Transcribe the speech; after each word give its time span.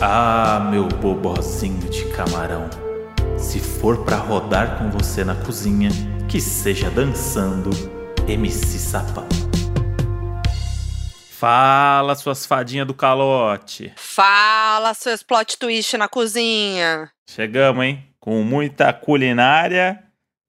Ah, 0.00 0.60
meu 0.70 0.86
bobozinho 0.86 1.90
de 1.90 2.04
camarão. 2.12 2.70
Se 3.36 3.58
for 3.58 4.04
pra 4.04 4.16
rodar 4.16 4.78
com 4.78 4.90
você 4.90 5.24
na 5.24 5.34
cozinha, 5.34 5.90
que 6.28 6.40
seja 6.40 6.88
dançando 6.88 7.70
MC 8.28 8.78
Sapão. 8.78 9.26
Fala, 11.30 12.14
suas 12.14 12.46
fadinhas 12.46 12.86
do 12.86 12.94
calote. 12.94 13.92
Fala, 13.96 14.94
seus 14.94 15.24
plot 15.24 15.58
twist 15.58 15.96
na 15.96 16.08
cozinha. 16.08 17.10
Chegamos, 17.28 17.84
hein? 17.84 18.04
Com 18.20 18.44
muita 18.44 18.92
culinária 18.92 20.00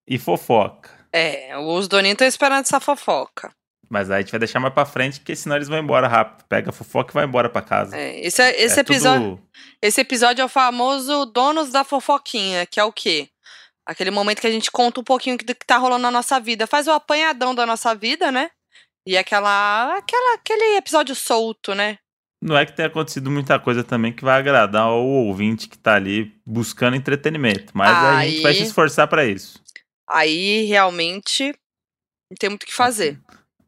e 0.07 0.19
fofoca. 0.19 0.91
É, 1.11 1.57
os 1.57 1.87
doninhos 1.87 2.13
estão 2.13 2.27
esperando 2.27 2.65
essa 2.65 2.79
fofoca. 2.79 3.51
Mas 3.89 4.11
aí 4.11 4.17
a 4.17 4.21
gente 4.21 4.31
vai 4.31 4.39
deixar 4.39 4.59
mais 4.59 4.73
pra 4.73 4.85
frente, 4.85 5.19
porque 5.19 5.35
senão 5.35 5.55
eles 5.55 5.67
vão 5.67 5.79
embora 5.79 6.07
rápido. 6.07 6.45
Pega 6.47 6.69
a 6.69 6.73
fofoca 6.73 7.11
e 7.11 7.15
vai 7.15 7.25
embora 7.25 7.49
pra 7.49 7.61
casa. 7.61 7.97
É, 7.97 8.19
esse, 8.25 8.41
é- 8.41 8.61
esse 8.61 8.77
É 8.77 8.81
episódio, 8.81 9.37
tudo- 9.37 9.43
esse 9.81 9.99
episódio 10.01 10.41
é 10.41 10.45
o 10.45 10.49
famoso 10.49 11.25
Donos 11.25 11.71
da 11.71 11.83
Fofoquinha, 11.83 12.65
que 12.67 12.79
é 12.79 12.83
o 12.83 12.91
quê? 12.91 13.29
Aquele 13.87 14.11
momento 14.11 14.41
que 14.41 14.47
a 14.47 14.51
gente 14.51 14.69
conta 14.69 14.99
um 15.01 15.03
pouquinho 15.03 15.37
do 15.37 15.43
que 15.55 15.65
tá 15.65 15.77
rolando 15.77 16.03
na 16.03 16.11
nossa 16.11 16.39
vida. 16.39 16.67
Faz 16.67 16.87
o 16.87 16.91
apanhadão 16.91 17.55
da 17.55 17.65
nossa 17.65 17.95
vida, 17.95 18.31
né? 18.31 18.51
E 19.07 19.17
aquela, 19.17 19.95
aquela, 19.97 20.35
aquele 20.35 20.77
episódio 20.77 21.15
solto, 21.15 21.73
né? 21.73 21.97
Não 22.43 22.55
é 22.55 22.65
que 22.65 22.73
tenha 22.73 22.87
acontecido 22.87 23.31
muita 23.31 23.59
coisa 23.59 23.83
também 23.83 24.13
que 24.13 24.23
vai 24.23 24.37
agradar 24.37 24.89
o 24.91 25.25
ouvinte 25.25 25.67
que 25.67 25.77
tá 25.77 25.95
ali 25.95 26.31
buscando 26.45 26.95
entretenimento. 26.95 27.71
Mas 27.75 27.89
a 27.89 28.21
gente 28.23 28.35
Aí- 28.37 28.41
vai 28.43 28.53
se 28.53 28.63
esforçar 28.63 29.07
pra 29.07 29.25
isso. 29.25 29.59
Aí 30.07 30.65
realmente 30.65 31.45
não 32.31 32.37
tem 32.39 32.49
muito 32.49 32.63
o 32.63 32.65
que 32.67 32.73
fazer. 32.73 33.19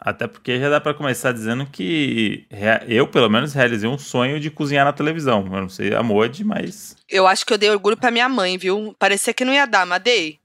Até 0.04 0.26
porque 0.26 0.60
já 0.60 0.68
dá 0.68 0.82
pra 0.82 0.96
começar 0.96 1.32
dizendo 1.32 1.64
que 1.68 2.48
eu, 2.88 3.08
pelo 3.08 3.30
menos, 3.30 3.54
realizei 3.54 3.88
um 3.88 4.00
sonho 4.00 4.40
de 4.40 4.50
cozinhar 4.50 4.84
na 4.84 4.92
televisão. 4.92 5.42
Eu 5.46 5.62
não 5.62 5.70
sei 5.70 5.94
a 5.94 6.02
Modi, 6.02 6.44
mas. 6.44 6.96
Eu 7.08 7.28
acho 7.28 7.46
que 7.46 7.54
eu 7.54 7.58
dei 7.58 7.70
orgulho 7.70 7.96
pra 7.96 8.10
minha 8.10 8.28
mãe, 8.28 8.58
viu? 8.58 8.96
Parecia 8.98 9.32
que 9.32 9.46
não 9.46 9.54
ia 9.54 9.68
dar, 9.68 9.86
mas 9.86 10.02
dei. 10.02 10.40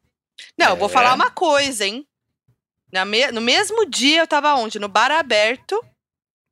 Não, 0.59 0.69
eu 0.71 0.77
vou 0.77 0.91
É. 0.91 0.93
falar 0.93 1.15
uma 1.15 1.31
coisa, 1.31 1.87
hein? 1.87 2.07
Na 2.93 3.07
me- 3.07 3.33
No 3.33 3.41
mesmo 3.41 3.87
dia 3.87 4.21
eu 4.21 4.27
tava 4.27 4.55
onde? 4.57 4.79
No 4.79 4.89
bar 4.89 5.11
aberto, 5.11 5.83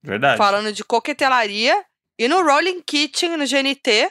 Verdade. 0.03 0.39
falando 0.39 0.73
de 0.73 0.83
coquetelaria, 0.83 1.85
e 2.19 2.27
no 2.27 2.43
Rolling 2.43 2.81
Kitchen, 2.81 3.37
no 3.37 3.45
GNT, 3.47 4.11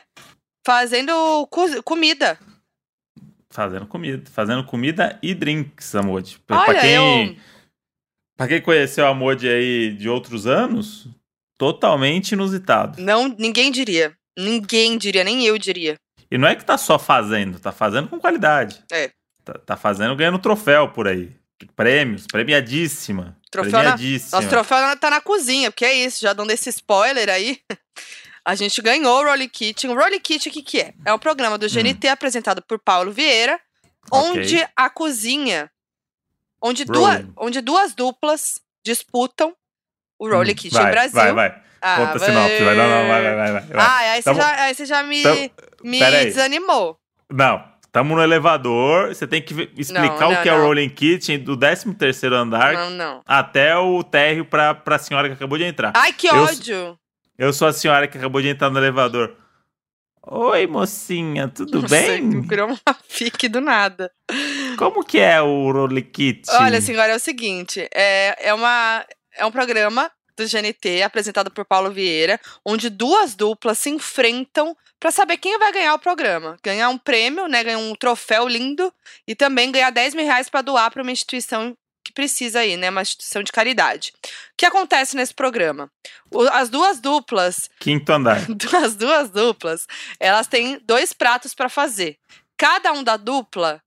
fazendo 0.64 1.48
co- 1.50 1.82
comida. 1.84 2.38
Fazendo 3.50 3.88
comida. 3.88 4.30
Fazendo 4.32 4.64
comida 4.66 5.18
e 5.24 5.34
drinks, 5.34 5.96
Amode. 5.96 6.38
Pra, 6.46 6.60
Olha, 6.62 6.80
quem, 6.80 6.94
eu. 7.30 7.36
Pra 8.38 8.48
quem 8.48 8.62
conheceu 8.62 9.06
a 9.06 9.10
Amode 9.10 9.48
aí 9.48 9.92
de 9.94 10.08
outros 10.10 10.46
anos, 10.48 11.08
totalmente 11.58 12.32
inusitado. 12.34 13.02
Não, 13.02 13.28
ninguém 13.38 13.72
diria. 13.72 14.16
Ninguém 14.38 14.98
diria, 14.98 15.24
nem 15.24 15.46
eu 15.46 15.58
diria. 15.58 15.98
E 16.32 16.38
não 16.38 16.48
é 16.48 16.56
que 16.56 16.66
tá 16.66 16.78
só 16.78 16.98
fazendo, 16.98 17.60
tá 17.60 17.72
fazendo 17.72 18.08
com 18.08 18.20
qualidade. 18.20 18.84
É. 18.92 19.12
Tá, 19.46 19.54
tá 19.66 19.78
fazendo 19.78 20.16
ganhando 20.16 20.40
troféu 20.40 20.90
por 20.90 21.08
aí. 21.08 21.32
Prêmios, 21.76 22.26
premiadíssima. 22.28 23.38
Troféu 23.52 23.72
na- 23.72 23.80
premiadíssima. 23.80 24.38
Nosso 24.38 24.50
troféu 24.50 24.98
tá 24.98 25.10
na 25.10 25.22
cozinha, 25.22 25.70
porque 25.72 25.86
é 25.86 25.94
isso, 25.94 26.22
já 26.22 26.34
dando 26.34 26.52
esse 26.52 26.70
spoiler 26.70 27.30
aí. 27.30 27.60
A 28.46 28.56
gente 28.56 28.82
ganhou 28.82 29.22
o 29.22 29.24
Rolling 29.26 29.48
Kitchen. 29.48 29.90
O 29.92 29.96
Rolling 29.98 30.20
Kitchen, 30.20 30.50
o 30.52 30.54
que, 30.54 30.62
que 30.62 30.82
é? 30.82 30.94
É 31.06 31.14
um 31.14 31.20
programa 31.20 31.58
do 31.58 31.66
GNT 31.70 32.10
apresentado 32.10 32.62
por 32.62 32.78
Paulo 32.80 33.12
Vieira, 33.12 33.60
Hum. 34.12 34.18
Onde 34.18 34.68
a 34.76 34.90
cozinha, 34.90 35.72
onde 36.64 36.86
duas, 36.86 37.26
onde 37.38 37.62
duas 37.62 37.94
duplas 37.94 38.60
disputam 38.86 39.54
o 40.20 40.30
Rolling 40.30 40.52
Hum, 40.54 40.56
Kitchen 40.56 40.82
vai, 40.82 40.92
Brasil. 40.92 41.14
Vai, 41.14 41.34
vai. 41.34 41.62
Ah, 41.82 41.98
Conta 41.98 42.16
a 42.16 42.20
sinopse. 42.20 42.64
Vai, 42.64 42.76
não, 42.76 42.90
não, 42.90 43.08
vai, 43.10 43.22
vai, 43.24 43.36
vai. 43.36 43.52
vai, 43.52 43.62
vai. 43.62 43.86
Ah, 43.86 43.98
aí 43.98 44.22
você, 44.22 44.24
Tamo- 44.30 44.42
já, 44.42 44.62
aí 44.64 44.74
você 44.76 44.86
já 44.86 45.04
me, 45.04 45.22
tamo- 45.24 45.52
me 45.84 46.00
desanimou. 46.00 46.98
Não, 47.30 47.64
tamo 47.92 48.16
no 48.16 48.24
elevador. 48.24 49.10
Você 49.10 49.28
tem 49.28 49.42
que 49.42 49.70
explicar 49.78 50.20
Não, 50.22 50.30
o 50.30 50.34
não, 50.36 50.42
que 50.44 50.48
é 50.50 50.54
o. 50.56 50.62
Rolling 50.62 50.90
Kitchen 50.90 51.40
do 51.40 51.58
13 51.58 52.28
andar 52.34 52.74
Não, 52.74 52.90
não. 52.92 53.22
até 53.26 53.76
o 53.78 54.02
térreo 54.02 54.46
pra, 54.46 54.74
pra 54.74 54.98
senhora 54.98 55.28
que 55.28 55.34
acabou 55.34 55.58
de 55.58 55.66
entrar. 55.66 55.92
Ai, 55.96 56.14
que 56.14 56.28
Eu- 56.28 56.36
ódio. 56.44 56.98
Eu 57.38 57.52
sou 57.52 57.68
a 57.68 57.74
senhora 57.74 58.08
que 58.08 58.18
acabou 58.18 58.42
de 58.42 58.48
entrar 58.48 58.70
no 58.70 58.78
elevador. 58.80 59.36
Oi, 60.26 60.66
mocinha, 60.68 61.50
tudo 61.50 61.82
Não 61.82 61.88
sei, 61.90 62.22
bem? 62.22 62.44
Criou 62.48 62.68
uma 62.70 62.78
fique 63.10 63.50
do 63.50 63.60
nada. 63.60 64.10
Como 64.84 65.04
que 65.04 65.20
é 65.20 65.42
o 65.42 65.72
Rolling 65.72 66.02
Kitchen? 66.04 66.54
Olha, 66.56 66.82
senhora, 66.82 67.14
é 67.14 67.16
o 67.16 67.20
seguinte: 67.20 67.88
é, 67.94 68.50
é, 68.50 68.54
uma, 68.54 69.06
é 69.36 69.46
um 69.46 69.52
programa 69.52 70.12
do 70.36 70.46
GNT 70.48 71.04
apresentado 71.04 71.52
por 71.52 71.64
Paulo 71.66 71.92
Vieira, 71.92 72.40
onde 72.66 72.90
duas 72.90 73.36
duplas 73.36 73.78
se 73.78 73.90
enfrentam 73.90 74.76
pra 75.00 75.12
saber 75.12 75.38
quem 75.38 75.58
vai 75.60 75.72
ganhar 75.72 75.94
o 75.94 76.00
programa. 76.00 76.58
Ganhar 76.64 76.90
um 76.90 76.98
prêmio, 76.98 77.48
né? 77.48 77.64
Ganhar 77.64 77.78
um 77.78 77.94
troféu 77.96 78.48
lindo 78.48 78.92
e 79.28 79.36
também 79.36 79.72
ganhar 79.72 79.90
10 79.92 80.16
mil 80.16 80.26
reais 80.26 80.50
pra 80.50 80.62
doar 80.62 80.90
pra 80.92 81.02
uma 81.04 81.12
instituição 81.12 81.78
que 82.04 82.12
precisa 82.12 82.60
aí, 82.60 82.76
né? 82.76 82.90
Uma 82.90 83.02
instituição 83.04 83.44
de 83.44 83.52
caridade. 83.52 84.12
O 84.26 84.28
que 84.58 84.66
acontece 84.66 85.16
nesse 85.16 85.34
programa? 85.34 85.90
O- 86.32 86.42
as 86.50 86.70
duas 86.70 87.00
duplas 87.00 87.70
Quinto 87.80 88.12
andar. 88.12 88.38
as 88.84 88.96
duas 88.96 89.30
duplas, 89.30 89.88
elas 90.20 90.48
têm 90.48 90.80
dois 90.86 91.14
pratos 91.14 91.54
pra 91.54 91.70
fazer. 91.70 92.18
Cada 92.58 92.92
um 92.92 93.04
da 93.04 93.18
dupla 93.18 93.82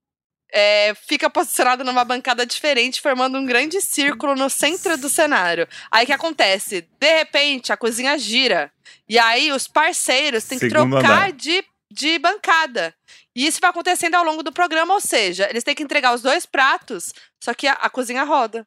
é, 0.51 0.93
fica 1.07 1.29
posicionado 1.29 1.83
numa 1.83 2.03
bancada 2.03 2.45
diferente, 2.45 3.01
formando 3.01 3.37
um 3.37 3.45
grande 3.45 3.81
círculo 3.81 4.35
no 4.35 4.49
centro 4.49 4.97
do 4.97 5.09
cenário. 5.09 5.67
Aí 5.91 6.03
o 6.03 6.07
que 6.07 6.13
acontece? 6.13 6.87
De 6.99 7.17
repente, 7.17 7.71
a 7.73 7.77
cozinha 7.77 8.17
gira. 8.17 8.71
E 9.07 9.17
aí 9.19 9.51
os 9.51 9.67
parceiros 9.67 10.45
têm 10.45 10.59
que 10.59 10.69
Segundo 10.69 10.91
trocar 10.91 11.27
andar. 11.27 11.31
de, 11.33 11.63
de 11.91 12.19
bancada. 12.19 12.93
E 13.35 13.45
isso 13.45 13.59
vai 13.61 13.69
acontecendo 13.69 14.15
ao 14.15 14.23
longo 14.23 14.41
do 14.41 14.51
programa, 14.51 14.93
ou 14.93 15.01
seja, 15.01 15.47
eles 15.49 15.63
têm 15.63 15.75
que 15.75 15.83
entregar 15.83 16.13
os 16.13 16.21
dois 16.21 16.45
pratos, 16.45 17.13
só 17.43 17.53
que 17.53 17.67
a, 17.67 17.73
a 17.73 17.89
cozinha 17.89 18.23
roda. 18.23 18.65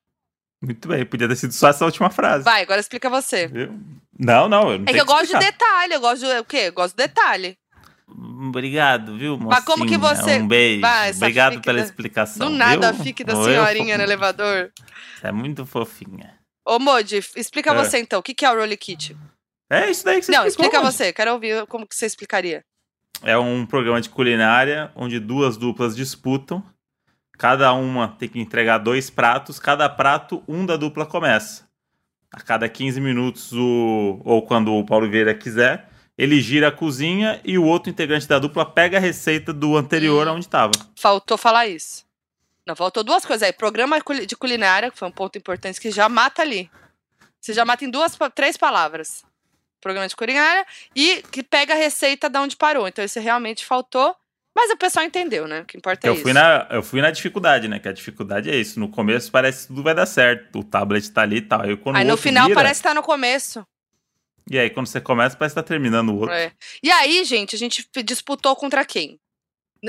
Muito 0.63 0.87
bem, 0.87 1.05
podia 1.07 1.27
ter 1.27 1.37
sido 1.37 1.53
só 1.53 1.69
essa 1.69 1.85
última 1.85 2.11
frase. 2.11 2.45
Vai, 2.45 2.63
agora 2.63 2.81
explica 2.81 3.09
você. 3.09 3.47
Viu? 3.49 3.81
Não, 4.19 4.49
não, 4.49 4.71
eu 4.71 4.79
não 4.79 4.85
É 4.87 4.93
que 4.93 5.01
eu 5.01 5.07
gosto 5.07 5.33
de 5.33 5.39
detalhe, 5.39 5.95
eu 5.95 6.01
gosto 6.01 6.27
de 6.27 6.39
o 6.39 6.45
quê? 6.45 6.65
Eu 6.67 6.73
gosto 6.73 6.95
de 6.95 7.03
detalhe. 7.03 7.57
Obrigado, 8.19 9.17
viu, 9.17 9.33
mocinha? 9.37 9.51
Mas 9.51 9.65
como 9.65 9.87
que 9.87 9.97
você- 9.97 10.39
Um 10.41 10.49
beijo. 10.49 10.81
Vai, 10.81 11.11
Obrigado 11.13 11.61
pela 11.61 11.79
da- 11.79 11.85
explicação, 11.85 12.49
Do 12.51 12.57
nada, 12.57 12.93
viu? 12.93 13.05
fique 13.05 13.23
da 13.25 13.35
senhorinha 13.43 13.97
no 13.97 14.03
elevador. 14.05 14.71
Você 15.19 15.27
é 15.27 15.33
muito 15.33 15.65
fofinha. 15.67 16.35
Ô, 16.67 16.79
Modi, 16.79 17.17
explica 17.37 17.71
É. 17.71 17.75
você 17.75 17.99
então. 17.99 18.21
O 18.21 18.23
que 18.23 18.35
que 18.35 18.45
é 18.45 18.51
o 18.51 18.57
Rolly 18.57 18.77
Kit? 18.77 19.17
É 19.71 19.91
isso 19.91 20.05
daí 20.05 20.19
que 20.21 20.27
você 20.27 20.33
Não, 20.33 20.47
explicou, 20.47 20.73
explica 20.79 20.93
você. 20.93 21.13
Quero 21.13 21.33
ouvir 21.33 21.67
como 21.67 21.87
que 21.87 21.95
você 21.95 22.07
explicaria. 22.07 22.65
É 23.23 23.37
um 23.39 23.65
programa 23.67 24.01
de 24.01 24.09
culinária 24.09 24.91
onde 24.95 25.19
duas 25.21 25.57
duplas 25.57 25.95
disputam. 25.95 26.65
Cada 27.39 27.73
uma 27.73 28.09
tem 28.09 28.29
que 28.29 28.41
entregar 28.41 28.79
dois 28.79 29.11
pratos. 29.11 29.59
Cada 29.59 29.89
prato, 29.89 30.43
um 30.49 30.65
da 30.67 30.77
dupla 30.77 31.07
começa. 31.07 31.69
A 32.33 32.41
cada 32.41 32.69
15 32.69 33.01
minutos, 33.01 33.53
o... 33.53 34.21
ou 34.25 34.43
quando 34.47 34.73
o 34.73 34.85
Paulo 34.85 35.09
Vieira 35.11 35.35
quiser, 35.35 35.90
ele 36.21 36.39
gira 36.39 36.69
a 36.69 36.71
cozinha 36.71 37.41
e 37.43 37.57
o 37.57 37.65
outro 37.65 37.89
integrante 37.89 38.29
da 38.29 38.39
dupla 38.39 38.67
pega 38.67 38.99
a 38.99 39.01
receita 39.01 39.55
do 39.55 39.75
anterior 39.75 40.29
aonde 40.29 40.45
estava. 40.45 40.73
Faltou 40.95 41.39
falar 41.39 41.67
isso. 41.67 42.05
Não, 42.67 42.77
faltou 42.77 43.03
duas 43.03 43.25
coisas 43.25 43.43
aí. 43.43 43.55
Programa 43.55 43.99
de 44.27 44.37
culinária, 44.37 44.91
que 44.91 44.99
foi 44.99 45.09
um 45.09 45.13
ponto 45.13 45.39
importante, 45.39 45.81
que 45.81 45.91
já 45.91 46.11
mata 46.11 46.43
ali. 46.43 46.71
Você 47.41 47.55
já 47.55 47.65
mata 47.65 47.87
em 47.87 47.91
duas, 47.91 48.19
três 48.35 48.59
palavras. 48.59 49.25
Programa 49.81 50.07
de 50.07 50.15
culinária 50.15 50.67
e 50.95 51.23
que 51.33 51.43
pega 51.43 51.73
a 51.73 51.77
receita 51.77 52.29
da 52.29 52.43
onde 52.43 52.55
parou. 52.55 52.87
Então 52.87 53.03
isso 53.03 53.19
realmente 53.19 53.65
faltou. 53.65 54.15
Mas 54.55 54.71
o 54.71 54.77
pessoal 54.77 55.07
entendeu, 55.07 55.49
né? 55.49 55.61
O 55.61 55.65
que 55.65 55.79
importa 55.79 56.07
é 56.07 56.11
Eu 56.11 56.15
isso. 56.15 56.23
fui, 56.23 56.35
na, 56.35 56.67
eu 56.71 56.83
fui 56.83 57.01
na 57.01 57.11
dificuldade, 57.11 57.67
né? 57.67 57.79
Que 57.79 57.89
a 57.89 57.93
dificuldade 57.93 58.51
é 58.51 58.57
isso. 58.57 58.79
No 58.79 58.91
começo 58.91 59.33
parece 59.33 59.63
que 59.63 59.69
tudo 59.69 59.83
vai 59.83 59.95
dar 59.95 60.05
certo. 60.05 60.59
O 60.59 60.65
tablet 60.65 61.11
tá 61.11 61.23
ali 61.23 61.37
e 61.37 61.41
tal. 61.41 61.63
Aí, 61.63 61.75
quando 61.79 61.97
Aí 61.97 62.05
no 62.05 62.19
final 62.19 62.45
vira, 62.45 62.57
parece 62.61 62.83
que 62.83 62.89
tá 62.89 62.93
no 62.93 63.03
começo. 63.03 63.67
E 64.49 64.59
aí 64.59 64.71
quando 64.71 64.87
você 64.87 65.01
começa, 65.01 65.37
parece 65.37 65.55
que 65.55 65.61
tá 65.61 65.67
terminando 65.67 66.11
o 66.11 66.17
outro. 66.19 66.35
É. 66.35 66.53
E 66.83 66.91
aí, 66.91 67.25
gente, 67.25 67.55
a 67.57 67.59
gente 67.59 67.89
disputou 68.05 68.55
contra 68.55 68.85
quem? 68.85 69.19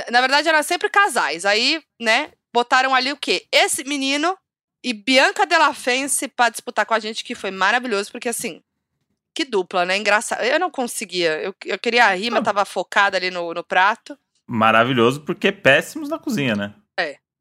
Na- 0.09 0.21
verdade, 0.21 0.47
eram 0.47 0.63
sempre 0.63 0.89
casais. 0.89 1.45
Aí, 1.45 1.81
né, 1.99 2.31
botaram 2.53 2.95
ali 2.95 3.11
o 3.11 3.17
quê? 3.17 3.45
Esse 3.51 3.83
menino 3.83 4.37
e 4.83 4.93
Bianca 4.93 5.45
Della 5.45 5.73
Fence 5.73 6.27
pra 6.27 6.49
disputar 6.49 6.85
com 6.85 6.93
a 6.93 6.99
gente, 6.99 7.23
que 7.23 7.35
foi 7.35 7.51
maravilhoso, 7.51 8.11
porque 8.11 8.29
assim, 8.29 8.61
que 9.33 9.45
dupla, 9.45 9.85
né? 9.85 9.97
Engraçado. 9.97 10.41
Eu 10.43 10.59
não 10.59 10.69
conseguia. 10.71 11.41
Eu, 11.41 11.55
eu 11.65 11.79
queria 11.79 12.13
rir, 12.15 12.31
mas 12.31 12.43
tava 12.43 12.65
focada 12.65 13.17
ali 13.17 13.29
no, 13.29 13.53
no 13.53 13.63
prato. 13.63 14.17
Maravilhoso 14.47 15.21
porque 15.21 15.51
péssimos 15.51 16.09
na 16.09 16.19
cozinha, 16.19 16.55
né? 16.55 16.73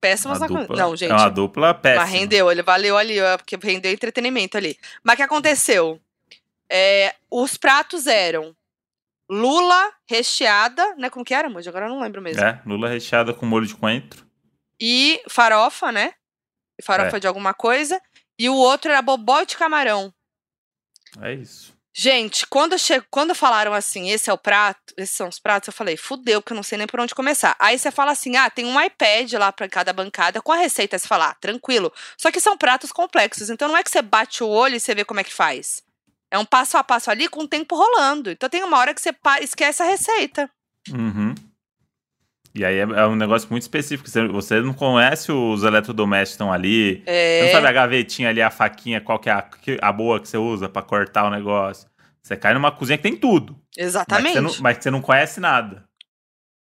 Péssimos 0.00 0.38
Uma 0.38 0.49
na 0.49 0.61
dupla- 0.61 0.76
Não, 0.76 0.96
gente. 0.96 1.11
É 1.11 1.14
uma 1.14 1.29
dupla 1.29 1.75
péssima. 1.75 2.02
Mas 2.02 2.11
rendeu, 2.12 2.50
ele 2.50 2.62
valeu 2.62 2.96
ali, 2.96 3.17
porque 3.37 3.58
rendeu 3.62 3.93
entretenimento 3.93 4.56
ali. 4.56 4.79
Mas 5.05 5.14
o 5.14 5.17
que 5.19 5.23
aconteceu? 5.23 6.00
É, 6.70 7.14
os 7.31 7.56
pratos 7.56 8.06
eram 8.06 8.55
lula 9.28 9.93
recheada, 10.08 10.94
né? 10.96 11.11
Como 11.11 11.25
que 11.25 11.34
era, 11.34 11.49
Moji? 11.49 11.69
Agora 11.69 11.87
eu 11.87 11.90
não 11.90 12.00
lembro 12.00 12.22
mesmo. 12.22 12.43
É, 12.43 12.61
lula 12.67 12.88
recheada 12.88 13.34
com 13.34 13.46
molho 13.46 13.67
de 13.67 13.75
coentro. 13.75 14.26
E 14.81 15.22
farofa, 15.28 15.93
né? 15.93 16.14
Farofa 16.82 17.17
É. 17.17 17.20
de 17.20 17.26
alguma 17.26 17.52
coisa. 17.52 18.00
E 18.38 18.49
o 18.49 18.55
outro 18.55 18.90
era 18.90 19.02
bobó 19.02 19.43
de 19.44 19.56
camarão. 19.56 20.12
É 21.20 21.34
isso. 21.34 21.78
Gente, 21.93 22.46
quando, 22.46 22.78
che... 22.78 23.00
quando 23.11 23.34
falaram 23.34 23.75
assim, 23.75 24.11
esse 24.11 24.31
é 24.31 24.32
o 24.32 24.38
prato, 24.38 24.94
esses 24.96 25.14
são 25.14 25.28
os 25.28 25.40
pratos, 25.40 25.66
eu 25.66 25.73
falei, 25.73 25.96
fudeu, 25.96 26.40
porque 26.40 26.52
eu 26.52 26.56
não 26.56 26.62
sei 26.62 26.78
nem 26.78 26.87
por 26.87 27.00
onde 27.00 27.14
começar. 27.14 27.56
Aí 27.58 27.76
você 27.76 27.90
fala 27.90 28.12
assim, 28.12 28.37
ah, 28.37 28.49
tem 28.49 28.64
um 28.64 28.81
iPad 28.81 29.32
lá 29.32 29.50
pra 29.50 29.69
cada 29.69 29.93
bancada 29.93 30.40
com 30.40 30.52
a 30.52 30.56
receita, 30.56 30.96
você 30.96 31.06
fala, 31.06 31.31
ah, 31.31 31.34
tranquilo. 31.34 31.93
Só 32.16 32.31
que 32.31 32.40
são 32.40 32.56
pratos 32.56 32.93
complexos, 32.93 33.50
então 33.50 33.69
não 33.69 33.76
é 33.76 33.82
que 33.82 33.90
você 33.90 34.00
bate 34.00 34.43
o 34.43 34.49
olho 34.49 34.76
e 34.76 34.81
você 34.81 34.94
vê 34.94 35.05
como 35.05 35.19
é 35.20 35.25
que 35.25 35.34
faz. 35.34 35.82
É 36.31 36.38
um 36.38 36.44
passo 36.44 36.77
a 36.77 36.85
passo 36.85 37.11
ali 37.11 37.29
com 37.29 37.43
o 37.43 37.49
tempo 37.49 37.77
rolando. 37.77 38.31
Então 38.31 38.49
tem 38.49 38.62
uma 38.62 38.79
hora 38.79 38.94
que 38.94 39.00
você 39.00 39.15
esquece 39.41 39.82
a 39.82 39.87
receita. 39.87 40.49
Uhum. 40.88 41.35
E 42.55 42.65
aí 42.65 42.77
é, 42.77 42.82
é, 42.82 43.06
um 43.06 43.17
negócio 43.17 43.49
muito 43.50 43.62
específico. 43.62 44.09
Você, 44.09 44.27
você 44.29 44.61
não 44.61 44.73
conhece 44.73 45.31
os 45.31 45.62
eletrodomésticos 45.62 46.31
que 46.31 46.35
estão 46.35 46.53
ali. 46.53 47.03
É. 47.06 47.38
Você 47.38 47.44
não 47.47 47.53
sabe 47.53 47.67
a 47.67 47.73
gavetinha 47.73 48.29
ali, 48.29 48.43
a 48.43 48.50
faquinha, 48.50 49.00
qual 49.00 49.19
que 49.19 49.29
é 49.29 49.32
a, 49.32 49.49
a 49.82 49.93
boa 49.93 50.21
que 50.21 50.29
você 50.29 50.37
usa 50.37 50.69
para 50.69 50.82
cortar 50.82 51.27
o 51.27 51.31
negócio. 51.31 51.88
Você 52.23 52.37
cai 52.37 52.55
numa 52.55 52.71
cozinha 52.71 52.97
que 52.97 53.03
tem 53.03 53.17
tudo. 53.17 53.56
Exatamente. 53.76 54.35
Mas 54.35 54.35
você 54.35 54.41
não, 54.41 54.62
mas 54.62 54.79
você 54.79 54.91
não 54.91 55.00
conhece 55.00 55.41
nada. 55.41 55.88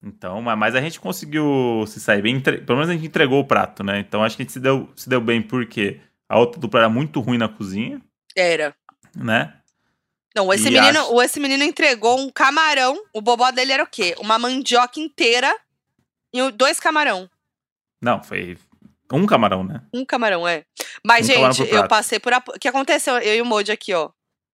Então, 0.03 0.41
mas 0.41 0.75
a 0.75 0.81
gente 0.81 0.99
conseguiu 0.99 1.83
se 1.87 1.99
sair 1.99 2.21
bem. 2.21 2.39
Pelo 2.39 2.75
menos 2.75 2.89
a 2.89 2.93
gente 2.93 3.07
entregou 3.07 3.39
o 3.39 3.45
prato, 3.45 3.83
né? 3.83 3.99
Então 3.99 4.23
acho 4.23 4.35
que 4.35 4.43
a 4.43 4.45
gente 4.45 4.53
se 4.53 4.59
deu, 4.59 4.89
se 4.95 5.09
deu 5.09 5.19
bem 5.19 5.41
porque 5.41 5.99
a 6.29 6.37
outra 6.37 6.59
dupla 6.59 6.81
era 6.81 6.89
muito 6.89 7.19
ruim 7.19 7.37
na 7.37 7.49
cozinha. 7.49 7.99
Era. 8.35 8.75
Né? 9.23 9.53
Não, 10.35 10.53
esse 10.53 10.69
menino, 10.69 10.99
acho... 10.99 11.21
esse 11.23 11.39
menino 11.39 11.63
entregou 11.63 12.19
um 12.19 12.29
camarão. 12.29 12.95
O 13.13 13.21
bobó 13.21 13.49
dele 13.51 13.73
era 13.73 13.83
o 13.83 13.87
quê? 13.87 14.15
Uma 14.19 14.37
mandioca 14.37 14.99
inteira 14.99 15.53
e 16.31 16.51
dois 16.51 16.79
camarão. 16.79 17.29
Não, 18.01 18.23
foi 18.23 18.57
um 19.11 19.25
camarão, 19.25 19.63
né? 19.63 19.81
Um 19.93 20.05
camarão, 20.05 20.47
é. 20.47 20.63
Mas, 21.03 21.27
um 21.29 21.33
gente, 21.51 21.73
eu 21.73 21.87
passei 21.87 22.19
por. 22.19 22.33
A... 22.33 22.37
O 22.37 22.59
que 22.59 22.67
aconteceu? 22.67 23.17
Eu 23.17 23.35
e 23.35 23.41
o 23.41 23.45
Moji 23.45 23.71
aqui, 23.71 23.93
ó. 23.93 24.09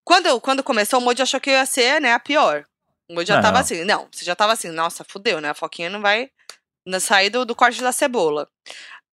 Quando, 0.06 0.40
quando 0.42 0.64
começou, 0.64 1.00
o 1.00 1.04
Moji 1.04 1.22
achou 1.22 1.40
que 1.40 1.50
eu 1.50 1.56
ia 1.56 1.66
ser, 1.66 2.00
né, 2.00 2.14
a 2.14 2.20
pior. 2.20 2.64
O 3.10 3.16
Moji 3.16 3.28
já 3.28 3.36
não. 3.36 3.42
tava 3.42 3.60
assim. 3.60 3.84
Não, 3.84 4.08
você 4.12 4.24
já 4.24 4.36
tava 4.36 4.54
assim, 4.54 4.70
nossa, 4.70 5.04
fudeu, 5.04 5.42
né? 5.42 5.50
A 5.50 5.54
Foquinha 5.54 5.90
não 5.90 6.02
vai 6.02 6.30
sair 7.00 7.30
do, 7.30 7.46
do 7.46 7.56
corte 7.56 7.82
da 7.82 7.92
cebola. 7.92 8.48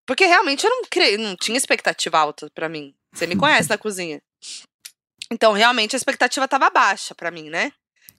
Porque 0.07 0.25
realmente 0.25 0.65
eu 0.65 0.71
não, 0.71 0.83
cre... 0.91 1.17
não 1.17 1.37
tinha 1.37 1.57
expectativa 1.57 2.19
alta 2.19 2.51
para 2.55 2.69
mim. 2.69 2.95
Você 3.13 3.27
me 3.27 3.37
conhece 3.37 3.69
na 3.71 3.79
cozinha. 3.79 4.21
Então, 5.33 5.53
realmente, 5.53 5.95
a 5.95 5.99
expectativa 5.99 6.49
tava 6.49 6.71
baixa 6.71 7.15
para 7.15 7.31
mim, 7.31 7.49
né? 7.49 7.73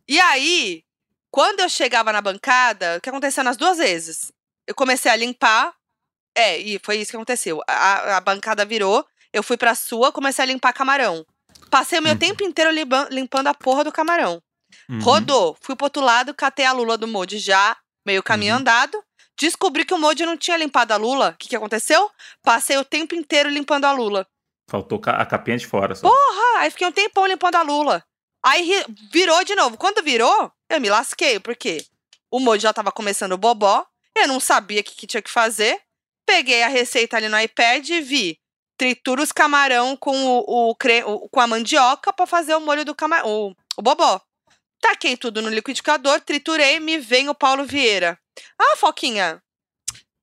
E 0.08 0.19
aí, 0.19 0.84
quando 1.30 1.62
eu 1.62 1.69
chegava 1.69 2.12
na 2.12 2.22
bancada, 2.22 2.98
o 2.98 3.02
que 3.02 3.10
aconteceu 3.10 3.44
nas 3.44 3.58
duas 3.58 3.78
vezes? 3.78 4.31
Eu 4.68 4.75
comecei 4.75 5.12
a 5.12 5.16
limpar. 5.16 5.74
É, 6.36 6.58
e 6.58 6.80
foi 6.80 6.98
isso 6.98 7.12
que 7.12 7.18
aconteceu. 7.18 7.62
A, 7.68 8.18
a 8.18 8.22
bancada 8.22 8.63
virou, 8.63 9.06
eu 9.34 9.44
fui 9.44 9.58
pra 9.58 9.75
sua, 9.75 10.12
comecei 10.12 10.44
a 10.44 10.46
limpar 10.46 10.72
camarão. 10.74 11.25
Passei 11.69 12.00
o 12.00 12.02
meu 12.02 12.13
uhum. 12.13 12.18
tempo 12.18 12.44
inteiro 12.44 12.72
limpando 13.10 13.48
a 13.48 13.54
porra 13.54 13.84
do 13.84 13.92
camarão. 13.92 14.42
Uhum. 14.90 15.00
Rodou, 15.00 15.58
fui 15.62 15.75
pro 15.75 15.86
outro 15.86 16.02
lado, 16.02 16.34
catei 16.34 16.66
a 16.66 16.72
lula 16.72 16.98
do 16.98 17.08
Modi 17.08 17.38
já, 17.38 17.78
meio 18.06 18.24
caminho 18.24 18.54
uhum. 18.54 18.60
andado. 18.60 19.02
Descobri 19.38 19.86
que 19.86 19.94
o 19.94 19.98
Modi 19.98 20.25
não 20.25 20.38
tinha 20.38 20.58
limpado 20.58 20.94
a 20.94 20.98
lula. 20.98 21.30
O 21.30 21.38
que, 21.38 21.50
que 21.50 21.56
aconteceu? 21.56 22.10
Passei 22.44 22.78
o 22.78 22.86
tempo 22.86 23.16
inteiro 23.16 23.50
limpando 23.50 23.86
a 23.86 23.92
lula. 23.92 24.28
Faltou 24.71 25.01
a 25.06 25.25
capinha 25.25 25.57
de 25.57 25.68
fora 25.68 25.94
só. 25.94 26.07
Porra! 26.07 26.59
Aí 26.59 26.71
fiquei 26.71 26.88
um 26.88 26.94
tempão 26.94 27.27
limpando 27.27 27.56
a 27.56 27.62
lula. 27.62 28.01
Aí 28.41 28.85
virou 29.12 29.44
de 29.44 29.53
novo. 29.53 29.75
Quando 29.75 30.01
virou, 30.01 30.50
eu 30.69 30.79
me 30.79 30.89
lasquei, 30.89 31.41
porque 31.41 31.85
o 32.31 32.39
molde 32.39 32.63
já 32.63 32.71
tava 32.71 32.89
começando 32.89 33.33
o 33.33 33.38
bobó. 33.38 33.85
Eu 34.15 34.29
não 34.29 34.39
sabia 34.39 34.79
o 34.79 34.83
que, 34.85 34.95
que, 34.95 35.06
tinha 35.06 35.21
que 35.21 35.29
fazer. 35.29 35.77
Peguei 36.25 36.63
a 36.63 36.69
receita 36.69 37.18
ali 37.18 37.27
no 37.27 37.38
iPad 37.38 37.89
e 37.89 38.00
vi. 38.00 38.39
Tritura 38.77 39.21
os 39.21 39.33
camarão 39.33 39.97
com, 39.97 40.15
o, 40.25 40.45
o, 40.47 40.69
o 40.71 41.29
com 41.29 41.39
a 41.41 41.47
mandioca 41.47 42.13
para 42.13 42.25
fazer 42.25 42.56
o 42.56 42.62
molho 42.62 42.85
do 42.85 42.95
camarão. 42.95 43.27
O, 43.27 43.56
o 43.75 43.81
bobó. 43.81 44.21
Taquei 44.79 45.17
tudo 45.17 45.41
no 45.41 45.50
liquidificador, 45.50 46.21
triturei, 46.21 46.79
me 46.79 46.97
vem 46.97 47.27
o 47.27 47.35
Paulo 47.35 47.65
Vieira. 47.65 48.17
Ah, 48.57 48.77
Foquinha, 48.77 49.44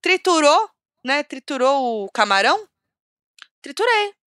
triturou, 0.01 0.71
né? 1.05 1.21
Triturou 1.21 2.05
o 2.05 2.11
camarão? 2.11 2.67
Triturei 3.61 4.18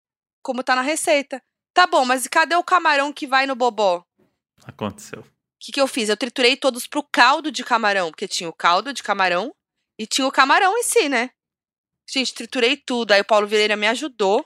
como 0.43 0.63
tá 0.63 0.75
na 0.75 0.83
receita. 0.83 1.43
Tá 1.73 1.87
bom, 1.87 2.05
mas 2.05 2.27
cadê 2.27 2.55
o 2.55 2.65
camarão 2.65 3.13
que 3.13 3.27
vai 3.27 3.47
no 3.47 3.55
bobó? 3.55 4.05
Aconteceu. 4.65 5.21
O 5.21 5.25
que, 5.59 5.73
que 5.73 5.81
eu 5.81 5.87
fiz? 5.87 6.09
Eu 6.09 6.17
triturei 6.17 6.57
todos 6.57 6.87
pro 6.87 7.03
caldo 7.03 7.51
de 7.51 7.65
camarão, 7.65 8.11
porque 8.11 8.29
tinha 8.29 8.49
o 8.49 8.53
caldo 8.53 8.93
de 8.93 9.03
camarão 9.03 9.55
e 9.99 10.07
tinha 10.07 10.27
o 10.27 10.33
camarão 10.33 10.77
em 10.77 10.83
si, 10.83 11.09
né? 11.09 11.31
Gente, 12.09 12.35
triturei 12.35 12.77
tudo. 12.77 13.13
Aí 13.13 13.21
o 13.21 13.25
Paulo 13.25 13.47
Vireira 13.47 13.77
me 13.77 13.87
ajudou. 13.89 14.45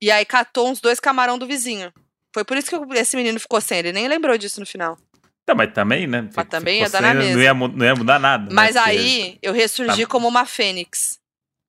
E 0.00 0.10
aí 0.10 0.24
catou 0.24 0.68
uns 0.68 0.80
dois 0.80 1.00
camarão 1.00 1.38
do 1.38 1.46
vizinho. 1.46 1.92
Foi 2.32 2.44
por 2.44 2.56
isso 2.56 2.70
que 2.70 2.98
esse 2.98 3.16
menino 3.16 3.40
ficou 3.40 3.60
sem. 3.60 3.78
Ele 3.78 3.92
nem 3.92 4.08
lembrou 4.08 4.36
disso 4.38 4.60
no 4.60 4.66
final. 4.66 4.96
Tá, 5.44 5.54
mas 5.54 5.72
também, 5.72 6.06
né? 6.06 6.28
Mas 6.34 6.48
também 6.48 6.80
ia 6.80 6.88
dar 6.88 7.02
na 7.02 7.14
mesma. 7.14 7.34
Não 7.34 7.42
ia, 7.42 7.54
não 7.54 7.86
ia 7.86 7.94
mudar 7.94 8.18
nada. 8.18 8.44
Né? 8.44 8.50
Mas 8.52 8.76
né? 8.76 8.82
aí 8.84 9.38
eu 9.42 9.52
ressurgi 9.52 10.02
tá. 10.02 10.08
como 10.08 10.28
uma 10.28 10.46
fênix. 10.46 11.18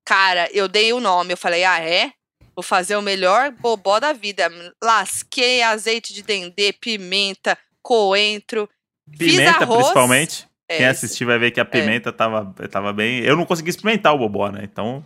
Cara, 0.06 0.47
eu 0.51 0.68
dei 0.68 0.94
o 0.94 1.00
nome. 1.00 1.33
Eu 1.33 1.38
falei, 1.38 1.63
ah, 1.63 1.79
é? 1.79 2.13
Vou 2.56 2.63
fazer 2.63 2.95
o 2.95 3.01
melhor 3.01 3.51
bobó 3.51 4.00
da 4.00 4.13
vida. 4.13 4.51
Lasquei 4.83 5.62
azeite 5.62 6.13
de 6.13 6.21
dendê, 6.21 6.74
pimenta, 6.74 7.57
coentro. 7.81 8.69
Pimenta, 9.18 9.65
principalmente. 9.65 10.48
É, 10.68 10.77
Quem 10.77 10.86
assistir 10.86 11.25
vai 11.25 11.38
ver 11.38 11.51
que 11.51 11.59
a 11.59 11.63
é. 11.63 11.65
pimenta 11.65 12.09
é. 12.09 12.13
tava, 12.13 12.53
tava 12.69 12.94
bem. 12.94 13.19
Eu 13.19 13.36
não 13.36 13.45
consegui 13.45 13.69
experimentar 13.69 14.13
o 14.13 14.18
bobó, 14.18 14.50
né? 14.50 14.62
Então. 14.63 15.06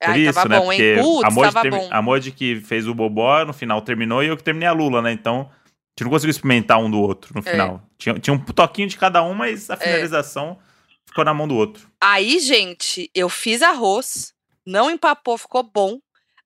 Por 0.00 0.10
Ai, 0.10 0.20
isso, 0.20 0.48
né? 0.48 0.58
Bom, 0.58 0.66
Porque 0.66 0.96
Putz, 1.00 1.24
a, 1.24 1.30
Mod 1.30 1.62
term... 1.62 1.88
a 1.90 2.02
Mod 2.02 2.32
que 2.32 2.60
fez 2.60 2.86
o 2.86 2.94
bobó, 2.94 3.44
no 3.44 3.52
final 3.52 3.82
terminou 3.82 4.22
e 4.22 4.28
eu 4.28 4.36
que 4.36 4.44
terminei 4.44 4.68
a 4.68 4.72
Lula, 4.72 5.02
né? 5.02 5.10
Então, 5.10 5.40
a 5.40 5.90
gente 5.90 6.04
não 6.04 6.10
conseguiu 6.10 6.30
experimentar 6.30 6.78
um 6.78 6.88
do 6.88 7.00
outro 7.00 7.34
no 7.34 7.40
é. 7.40 7.50
final. 7.50 7.82
Tinha, 7.98 8.14
tinha 8.18 8.32
um 8.32 8.38
toquinho 8.38 8.86
de 8.86 8.96
cada 8.96 9.22
um, 9.24 9.34
mas 9.34 9.68
a 9.68 9.74
é. 9.74 9.76
finalização 9.76 10.56
ficou 11.04 11.24
na 11.24 11.34
mão 11.34 11.48
do 11.48 11.56
outro. 11.56 11.90
Aí, 12.00 12.38
gente, 12.38 13.10
eu 13.12 13.28
fiz 13.28 13.60
arroz, 13.60 14.32
não 14.64 14.88
empapou, 14.88 15.36
ficou 15.36 15.64
bom 15.64 15.98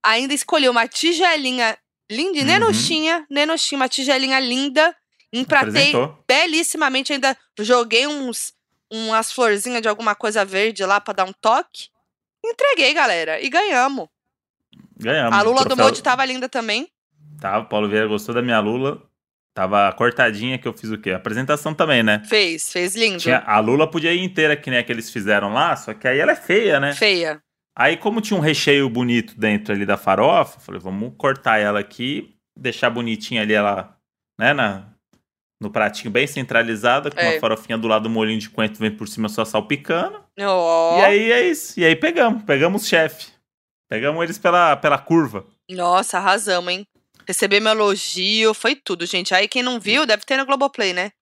ainda 0.02 0.34
escolhi 0.34 0.68
uma 0.68 0.88
tigelinha 0.88 1.76
linda, 2.10 2.40
uhum. 2.40 2.44
nenuchinha, 2.44 3.26
uma 3.72 3.88
tigelinha 3.88 4.38
linda. 4.40 4.94
Empratei 5.32 5.92
belíssimamente, 6.28 7.12
ainda 7.12 7.36
joguei 7.58 8.06
uns 8.06 8.52
umas 8.90 9.32
florzinhas 9.32 9.80
de 9.80 9.88
alguma 9.88 10.14
coisa 10.14 10.44
verde 10.44 10.84
lá 10.84 11.00
para 11.00 11.14
dar 11.14 11.24
um 11.24 11.32
toque. 11.32 11.88
Entreguei, 12.44 12.92
galera, 12.92 13.40
e 13.40 13.48
ganhamos. 13.48 14.08
Ganhamos. 14.98 15.38
A 15.38 15.42
Lula 15.42 15.64
do 15.64 15.76
Molde 15.76 16.02
tava 16.02 16.24
linda 16.24 16.48
também. 16.48 16.88
Tava, 17.40 17.64
Paulo 17.64 17.88
Vieira 17.88 18.06
gostou 18.06 18.34
da 18.34 18.42
minha 18.42 18.60
Lula. 18.60 19.02
Tava 19.54 19.92
cortadinha 19.92 20.58
que 20.58 20.66
eu 20.66 20.72
fiz 20.72 20.90
o 20.90 20.98
quê? 20.98 21.10
Apresentação 21.12 21.74
também, 21.74 22.02
né? 22.02 22.22
Fez, 22.26 22.72
fez 22.72 22.94
lindo. 22.94 23.18
Tinha, 23.18 23.38
a 23.46 23.58
Lula 23.58 23.90
podia 23.90 24.12
ir 24.12 24.22
inteira, 24.22 24.56
que 24.56 24.70
nem 24.70 24.78
a 24.78 24.82
que 24.82 24.92
eles 24.92 25.10
fizeram 25.10 25.52
lá, 25.52 25.76
só 25.76 25.92
que 25.92 26.08
aí 26.08 26.18
ela 26.18 26.32
é 26.32 26.36
feia, 26.36 26.80
né? 26.80 26.94
Feia. 26.94 27.42
Aí, 27.76 27.96
como 27.96 28.20
tinha 28.20 28.38
um 28.38 28.42
recheio 28.42 28.88
bonito 28.88 29.38
dentro 29.38 29.74
ali 29.74 29.86
da 29.86 29.96
farofa, 29.96 30.60
falei, 30.60 30.80
vamos 30.80 31.14
cortar 31.16 31.58
ela 31.58 31.80
aqui, 31.80 32.34
deixar 32.56 32.90
bonitinha 32.90 33.42
ali 33.42 33.54
ela, 33.54 33.96
né, 34.38 34.52
na, 34.52 34.92
no 35.60 35.70
pratinho 35.70 36.10
bem 36.10 36.26
centralizado, 36.26 37.10
com 37.10 37.20
é. 37.20 37.30
uma 37.30 37.40
farofinha 37.40 37.78
do 37.78 37.88
lado 37.88 38.02
do 38.02 38.10
molinho 38.10 38.38
de 38.38 38.50
coentro 38.50 38.78
vem 38.78 38.90
por 38.90 39.08
cima 39.08 39.28
só 39.28 39.44
salpicando. 39.44 40.22
Oh. 40.38 40.98
E 40.98 41.04
aí 41.04 41.32
é 41.32 41.48
isso. 41.48 41.78
E 41.80 41.84
aí 41.84 41.96
pegamos, 41.96 42.42
pegamos 42.42 42.82
o 42.82 42.86
chefe. 42.86 43.28
Pegamos 43.88 44.22
eles 44.22 44.38
pela, 44.38 44.76
pela 44.76 44.98
curva. 44.98 45.46
Nossa, 45.70 46.18
arrasamos, 46.18 46.72
hein? 46.72 46.86
Receber 47.26 47.60
meu 47.60 47.72
elogio, 47.72 48.52
foi 48.52 48.74
tudo, 48.74 49.06
gente. 49.06 49.34
Aí 49.34 49.46
quem 49.46 49.62
não 49.62 49.78
viu, 49.78 50.04
deve 50.04 50.24
ter 50.24 50.36
no 50.36 50.44
Globoplay, 50.44 50.92
né? 50.92 51.12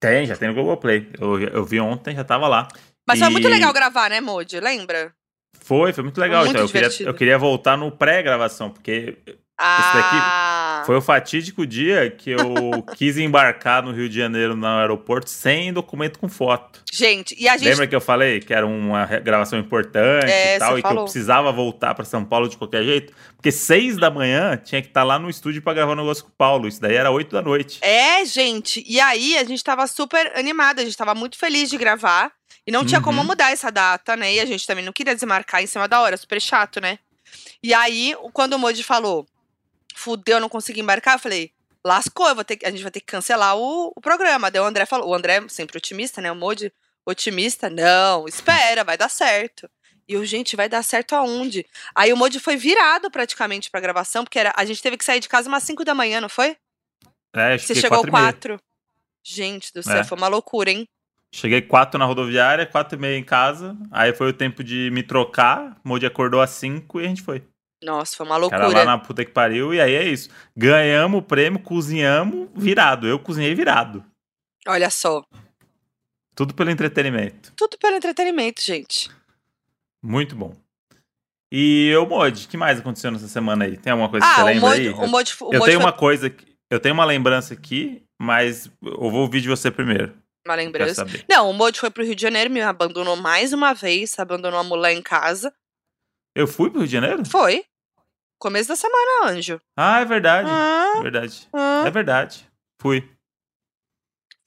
Tem, 0.00 0.26
já 0.26 0.36
tem 0.36 0.48
no 0.48 0.54
Globoplay. 0.54 1.10
Eu, 1.18 1.40
eu 1.40 1.64
vi 1.64 1.80
ontem, 1.80 2.14
já 2.14 2.24
tava 2.24 2.48
lá. 2.48 2.68
Mas 3.06 3.18
e... 3.18 3.22
foi 3.22 3.30
muito 3.30 3.48
legal 3.48 3.72
gravar, 3.72 4.10
né, 4.10 4.20
Modi? 4.20 4.58
Lembra? 4.58 5.14
Foi, 5.60 5.92
foi 5.92 6.02
muito 6.02 6.18
legal. 6.18 6.44
Muito 6.44 6.56
então, 6.56 6.66
eu 6.66 6.70
queria, 6.70 7.08
eu 7.08 7.14
queria 7.14 7.38
voltar 7.38 7.76
no 7.76 7.90
pré-gravação, 7.92 8.70
porque 8.70 9.18
ah. 9.58 9.78
esse 9.80 9.92
daqui 9.92 10.16
ah. 10.16 10.82
foi 10.86 10.96
o 10.96 11.00
fatídico 11.02 11.66
dia 11.66 12.10
que 12.10 12.30
eu 12.30 12.82
quis 12.96 13.18
embarcar 13.18 13.82
no 13.82 13.92
Rio 13.92 14.08
de 14.08 14.16
Janeiro 14.16 14.56
no 14.56 14.66
aeroporto 14.66 15.28
sem 15.28 15.72
documento 15.72 16.18
com 16.18 16.28
foto. 16.28 16.82
Gente, 16.90 17.34
e 17.38 17.48
a 17.48 17.56
gente. 17.56 17.68
Lembra 17.68 17.86
que 17.86 17.94
eu 17.94 18.00
falei 18.00 18.40
que 18.40 18.54
era 18.54 18.66
uma 18.66 19.04
gravação 19.04 19.58
importante 19.58 20.30
é, 20.30 20.56
e 20.56 20.58
tal, 20.58 20.78
e 20.78 20.80
falou. 20.80 20.96
que 20.96 21.00
eu 21.00 21.04
precisava 21.04 21.52
voltar 21.52 21.94
para 21.94 22.04
São 22.04 22.24
Paulo 22.24 22.48
de 22.48 22.56
qualquer 22.56 22.84
jeito? 22.84 23.12
Porque 23.36 23.50
seis 23.50 23.96
da 23.96 24.10
manhã 24.10 24.56
tinha 24.56 24.80
que 24.80 24.88
estar 24.88 25.00
tá 25.00 25.04
lá 25.04 25.18
no 25.18 25.28
estúdio 25.28 25.60
para 25.60 25.74
gravar 25.74 25.92
um 25.92 25.96
negócio 25.96 26.24
com 26.24 26.30
o 26.30 26.34
Paulo. 26.38 26.66
Isso 26.68 26.80
daí 26.80 26.94
era 26.94 27.10
oito 27.10 27.32
da 27.32 27.42
noite. 27.42 27.78
É, 27.82 28.24
gente. 28.24 28.82
E 28.86 29.00
aí 29.00 29.36
a 29.36 29.44
gente 29.44 29.62
tava 29.62 29.86
super 29.86 30.32
animada, 30.34 30.80
a 30.80 30.84
gente 30.84 30.96
tava 30.96 31.14
muito 31.14 31.36
feliz 31.36 31.68
de 31.68 31.76
gravar. 31.76 32.32
E 32.68 32.70
não 32.70 32.84
tinha 32.84 32.98
uhum. 32.98 33.04
como 33.04 33.24
mudar 33.24 33.50
essa 33.50 33.72
data, 33.72 34.14
né? 34.14 34.34
E 34.34 34.40
a 34.40 34.44
gente 34.44 34.66
também 34.66 34.84
não 34.84 34.92
queria 34.92 35.14
desmarcar 35.14 35.62
em 35.62 35.66
cima 35.66 35.88
da 35.88 36.02
hora, 36.02 36.18
super 36.18 36.38
chato, 36.38 36.82
né? 36.82 36.98
E 37.62 37.72
aí, 37.72 38.14
quando 38.34 38.52
o 38.52 38.58
Moji 38.58 38.82
falou, 38.82 39.26
fudeu, 39.94 40.38
não 40.38 40.50
consegui 40.50 40.82
embarcar, 40.82 41.14
eu 41.14 41.18
falei, 41.18 41.50
lascou, 41.82 42.28
eu 42.28 42.34
vou 42.34 42.44
ter, 42.44 42.58
a 42.62 42.70
gente 42.70 42.82
vai 42.82 42.90
ter 42.90 43.00
que 43.00 43.06
cancelar 43.06 43.56
o, 43.56 43.90
o 43.96 44.00
programa. 44.02 44.50
Daí 44.50 44.60
o 44.60 44.66
André 44.66 44.84
falou, 44.84 45.08
o 45.08 45.14
André 45.14 45.42
sempre 45.48 45.78
otimista, 45.78 46.20
né? 46.20 46.30
O 46.30 46.36
Moji 46.36 46.70
otimista, 47.06 47.70
não, 47.70 48.28
espera, 48.28 48.84
vai 48.84 48.98
dar 48.98 49.08
certo. 49.08 49.66
E 50.06 50.18
o 50.18 50.24
gente, 50.26 50.54
vai 50.54 50.68
dar 50.68 50.82
certo 50.82 51.14
aonde? 51.14 51.64
Aí 51.94 52.12
o 52.12 52.18
Moji 52.18 52.38
foi 52.38 52.58
virado 52.58 53.10
praticamente 53.10 53.70
pra 53.70 53.80
gravação, 53.80 54.24
porque 54.24 54.38
era, 54.38 54.52
a 54.54 54.66
gente 54.66 54.82
teve 54.82 54.98
que 54.98 55.06
sair 55.06 55.20
de 55.20 55.28
casa 55.28 55.48
umas 55.48 55.62
5 55.62 55.86
da 55.86 55.94
manhã, 55.94 56.20
não 56.20 56.28
foi? 56.28 56.54
É, 57.34 57.54
eu 57.54 57.58
Você 57.58 57.68
cheguei 57.68 57.80
chegou 57.80 57.98
quatro 58.00 58.10
e 58.10 58.12
meia. 58.12 58.24
quatro. 58.26 58.60
Gente 59.24 59.72
do 59.72 59.82
céu, 59.82 59.96
É. 59.96 60.04
foi 60.04 60.18
uma 60.18 60.28
loucura, 60.28 60.70
hein? 60.70 60.86
Cheguei 61.34 61.60
quatro 61.62 61.98
na 61.98 62.04
rodoviária, 62.06 62.64
quatro 62.66 62.98
e 62.98 63.00
meia 63.00 63.18
em 63.18 63.24
casa. 63.24 63.76
Aí 63.90 64.14
foi 64.14 64.30
o 64.30 64.32
tempo 64.32 64.64
de 64.64 64.90
me 64.92 65.02
trocar. 65.02 65.76
Modi 65.84 66.06
acordou 66.06 66.40
às 66.40 66.50
cinco 66.50 67.00
e 67.00 67.04
a 67.04 67.08
gente 67.08 67.22
foi. 67.22 67.42
Nossa, 67.82 68.16
foi 68.16 68.26
uma 68.26 68.36
loucura. 68.36 68.66
lá 68.68 68.84
na 68.84 68.98
puta 68.98 69.24
que 69.24 69.30
pariu. 69.30 69.72
E 69.74 69.80
aí 69.80 69.94
é 69.94 70.04
isso. 70.04 70.30
Ganhamos 70.56 71.20
o 71.20 71.22
prêmio, 71.22 71.60
cozinhamos 71.60 72.48
virado. 72.56 73.06
Eu 73.06 73.18
cozinhei 73.18 73.54
virado. 73.54 74.04
Olha 74.66 74.90
só. 74.90 75.22
Tudo 76.34 76.54
pelo 76.54 76.70
entretenimento. 76.70 77.52
Tudo 77.54 77.76
pelo 77.78 77.96
entretenimento, 77.96 78.62
gente. 78.62 79.10
Muito 80.02 80.34
bom. 80.34 80.54
E 81.52 81.88
eu, 81.88 82.06
Mod, 82.06 82.44
o 82.44 82.48
que 82.48 82.56
mais 82.56 82.78
aconteceu 82.78 83.10
nessa 83.10 83.28
semana 83.28 83.64
aí? 83.64 83.76
Tem 83.76 83.90
alguma 83.90 84.08
coisa 84.08 84.26
que 84.26 84.34
você 84.34 84.40
Ah, 84.40 84.44
o 84.44 84.46
lembra 84.46 84.68
Mod, 84.68 84.80
aí? 84.80 84.88
o 84.88 85.08
Mod, 85.08 85.36
o 85.40 85.44
eu 85.44 85.58
Mod 85.58 85.64
tenho 85.64 85.64
foi 85.64 85.76
uma 85.76 85.92
coisa. 85.92 86.34
Eu 86.70 86.78
tenho 86.80 86.94
uma 86.94 87.04
lembrança 87.04 87.54
aqui, 87.54 88.02
mas 88.20 88.70
eu 88.82 89.10
vou 89.10 89.20
ouvir 89.22 89.40
de 89.40 89.48
você 89.48 89.70
primeiro. 89.70 90.14
Uma 90.48 90.54
lembrança. 90.54 91.06
Não, 91.28 91.50
o 91.50 91.52
Mod 91.52 91.78
foi 91.78 91.90
pro 91.90 92.04
Rio 92.04 92.14
de 92.14 92.22
Janeiro, 92.22 92.50
me 92.50 92.60
abandonou 92.60 93.16
mais 93.16 93.52
uma 93.52 93.74
vez, 93.74 94.18
abandonou 94.18 94.58
a 94.58 94.64
mulher 94.64 94.92
em 94.92 95.02
casa. 95.02 95.52
Eu 96.34 96.46
fui 96.46 96.70
pro 96.70 96.80
Rio 96.80 96.86
de 96.88 96.92
Janeiro? 96.92 97.24
Foi. 97.26 97.64
Começo 98.38 98.68
da 98.68 98.76
semana, 98.76 99.26
anjo. 99.32 99.60
Ah, 99.76 100.00
é 100.00 100.04
verdade. 100.04 100.48
Ah, 100.50 100.92
É 100.98 101.02
verdade. 101.02 101.48
ah. 101.52 101.84
É 101.86 101.90
verdade. 101.90 102.48
Fui. 102.80 103.08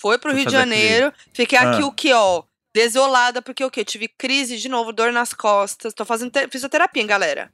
Foi 0.01 0.17
pro 0.17 0.31
Fui 0.31 0.39
Rio 0.39 0.45
de 0.47 0.51
Janeiro. 0.53 1.13
Fiquei 1.33 1.57
aqui 1.57 1.81
Ah. 1.81 1.85
o 1.85 1.91
que, 1.91 2.11
ó? 2.13 2.43
Desolada, 2.73 3.41
porque 3.41 3.63
o 3.65 3.69
quê? 3.69 3.83
Tive 3.83 4.07
crise 4.07 4.57
de 4.57 4.69
novo, 4.69 4.93
dor 4.93 5.11
nas 5.11 5.33
costas. 5.33 5.93
Tô 5.93 6.05
fazendo 6.05 6.31
te- 6.31 6.47
fisioterapia, 6.47 7.01
hein, 7.01 7.07
galera? 7.07 7.51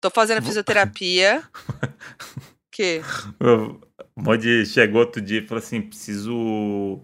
Tô 0.00 0.08
fazendo 0.10 0.42
fisioterapia. 0.46 1.42
que? 2.72 3.02
O 3.40 3.80
Mod 4.16 4.64
chegou 4.66 5.00
outro 5.00 5.20
dia 5.20 5.40
e 5.40 5.46
falou 5.46 5.62
assim: 5.62 5.82
preciso 5.82 7.02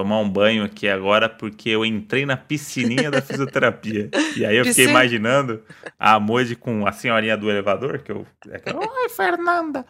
tomar 0.00 0.18
um 0.18 0.28
banho 0.28 0.64
aqui 0.64 0.88
agora 0.88 1.28
porque 1.28 1.68
eu 1.68 1.84
entrei 1.84 2.24
na 2.24 2.36
piscininha 2.36 3.10
da 3.10 3.20
fisioterapia. 3.20 4.08
E 4.36 4.44
aí 4.46 4.56
eu 4.56 4.64
fiquei 4.64 4.84
Piscina? 4.86 4.90
imaginando 4.90 5.62
a 5.98 6.18
Mod 6.18 6.54
com 6.56 6.86
a 6.86 6.92
senhorinha 6.92 7.36
do 7.36 7.50
elevador, 7.50 7.98
que 7.98 8.10
eu. 8.12 8.26
é 8.48 8.62
Oi, 8.74 9.08
Fernanda! 9.10 9.84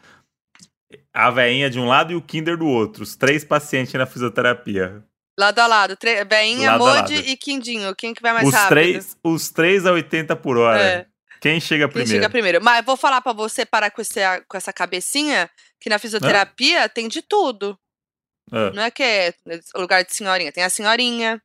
A 1.14 1.30
veinha 1.30 1.70
de 1.70 1.78
um 1.78 1.86
lado 1.86 2.12
e 2.12 2.16
o 2.16 2.22
Kinder 2.22 2.56
do 2.56 2.66
outro. 2.66 3.02
Os 3.04 3.14
três 3.14 3.44
pacientes 3.44 3.92
na 3.94 4.06
fisioterapia. 4.06 5.04
Lado 5.38 5.58
a 5.60 5.66
lado. 5.66 5.96
Tre... 5.96 6.24
Beinha, 6.24 6.72
Lado 6.72 6.84
Modi 6.84 7.14
lado. 7.16 7.28
e 7.28 7.36
Quindinho. 7.36 7.94
Quem 7.94 8.12
que 8.12 8.22
vai 8.22 8.32
mais 8.32 8.48
Os 8.48 8.52
rápido? 8.54 8.68
três, 8.70 9.16
os 9.22 9.50
três 9.50 9.86
a 9.86 9.92
80 9.92 10.34
por 10.36 10.56
hora. 10.56 10.80
É. 10.82 11.06
Quem 11.40 11.60
chega 11.60 11.84
Quem 11.86 11.92
primeiro? 11.92 12.10
chega 12.10 12.30
primeiro. 12.30 12.60
Mas 12.62 12.84
vou 12.84 12.96
falar 12.96 13.20
pra 13.20 13.32
você 13.32 13.64
parar 13.64 13.90
com, 13.90 14.00
esse, 14.02 14.20
com 14.48 14.56
essa 14.56 14.72
cabecinha 14.72 15.48
que 15.80 15.88
na 15.88 15.98
fisioterapia 15.98 16.88
tem 16.88 17.06
de 17.08 17.22
tudo. 17.22 17.78
Ah, 18.52 18.70
Não 18.72 18.82
é 18.82 18.90
que 18.90 19.02
é 19.02 19.34
lugar 19.74 20.04
de 20.04 20.14
senhorinha. 20.14 20.52
Tem 20.52 20.64
a 20.64 20.70
senhorinha, 20.70 21.40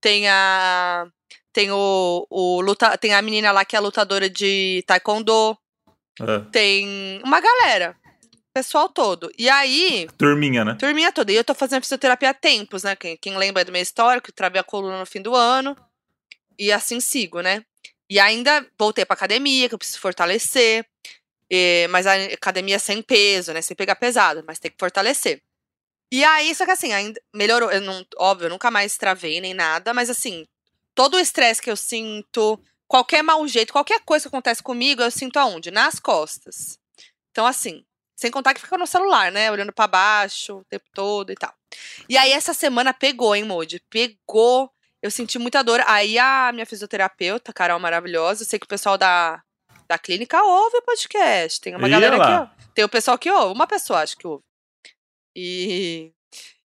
tem 0.00 0.28
a. 0.28 1.06
Tem 1.52 1.70
o, 1.70 2.26
o 2.28 2.60
luta, 2.60 2.98
tem 2.98 3.14
a 3.14 3.22
menina 3.22 3.52
lá 3.52 3.64
que 3.64 3.76
é 3.76 3.80
lutadora 3.80 4.28
de 4.28 4.82
taekwondo, 4.88 5.56
ah. 6.20 6.40
tem 6.50 7.20
uma 7.24 7.40
galera. 7.40 7.96
Pessoal 8.52 8.88
todo. 8.88 9.30
E 9.38 9.48
aí, 9.48 10.08
Turminha, 10.18 10.64
né? 10.64 10.76
turminha 10.78 11.10
toda. 11.12 11.32
E 11.32 11.36
eu 11.36 11.44
tô 11.44 11.54
fazendo 11.54 11.82
fisioterapia 11.82 12.30
há 12.30 12.34
tempos, 12.34 12.82
né? 12.84 12.94
Quem, 12.96 13.16
quem 13.16 13.36
lembra 13.36 13.64
do 13.64 13.72
meu 13.72 13.82
histórico, 13.82 14.32
travei 14.32 14.60
a 14.60 14.64
coluna 14.64 14.98
no 14.98 15.06
fim 15.06 15.20
do 15.22 15.34
ano. 15.34 15.76
E 16.58 16.70
assim 16.72 17.00
sigo, 17.00 17.40
né? 17.40 17.64
E 18.08 18.20
ainda 18.20 18.64
voltei 18.78 19.04
pra 19.04 19.14
academia, 19.14 19.68
que 19.68 19.74
eu 19.74 19.78
preciso 19.78 19.98
fortalecer. 20.00 20.84
E- 21.50 21.86
mas 21.90 22.06
a 22.06 22.14
academia 22.14 22.78
sem 22.78 23.00
peso, 23.02 23.52
né? 23.52 23.60
Sem 23.60 23.76
pegar 23.76 23.96
pesado, 23.96 24.44
mas 24.46 24.58
tem 24.60 24.70
que 24.70 24.76
fortalecer. 24.78 25.40
E 26.12 26.24
aí, 26.24 26.54
só 26.54 26.64
que 26.64 26.70
assim, 26.70 26.92
ainda 26.92 27.20
melhorou. 27.34 27.70
Eu 27.70 27.80
não, 27.80 28.04
óbvio, 28.18 28.46
eu 28.46 28.50
nunca 28.50 28.70
mais 28.70 28.96
travei 28.96 29.40
nem 29.40 29.54
nada, 29.54 29.92
mas 29.92 30.08
assim, 30.10 30.46
todo 30.94 31.14
o 31.14 31.20
estresse 31.20 31.60
que 31.60 31.70
eu 31.70 31.76
sinto, 31.76 32.58
qualquer 32.86 33.22
mau 33.22 33.46
jeito, 33.48 33.72
qualquer 33.72 34.00
coisa 34.04 34.24
que 34.24 34.28
acontece 34.28 34.62
comigo, 34.62 35.02
eu 35.02 35.10
sinto 35.10 35.38
aonde? 35.38 35.70
Nas 35.70 35.98
costas. 35.98 36.78
Então, 37.30 37.46
assim, 37.46 37.84
sem 38.16 38.30
contar 38.30 38.54
que 38.54 38.60
fica 38.60 38.78
no 38.78 38.86
celular, 38.86 39.32
né? 39.32 39.50
Olhando 39.50 39.72
pra 39.72 39.88
baixo 39.88 40.58
o 40.58 40.64
tempo 40.64 40.84
todo 40.94 41.32
e 41.32 41.34
tal. 41.34 41.52
E 42.08 42.16
aí, 42.16 42.32
essa 42.32 42.54
semana 42.54 42.94
pegou, 42.94 43.34
hein, 43.34 43.44
Moody? 43.44 43.82
Pegou. 43.90 44.70
Eu 45.02 45.10
senti 45.10 45.38
muita 45.38 45.62
dor. 45.62 45.82
Aí, 45.86 46.18
a 46.18 46.50
minha 46.52 46.64
fisioterapeuta, 46.64 47.52
Carol 47.52 47.78
maravilhosa, 47.80 48.42
eu 48.42 48.46
sei 48.46 48.58
que 48.58 48.64
o 48.64 48.68
pessoal 48.68 48.96
da, 48.96 49.42
da 49.88 49.98
clínica 49.98 50.40
ouve 50.42 50.78
o 50.78 50.82
podcast. 50.82 51.60
Tem 51.60 51.74
uma 51.74 51.88
Ih, 51.88 51.90
galera 51.90 52.16
que 52.16 52.22
lá. 52.22 52.40
ouve. 52.42 52.52
Tem 52.74 52.84
o 52.84 52.88
pessoal 52.88 53.18
que 53.18 53.30
ouve. 53.30 53.52
Uma 53.52 53.66
pessoa, 53.66 54.00
acho 54.00 54.16
que 54.16 54.26
ouve. 54.26 54.44
E. 55.34 56.12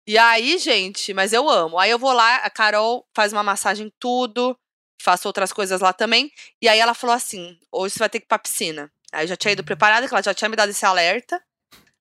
E 0.05 0.17
aí, 0.17 0.57
gente, 0.57 1.13
mas 1.13 1.33
eu 1.33 1.49
amo. 1.49 1.77
Aí 1.77 1.91
eu 1.91 1.99
vou 1.99 2.13
lá, 2.13 2.37
a 2.37 2.49
Carol 2.49 3.05
faz 3.13 3.33
uma 3.33 3.43
massagem 3.43 3.91
tudo, 3.99 4.57
faço 5.01 5.27
outras 5.27 5.51
coisas 5.51 5.81
lá 5.81 5.91
também. 5.91 6.31
E 6.61 6.69
aí 6.69 6.79
ela 6.79 6.93
falou 6.93 7.15
assim: 7.15 7.57
hoje 7.71 7.93
você 7.93 7.99
vai 7.99 8.09
ter 8.09 8.19
que 8.19 8.25
ir 8.25 8.27
pra 8.27 8.39
piscina. 8.39 8.91
Aí 9.11 9.23
eu 9.23 9.27
já 9.27 9.35
tinha 9.35 9.51
ido 9.51 9.63
preparada, 9.63 10.07
que 10.07 10.13
ela 10.13 10.23
já 10.23 10.33
tinha 10.33 10.49
me 10.49 10.55
dado 10.55 10.69
esse 10.69 10.85
alerta. 10.85 11.41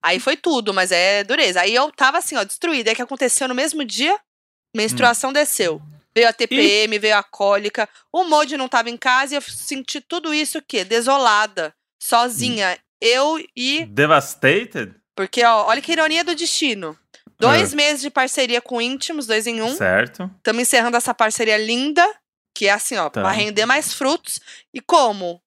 Aí 0.02 0.20
foi 0.20 0.36
tudo, 0.36 0.72
mas 0.72 0.92
é 0.92 1.24
dureza. 1.24 1.60
Aí 1.60 1.74
eu 1.74 1.90
tava 1.90 2.18
assim, 2.18 2.36
ó, 2.36 2.44
destruída. 2.44 2.90
Aí 2.90 2.96
que 2.96 3.02
aconteceu 3.02 3.48
no 3.48 3.54
mesmo 3.54 3.84
dia, 3.84 4.18
menstruação 4.74 5.32
desceu. 5.32 5.82
Veio 6.14 6.28
a 6.28 6.32
TPM, 6.32 6.98
veio 6.98 7.16
a 7.16 7.22
cólica. 7.22 7.88
O 8.12 8.24
Modi 8.24 8.56
não 8.56 8.68
tava 8.68 8.88
em 8.88 8.96
casa 8.96 9.34
e 9.34 9.36
eu 9.36 9.42
senti 9.42 10.00
tudo 10.00 10.32
isso 10.32 10.58
o 10.58 10.62
quê? 10.62 10.84
Desolada, 10.84 11.74
sozinha. 12.00 12.78
Eu 13.00 13.38
e. 13.54 13.84
Devastated? 13.84 14.94
Porque, 15.16 15.42
ó, 15.44 15.66
olha 15.66 15.80
que 15.80 15.90
ironia 15.92 16.22
do 16.22 16.34
destino. 16.34 16.96
Dois 17.38 17.74
meses 17.74 18.00
de 18.02 18.10
parceria 18.10 18.60
com 18.60 18.80
íntimos, 18.80 19.26
dois 19.26 19.46
em 19.46 19.60
um. 19.60 19.74
Certo. 19.74 20.30
Estamos 20.38 20.62
encerrando 20.62 20.96
essa 20.96 21.12
parceria 21.12 21.56
linda, 21.58 22.06
que 22.54 22.66
é 22.66 22.70
assim, 22.72 22.96
ó, 22.96 23.10
Tá. 23.10 23.20
pra 23.22 23.30
render 23.30 23.66
mais 23.66 23.92
frutos. 23.92 24.40
E 24.72 24.80
como? 24.80 25.40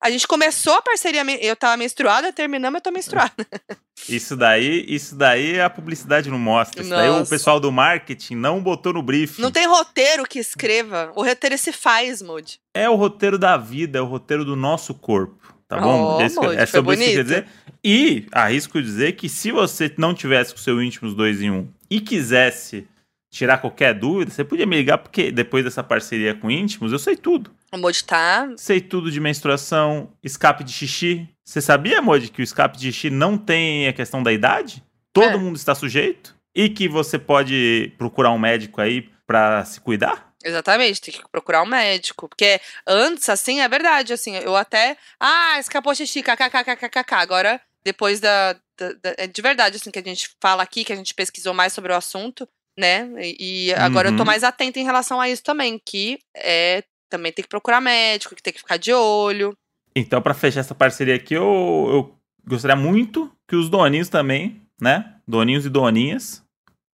A 0.00 0.10
gente 0.10 0.26
começou 0.26 0.74
a 0.74 0.82
parceria, 0.82 1.22
eu 1.40 1.54
tava 1.54 1.76
menstruada, 1.76 2.32
terminamos, 2.32 2.78
eu 2.78 2.82
tô 2.82 2.90
menstruada. 2.90 3.32
Isso 4.08 4.36
daí, 4.36 4.84
isso 4.88 5.14
daí 5.14 5.60
a 5.60 5.70
publicidade 5.70 6.28
não 6.28 6.38
mostra. 6.38 6.80
Isso 6.80 6.90
daí 6.90 7.08
o 7.08 7.18
Nossa. 7.18 7.30
pessoal 7.30 7.60
do 7.60 7.70
marketing 7.70 8.34
não 8.34 8.60
botou 8.60 8.92
no 8.94 9.00
briefing. 9.02 9.40
Não 9.40 9.52
tem 9.52 9.64
roteiro 9.68 10.24
que 10.24 10.40
escreva. 10.40 11.12
O 11.14 11.22
roteiro 11.24 11.56
se 11.56 11.70
faz, 11.70 12.20
Moody. 12.20 12.58
É 12.74 12.90
o 12.90 12.96
roteiro 12.96 13.38
da 13.38 13.56
vida, 13.56 13.98
é 14.00 14.02
o 14.02 14.06
roteiro 14.06 14.44
do 14.44 14.56
nosso 14.56 14.92
corpo. 14.92 15.54
Tá 15.68 15.78
bom? 15.78 16.16
Oh, 16.16 16.20
é 16.20 16.26
isso 16.26 16.40
Moody, 16.42 16.56
é 16.56 16.66
sobre 16.66 16.94
isso 16.96 17.04
que 17.04 17.14
quer 17.14 17.22
dizer. 17.22 17.46
E 17.84 18.26
arrisco 18.30 18.80
dizer 18.80 19.12
que 19.12 19.28
se 19.28 19.50
você 19.50 19.92
não 19.98 20.14
tivesse 20.14 20.52
com 20.54 20.60
o 20.60 20.62
seu 20.62 20.82
íntimos 20.82 21.14
dois 21.14 21.40
em 21.42 21.50
um 21.50 21.68
e 21.90 22.00
quisesse 22.00 22.86
tirar 23.30 23.58
qualquer 23.58 23.94
dúvida, 23.94 24.30
você 24.30 24.44
podia 24.44 24.66
me 24.66 24.76
ligar, 24.76 24.98
porque 24.98 25.32
depois 25.32 25.64
dessa 25.64 25.82
parceria 25.82 26.34
com 26.34 26.50
íntimos, 26.50 26.92
eu 26.92 26.98
sei 26.98 27.16
tudo. 27.16 27.50
O 27.72 27.78
Moody 27.78 28.04
tá. 28.04 28.48
Sei 28.56 28.80
tudo 28.80 29.10
de 29.10 29.18
menstruação, 29.18 30.12
escape 30.22 30.62
de 30.62 30.70
xixi. 30.72 31.26
Você 31.44 31.60
sabia, 31.60 32.00
Moody, 32.02 32.28
que 32.28 32.40
o 32.40 32.44
escape 32.44 32.76
de 32.78 32.92
xixi 32.92 33.10
não 33.10 33.36
tem 33.38 33.88
a 33.88 33.92
questão 33.92 34.22
da 34.22 34.32
idade? 34.32 34.82
Todo 35.12 35.30
É. 35.30 35.36
mundo 35.36 35.56
está 35.56 35.74
sujeito? 35.74 36.36
E 36.54 36.68
que 36.68 36.86
você 36.86 37.18
pode 37.18 37.92
procurar 37.96 38.30
um 38.30 38.38
médico 38.38 38.80
aí 38.80 39.08
pra 39.26 39.64
se 39.64 39.80
cuidar? 39.80 40.30
Exatamente, 40.44 41.00
tem 41.00 41.14
que 41.14 41.22
procurar 41.32 41.62
um 41.62 41.66
médico. 41.66 42.28
Porque 42.28 42.60
antes, 42.86 43.28
assim, 43.30 43.60
é 43.60 43.68
verdade, 43.68 44.12
assim, 44.12 44.36
eu 44.36 44.54
até. 44.54 44.98
Ah, 45.18 45.58
escapou 45.58 45.94
xixi, 45.94 46.22
kkkkkk. 46.22 47.14
Agora, 47.14 47.58
depois 47.84 48.20
da, 48.20 48.52
da, 48.78 48.92
da- 49.02 49.14
é 49.18 49.26
De 49.26 49.42
verdade, 49.42 49.76
assim, 49.76 49.90
que 49.90 49.98
a 49.98 50.02
gente 50.02 50.30
fala 50.40 50.62
aqui, 50.62 50.84
que 50.84 50.92
a 50.92 50.96
gente 50.96 51.14
pesquisou 51.14 51.52
mais 51.54 51.72
sobre 51.72 51.92
o 51.92 51.96
assunto, 51.96 52.48
né? 52.78 53.08
E, 53.20 53.68
e 53.68 53.74
agora 53.74 54.08
eu 54.08 54.16
tô 54.16 54.22
Uhum. 54.22 54.26
mais 54.26 54.42
atenta 54.44 54.78
em 54.80 54.84
relação 54.84 55.20
a 55.20 55.28
isso 55.28 55.42
também, 55.42 55.80
que 55.84 56.18
é. 56.36 56.82
Também 57.10 57.30
tem 57.30 57.42
que 57.42 57.48
procurar 57.50 57.78
médico, 57.78 58.34
que 58.34 58.42
tem 58.42 58.54
que 58.54 58.58
ficar 58.60 58.78
de 58.78 58.90
olho. 58.90 59.54
Então, 59.94 60.22
pra 60.22 60.32
fechar 60.32 60.60
essa 60.60 60.74
parceria 60.74 61.14
aqui, 61.14 61.34
eu, 61.34 61.42
eu 61.90 62.18
gostaria 62.48 62.74
muito 62.74 63.30
que 63.46 63.54
os 63.54 63.68
doninhos 63.68 64.08
também, 64.08 64.62
né? 64.80 65.16
Doninhos 65.28 65.66
e 65.66 65.68
doninhas, 65.68 66.42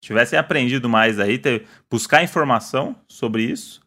tivessem 0.03 0.37
aprendido 0.37 0.89
mais 0.89 1.17
aí, 1.21 1.37
ter, 1.39 1.65
buscar 1.89 2.21
informação 2.21 2.93
sobre 3.07 3.43
isso. 3.43 3.79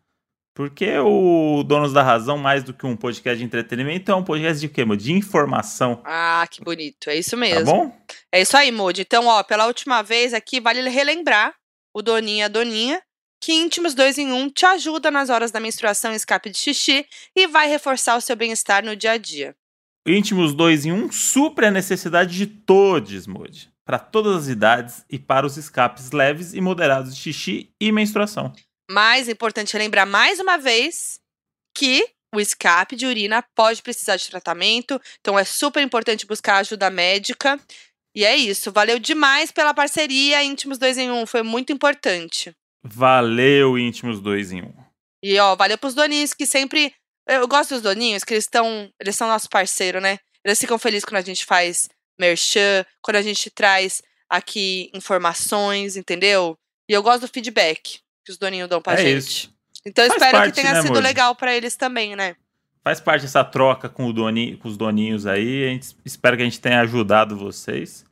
Porque 0.55 0.99
o 0.99 1.63
Donos 1.63 1.93
da 1.93 2.03
Razão, 2.03 2.37
mais 2.37 2.63
do 2.63 2.75
que 2.75 2.85
um 2.85 2.95
podcast 2.95 3.39
de 3.39 3.45
entretenimento, 3.45 4.13
é 4.13 4.15
um 4.15 4.23
podcast 4.23 4.61
de 4.61 4.69
quê? 4.69 4.85
De 4.97 5.13
informação. 5.13 6.03
Ah, 6.05 6.47
que 6.51 6.63
bonito. 6.63 7.09
É 7.09 7.17
isso 7.17 7.31
Tá 7.31 7.37
mesmo. 7.39 7.65
bom? 7.65 7.97
É 8.31 8.43
isso 8.43 8.57
aí, 8.57 8.71
Moody. 8.71 9.01
Então, 9.01 9.27
ó, 9.27 9.43
pela 9.43 9.67
última 9.67 10.03
vez 10.03 10.35
aqui, 10.35 10.61
vale 10.61 10.87
relembrar 10.91 11.55
o 11.95 12.03
Doninha 12.03 12.47
a 12.47 12.49
Doninha 12.49 13.03
que 13.43 13.53
íntimos 13.53 13.93
2 13.93 14.19
em 14.19 14.33
1 14.33 14.37
um 14.37 14.49
te 14.49 14.65
ajuda 14.65 15.11
nas 15.11 15.29
horas 15.29 15.51
da 15.51 15.59
menstruação 15.59 16.13
e 16.13 16.17
escape 16.17 16.49
de 16.49 16.57
xixi 16.57 17.05
e 17.35 17.49
vai 17.49 17.69
reforçar 17.69 18.17
o 18.17 18.21
seu 18.21 18.37
bem-estar 18.37 18.85
no 18.85 18.95
dia 18.95 19.13
a 19.13 19.19
dia. 19.19 19.57
Íntimos 20.07 20.55
2 20.55 20.87
em 20.87 20.93
1 20.93 20.95
um, 20.97 21.11
supre 21.11 21.67
a 21.67 21.71
necessidade 21.71 22.37
de 22.37 22.47
todos, 22.47 23.27
Moody. 23.27 23.69
Para 23.85 23.99
todas 23.99 24.45
as 24.45 24.49
idades 24.49 25.05
e 25.11 25.19
para 25.19 25.45
os 25.45 25.57
escapes 25.57 26.13
leves 26.13 26.55
e 26.55 26.61
moderados 26.61 27.17
de 27.17 27.21
xixi 27.21 27.71
e 27.81 27.91
menstruação. 27.91 28.53
Mais 28.93 29.27
importante 29.27 29.73
relembrar 29.73 30.07
mais 30.07 30.39
uma 30.39 30.59
vez 30.59 31.19
que 31.75 32.07
o 32.35 32.39
escape 32.39 32.95
de 32.95 33.07
urina 33.07 33.43
pode 33.55 33.83
precisar 33.83 34.17
de 34.17 34.29
tratamento, 34.29 35.01
então 35.19 35.39
é 35.39 35.45
super 35.45 35.83
importante 35.83 36.27
buscar 36.27 36.59
ajuda 36.59 36.91
médica. 36.91 37.59
E 38.15 38.23
é 38.23 38.37
isso. 38.37 38.71
Valeu 38.71 38.99
demais 38.99 39.51
pela 39.51 39.73
parceria, 39.73 40.45
Íntimos 40.45 40.77
2 40.77 40.99
em 40.99 41.11
1. 41.11 41.27
Foi 41.27 41.43
muito 41.43 41.73
importante. 41.73 42.55
Valeu, 42.85 43.79
Íntimos 43.79 44.21
2 44.21 44.53
em 44.53 44.63
1. 44.63 44.75
E, 45.25 45.39
ó, 45.39 45.57
valeu 45.57 45.79
pros 45.79 45.95
doninhos 45.95 46.35
que 46.35 46.45
sempre. 46.45 46.95
Eu 47.27 47.49
gosto 47.49 47.71
dos 47.71 47.83
doninhos, 47.83 48.25
que 48.25 48.35
eles 48.35 48.45
estão. 48.45 48.93
Eles 49.01 49.17
são 49.17 49.27
nosso 49.27 49.49
parceiro, 49.49 50.03
né? 50.03 50.19
Eles 50.45 50.59
ficam 50.59 50.79
felizes 50.79 51.07
quando 51.07 51.23
a 51.23 51.25
gente 51.25 51.47
faz 51.47 51.89
merchan, 52.21 52.85
quando 53.01 53.17
a 53.17 53.23
gente 53.23 53.49
traz 53.49 54.03
aqui 54.29 54.91
informações, 54.93 55.97
entendeu? 55.97 56.59
E 56.91 56.93
eu 56.93 57.03
gosto 57.03 57.23
do 57.23 57.33
feedback 57.33 58.02
que 58.25 58.33
os 58.33 58.39
doninhos 58.39 58.69
dão 58.69 58.81
pra 58.81 58.95
É 58.95 58.97
gente. 58.99 59.17
isso. 59.19 59.55
Então 59.85 60.05
Faz 60.07 60.15
espero 60.17 60.39
parte, 60.39 60.55
que 60.55 60.61
tenha 60.63 60.75
né, 60.75 60.81
sido 60.83 60.91
Moji? 60.91 61.03
legal 61.03 61.35
pra 61.35 61.55
eles 61.55 61.75
também, 61.77 62.15
né? 62.15 62.37
Faz 62.85 63.01
parte 63.01 63.23
dessa 63.23 63.45
troca 63.45 63.89
com, 63.89 64.07
o 64.07 64.13
doni, 64.13 64.57
com 64.57 64.69
os 64.69 64.77
doninhos 64.77 65.27
aí. 65.27 65.65
A 65.65 65.69
gente 65.69 65.97
espera 66.05 66.37
que 66.37 66.43
a 66.43 66.45
gente 66.45 66.61
tenha 66.61 66.81
ajudado 66.81 67.37
vocês. 67.37 68.05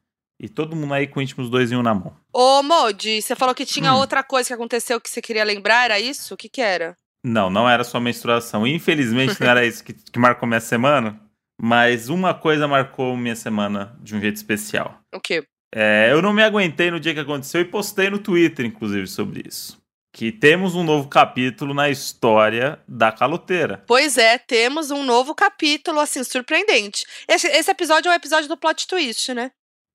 E 0.43 0.49
todo 0.49 0.75
mundo 0.75 0.95
aí 0.95 1.07
com 1.07 1.21
íntimos 1.21 1.51
dois 1.51 1.71
em 1.71 1.77
um 1.77 1.83
na 1.83 1.93
mão. 1.95 2.17
Ô, 2.33 2.63
Modi, 2.63 3.21
você 3.21 3.37
falou 3.37 3.55
que 3.55 3.67
tinha 3.67 3.93
Hum. 3.93 3.99
outra 3.99 4.23
coisa 4.23 4.47
que 4.49 4.55
aconteceu 4.55 5.01
que 5.01 5.11
você 5.11 5.21
queria 5.21 5.45
lembrar, 5.45 5.85
era 5.85 6.01
isso? 6.01 6.35
O 6.35 6.37
que 6.37 6.49
que 6.49 6.61
era? 6.63 6.97
Não, 7.23 7.51
não 7.51 7.69
era 7.69 7.85
só 7.85 8.01
menstruação. 8.01 8.67
Infelizmente 8.67 9.39
não 9.41 9.49
era 9.49 9.65
isso 9.67 9.85
que, 9.85 9.93
que 9.93 10.19
marcou 10.19 10.49
minha 10.49 10.61
semana. 10.61 11.21
Mas 11.61 12.09
uma 12.09 12.33
coisa 12.33 12.67
marcou 12.67 13.17
minha 13.17 13.37
semana 13.37 13.95
de 14.01 14.17
um 14.17 14.21
jeito 14.21 14.37
especial. 14.37 14.99
O 15.15 15.21
quê? 15.21 15.45
É, 15.75 16.09
eu 16.11 16.23
não 16.23 16.33
me 16.33 16.43
aguentei 16.43 16.91
no 16.91 16.99
dia 16.99 17.13
que 17.13 17.21
aconteceu 17.21 17.61
e 17.61 17.65
postei 17.67 18.09
no 18.09 18.19
Twitter, 18.19 18.65
inclusive, 18.65 19.07
sobre 19.07 19.45
isso. 19.47 19.80
Que 20.13 20.33
temos 20.33 20.75
um 20.75 20.83
novo 20.83 21.09
capítulo 21.09 21.73
na 21.73 21.89
história 21.89 22.81
da 22.87 23.13
caloteira. 23.13 23.83
Pois 23.87 24.19
é, 24.19 24.39
temos 24.39 24.91
um 24.91 25.05
novo 25.05 25.35
capítulo, 25.35 26.01
assim, 26.01 26.25
surpreendente. 26.25 27.07
Esse, 27.29 27.47
esse 27.47 27.71
episódio 27.71 28.09
é 28.11 28.13
o 28.13 28.17
episódio 28.17 28.49
do 28.49 28.57
plot 28.57 28.89
twist, 28.89 29.33
né? 29.33 29.53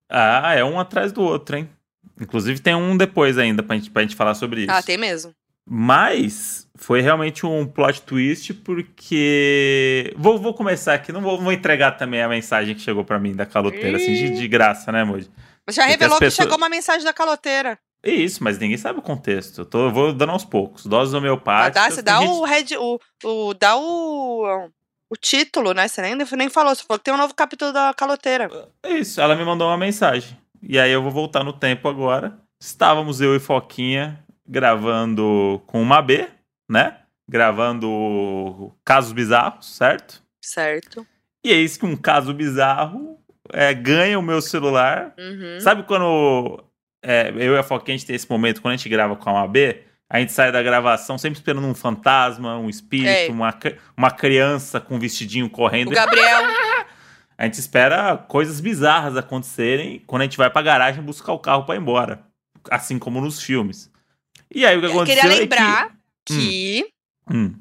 Ah, 0.10 0.54
é 0.54 0.64
um 0.64 0.80
atrás 0.80 1.12
do 1.12 1.22
outro, 1.22 1.58
hein? 1.58 1.70
Inclusive 2.20 2.60
tem 2.62 2.74
um 2.76 2.96
depois 2.96 3.38
ainda 3.38 3.62
pra 3.62 3.76
gente, 3.76 3.90
pra 3.90 4.04
gente 4.04 4.16
falar 4.16 4.36
sobre 4.36 4.62
isso. 4.62 4.72
Ah, 4.72 4.82
tem 4.82 4.98
mesmo. 4.98 5.34
Mas 5.68 6.66
foi 6.76 7.02
realmente 7.02 7.46
um 7.46 7.66
plot 7.66 8.02
twist 8.04 8.54
porque. 8.54 10.14
Vou, 10.16 10.38
vou 10.38 10.54
começar 10.54 10.94
aqui, 10.94 11.12
não 11.12 11.22
vou, 11.22 11.42
vou 11.42 11.52
entregar 11.52 11.92
também 11.94 12.22
a 12.22 12.30
mensagem 12.30 12.74
que 12.76 12.82
chegou 12.82 13.04
pra 13.04 13.20
mim 13.20 13.34
da 13.34 13.46
caloteira, 13.46 13.98
assim, 13.98 14.14
de, 14.14 14.30
de 14.30 14.48
graça, 14.48 14.92
né, 14.92 15.04
Moji? 15.04 15.30
Já 15.70 15.82
Porque 15.82 15.92
revelou 15.92 16.14
as 16.14 16.20
que 16.20 16.26
pessoas- 16.26 16.46
chegou 16.46 16.58
uma 16.58 16.70
mensagem 16.70 17.04
da 17.04 17.12
caloteira. 17.14 17.78
Isso, 18.06 18.44
mas 18.44 18.60
ninguém 18.60 18.78
sabe 18.78 19.00
o 19.00 19.02
contexto. 19.02 19.62
Eu, 19.62 19.66
tô, 19.66 19.86
eu 19.88 19.92
vou 19.92 20.14
dando 20.14 20.32
aos 20.32 20.46
poucos. 20.46 20.86
Doses 20.86 21.14
Ah, 21.14 21.18
homeopáticas. 21.18 21.84
dá, 21.84 21.90
você 21.90 22.02
dá 22.02 22.20
gente- 22.22 22.30
o, 22.30 22.44
red, 22.44 22.66
o, 22.78 23.00
o. 23.24 23.54
Dá 23.56 23.76
o. 23.76 24.70
O 25.10 25.16
título, 25.16 25.74
né? 25.74 25.88
Você 25.88 26.02
nem, 26.02 26.16
nem 26.16 26.50
falou. 26.50 26.74
Você 26.76 26.84
falou 26.84 27.00
que 27.00 27.06
tem 27.06 27.14
um 27.14 27.18
novo 27.18 27.34
capítulo 27.34 27.72
da 27.74 27.94
caloteira. 27.94 28.50
Isso, 28.86 29.20
ela 29.22 29.36
me 29.36 29.44
mandou 29.44 29.68
uma 29.68 29.78
mensagem. 29.78 30.38
E 30.62 30.80
aí 30.80 30.92
eu 30.92 31.02
vou 31.02 31.12
voltar 31.12 31.44
no 31.44 31.54
tempo 31.54 31.88
agora. 31.88 32.38
Estávamos 32.60 33.22
eu 33.22 33.36
e 33.36 33.40
Foquinha 33.40 34.20
gravando 34.48 35.62
com 35.68 35.82
uma 35.82 36.02
B, 36.02 36.28
né? 36.70 36.98
Gravando 37.30 38.72
casos 38.84 39.12
bizarros, 39.12 39.76
certo? 39.76 40.22
Certo. 40.42 41.06
E 41.44 41.52
eis 41.52 41.78
que 41.78 41.86
um 41.86 41.96
caso 41.96 42.34
bizarro 42.34 43.20
é, 43.54 43.74
ganha 43.74 44.18
o 44.18 44.24
meu 44.24 44.42
celular. 44.42 45.14
Uhum. 45.18 45.60
Sabe 45.60 45.84
quando 45.84 46.64
é, 47.06 47.30
eu 47.36 47.54
e 47.54 47.58
a 47.58 47.64
Foquinha 47.64 47.96
a 47.96 47.98
gente 47.98 48.08
tem 48.08 48.16
esse 48.16 48.30
momento, 48.30 48.62
quando 48.62 48.74
a 48.74 48.78
gente 48.78 48.90
grava 48.90 49.16
com 49.16 49.38
a 49.38 49.48
B, 49.48 49.82
a 50.10 50.20
gente 50.20 50.32
sai 50.34 50.52
da 50.52 50.62
gravação 50.62 51.18
sempre 51.18 51.40
esperando 51.40 51.66
um 51.68 51.74
fantasma, 51.76 52.58
um 52.58 52.70
espírito, 52.70 53.10
É. 53.10 53.30
uma, 53.30 53.58
uma 53.96 54.12
criança 54.12 54.80
com 54.80 54.96
um 54.96 55.00
vestidinho 55.00 55.50
correndo. 55.50 55.88
O 55.90 55.96
Gabriel. 55.96 56.42
A 57.38 57.44
gente 57.44 57.56
espera 57.60 58.16
coisas 58.16 58.62
bizarras 58.62 59.18
acontecerem 59.18 60.02
quando 60.08 60.22
a 60.22 60.24
gente 60.24 60.38
vai 60.38 60.50
pra 60.50 60.62
garagem 60.62 61.04
buscar 61.04 61.34
o 61.34 61.40
carro 61.40 61.66
pra 61.66 61.76
ir 61.76 61.80
embora. 61.80 62.24
Assim 62.72 62.98
como 62.98 63.20
nos 63.20 63.42
filmes. 63.42 63.92
E 64.50 64.66
aí 64.66 64.78
o 64.78 64.80
que 64.80 64.86
Eu 64.86 64.92
aconteceu 64.92 65.22
queria 65.22 65.36
é 65.36 65.40
lembrar 65.42 65.90
que... 66.26 66.34
que 66.34 66.88
Hum, 67.30 67.54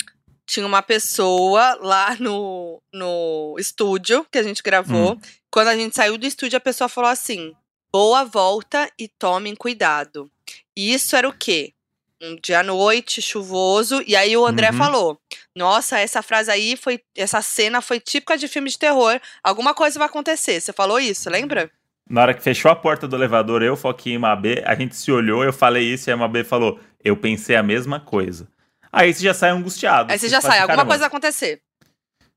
tinha 0.46 0.64
uma 0.64 0.80
pessoa 0.80 1.76
lá 1.80 2.14
no, 2.20 2.80
no 2.92 3.56
estúdio 3.58 4.24
que 4.30 4.38
a 4.38 4.44
gente 4.44 4.62
gravou. 4.62 5.14
Hum. 5.14 5.20
Quando 5.50 5.66
a 5.68 5.76
gente 5.76 5.96
saiu 5.96 6.16
do 6.16 6.24
estúdio, 6.24 6.56
a 6.56 6.60
pessoa 6.60 6.88
falou 6.88 7.10
assim: 7.10 7.52
boa 7.94 8.24
volta 8.24 8.90
e 8.98 9.06
tomem 9.06 9.54
cuidado. 9.54 10.28
E 10.76 10.92
isso 10.92 11.14
era 11.14 11.28
o 11.28 11.32
quê? 11.32 11.72
Um 12.20 12.34
dia 12.42 12.58
à 12.58 12.62
noite, 12.64 13.22
chuvoso, 13.22 14.02
e 14.04 14.16
aí 14.16 14.36
o 14.36 14.44
André 14.44 14.70
Uhum. 14.70 14.76
falou: 14.76 15.20
Nossa, 15.54 16.00
essa 16.00 16.20
frase 16.20 16.50
aí 16.50 16.76
foi. 16.76 17.00
Essa 17.16 17.40
cena 17.40 17.80
foi 17.80 18.00
típica 18.00 18.36
de 18.36 18.48
filme 18.48 18.68
de 18.68 18.78
terror. 18.78 19.20
Alguma 19.44 19.74
coisa 19.74 19.96
vai 19.98 20.08
acontecer. 20.08 20.60
Você 20.60 20.72
falou 20.72 20.98
isso, 20.98 21.30
lembra? 21.30 21.70
Na 22.10 22.22
hora 22.22 22.34
que 22.34 22.42
fechou 22.42 22.68
a 22.70 22.74
porta 22.76 23.06
do 23.06 23.14
elevador, 23.14 23.62
eu, 23.62 23.76
Foquinha 23.76 24.16
e 24.16 24.18
Mabê, 24.18 24.62
a 24.66 24.74
gente 24.74 24.96
se 24.96 25.12
olhou, 25.12 25.44
eu 25.44 25.52
falei 25.52 25.84
isso 25.84 26.10
e 26.10 26.12
a 26.12 26.16
Mabê 26.16 26.42
falou: 26.42 26.80
Eu 27.04 27.16
pensei 27.16 27.54
a 27.54 27.62
mesma 27.62 28.00
coisa. 28.00 28.48
Aí 28.90 29.12
você 29.14 29.22
já 29.22 29.34
sai 29.34 29.50
angustiado. 29.50 30.12
Aí 30.12 30.18
você 30.18 30.28
já 30.28 30.40
sai, 30.40 30.50
assim, 30.52 30.60
alguma 30.62 30.76
"Caramba, 30.78 30.88
coisa 30.90 31.00
vai 31.00 31.08
acontecer. 31.08 31.60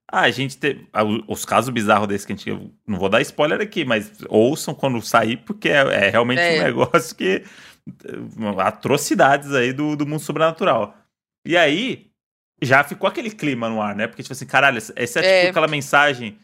Ah, 0.09 0.21
a 0.21 0.31
gente 0.31 0.57
teve. 0.57 0.87
Os 1.27 1.43
casos 1.43 1.69
bizarros 1.69 2.07
desses 2.07 2.25
que 2.25 2.33
a 2.33 2.35
gente. 2.35 2.71
Não 2.87 2.97
vou 2.97 3.09
dar 3.09 3.21
spoiler 3.21 3.59
aqui, 3.59 3.83
mas 3.83 4.11
ouçam 4.29 4.73
quando 4.73 5.01
sair, 5.01 5.37
porque 5.37 5.69
é, 5.69 5.81
é 6.05 6.09
realmente 6.09 6.39
É. 6.39 6.61
um 6.61 6.63
negócio 6.63 7.15
que. 7.15 7.43
eh, 8.05 8.61
Atrocidades 8.61 9.53
aí 9.53 9.73
do, 9.73 9.95
do 9.95 10.05
mundo 10.07 10.21
sobrenatural. 10.21 10.95
E 11.45 11.57
aí, 11.57 12.07
já 12.61 12.83
ficou 12.83 13.07
aquele 13.07 13.29
clima 13.29 13.69
no 13.69 13.81
ar, 13.81 13.95
né? 13.95 14.07
Porque, 14.07 14.23
tipo 14.23 14.33
assim, 14.33 14.45
caralho, 14.45 14.77
essa 14.77 15.19
é, 15.19 15.25
É. 15.25 15.39
tipo 15.41 15.49
aquela 15.51 15.67
mensagem 15.67 16.37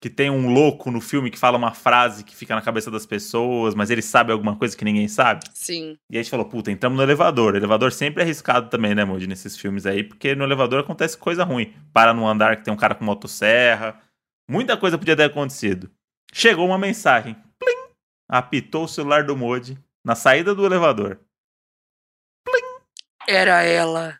que 0.00 0.08
tem 0.08 0.30
um 0.30 0.50
louco 0.50 0.90
no 0.90 1.00
filme 1.00 1.30
que 1.30 1.38
fala 1.38 1.58
uma 1.58 1.74
frase 1.74 2.24
que 2.24 2.34
fica 2.34 2.54
na 2.54 2.62
cabeça 2.62 2.90
das 2.90 3.04
pessoas, 3.04 3.74
mas 3.74 3.90
ele 3.90 4.00
sabe 4.00 4.32
alguma 4.32 4.56
coisa 4.56 4.74
que 4.74 4.84
ninguém 4.84 5.06
sabe. 5.06 5.44
Sim. 5.52 5.98
E 6.08 6.16
aí 6.16 6.20
a 6.20 6.22
gente 6.22 6.30
falou, 6.30 6.46
puta, 6.46 6.70
entramos 6.70 6.96
no 6.96 7.02
elevador. 7.02 7.52
O 7.52 7.56
elevador 7.58 7.92
sempre 7.92 8.22
é 8.22 8.24
arriscado 8.24 8.70
também, 8.70 8.94
né, 8.94 9.04
Moody, 9.04 9.26
nesses 9.26 9.58
filmes 9.58 9.84
aí, 9.84 10.02
porque 10.02 10.34
no 10.34 10.42
elevador 10.42 10.80
acontece 10.80 11.18
coisa 11.18 11.44
ruim. 11.44 11.74
Para 11.92 12.14
no 12.14 12.26
andar 12.26 12.56
que 12.56 12.64
tem 12.64 12.72
um 12.72 12.78
cara 12.78 12.94
com 12.94 13.04
motosserra. 13.04 14.00
Muita 14.48 14.74
coisa 14.74 14.96
podia 14.96 15.14
ter 15.14 15.24
acontecido. 15.24 15.90
Chegou 16.32 16.66
uma 16.66 16.78
mensagem. 16.78 17.36
Plim! 17.58 17.92
Apitou 18.26 18.84
o 18.84 18.88
celular 18.88 19.24
do 19.24 19.36
Moody 19.36 19.78
na 20.02 20.14
saída 20.14 20.54
do 20.54 20.64
elevador. 20.64 21.20
Era 23.28 23.62
ela. 23.62 24.18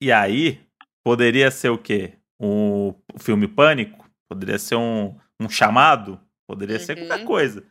E 0.00 0.10
aí, 0.10 0.60
poderia 1.04 1.48
ser 1.50 1.68
o 1.68 1.78
quê? 1.78 2.14
O 2.40 2.94
filme 3.18 3.46
Pânico? 3.46 4.01
Poderia 4.34 4.58
ser 4.58 4.76
um, 4.76 5.16
um 5.40 5.48
chamado? 5.48 6.20
Poderia 6.46 6.78
ser 6.78 6.98
Uhum. 6.98 7.06
qualquer 7.06 7.24
coisa. 7.24 7.64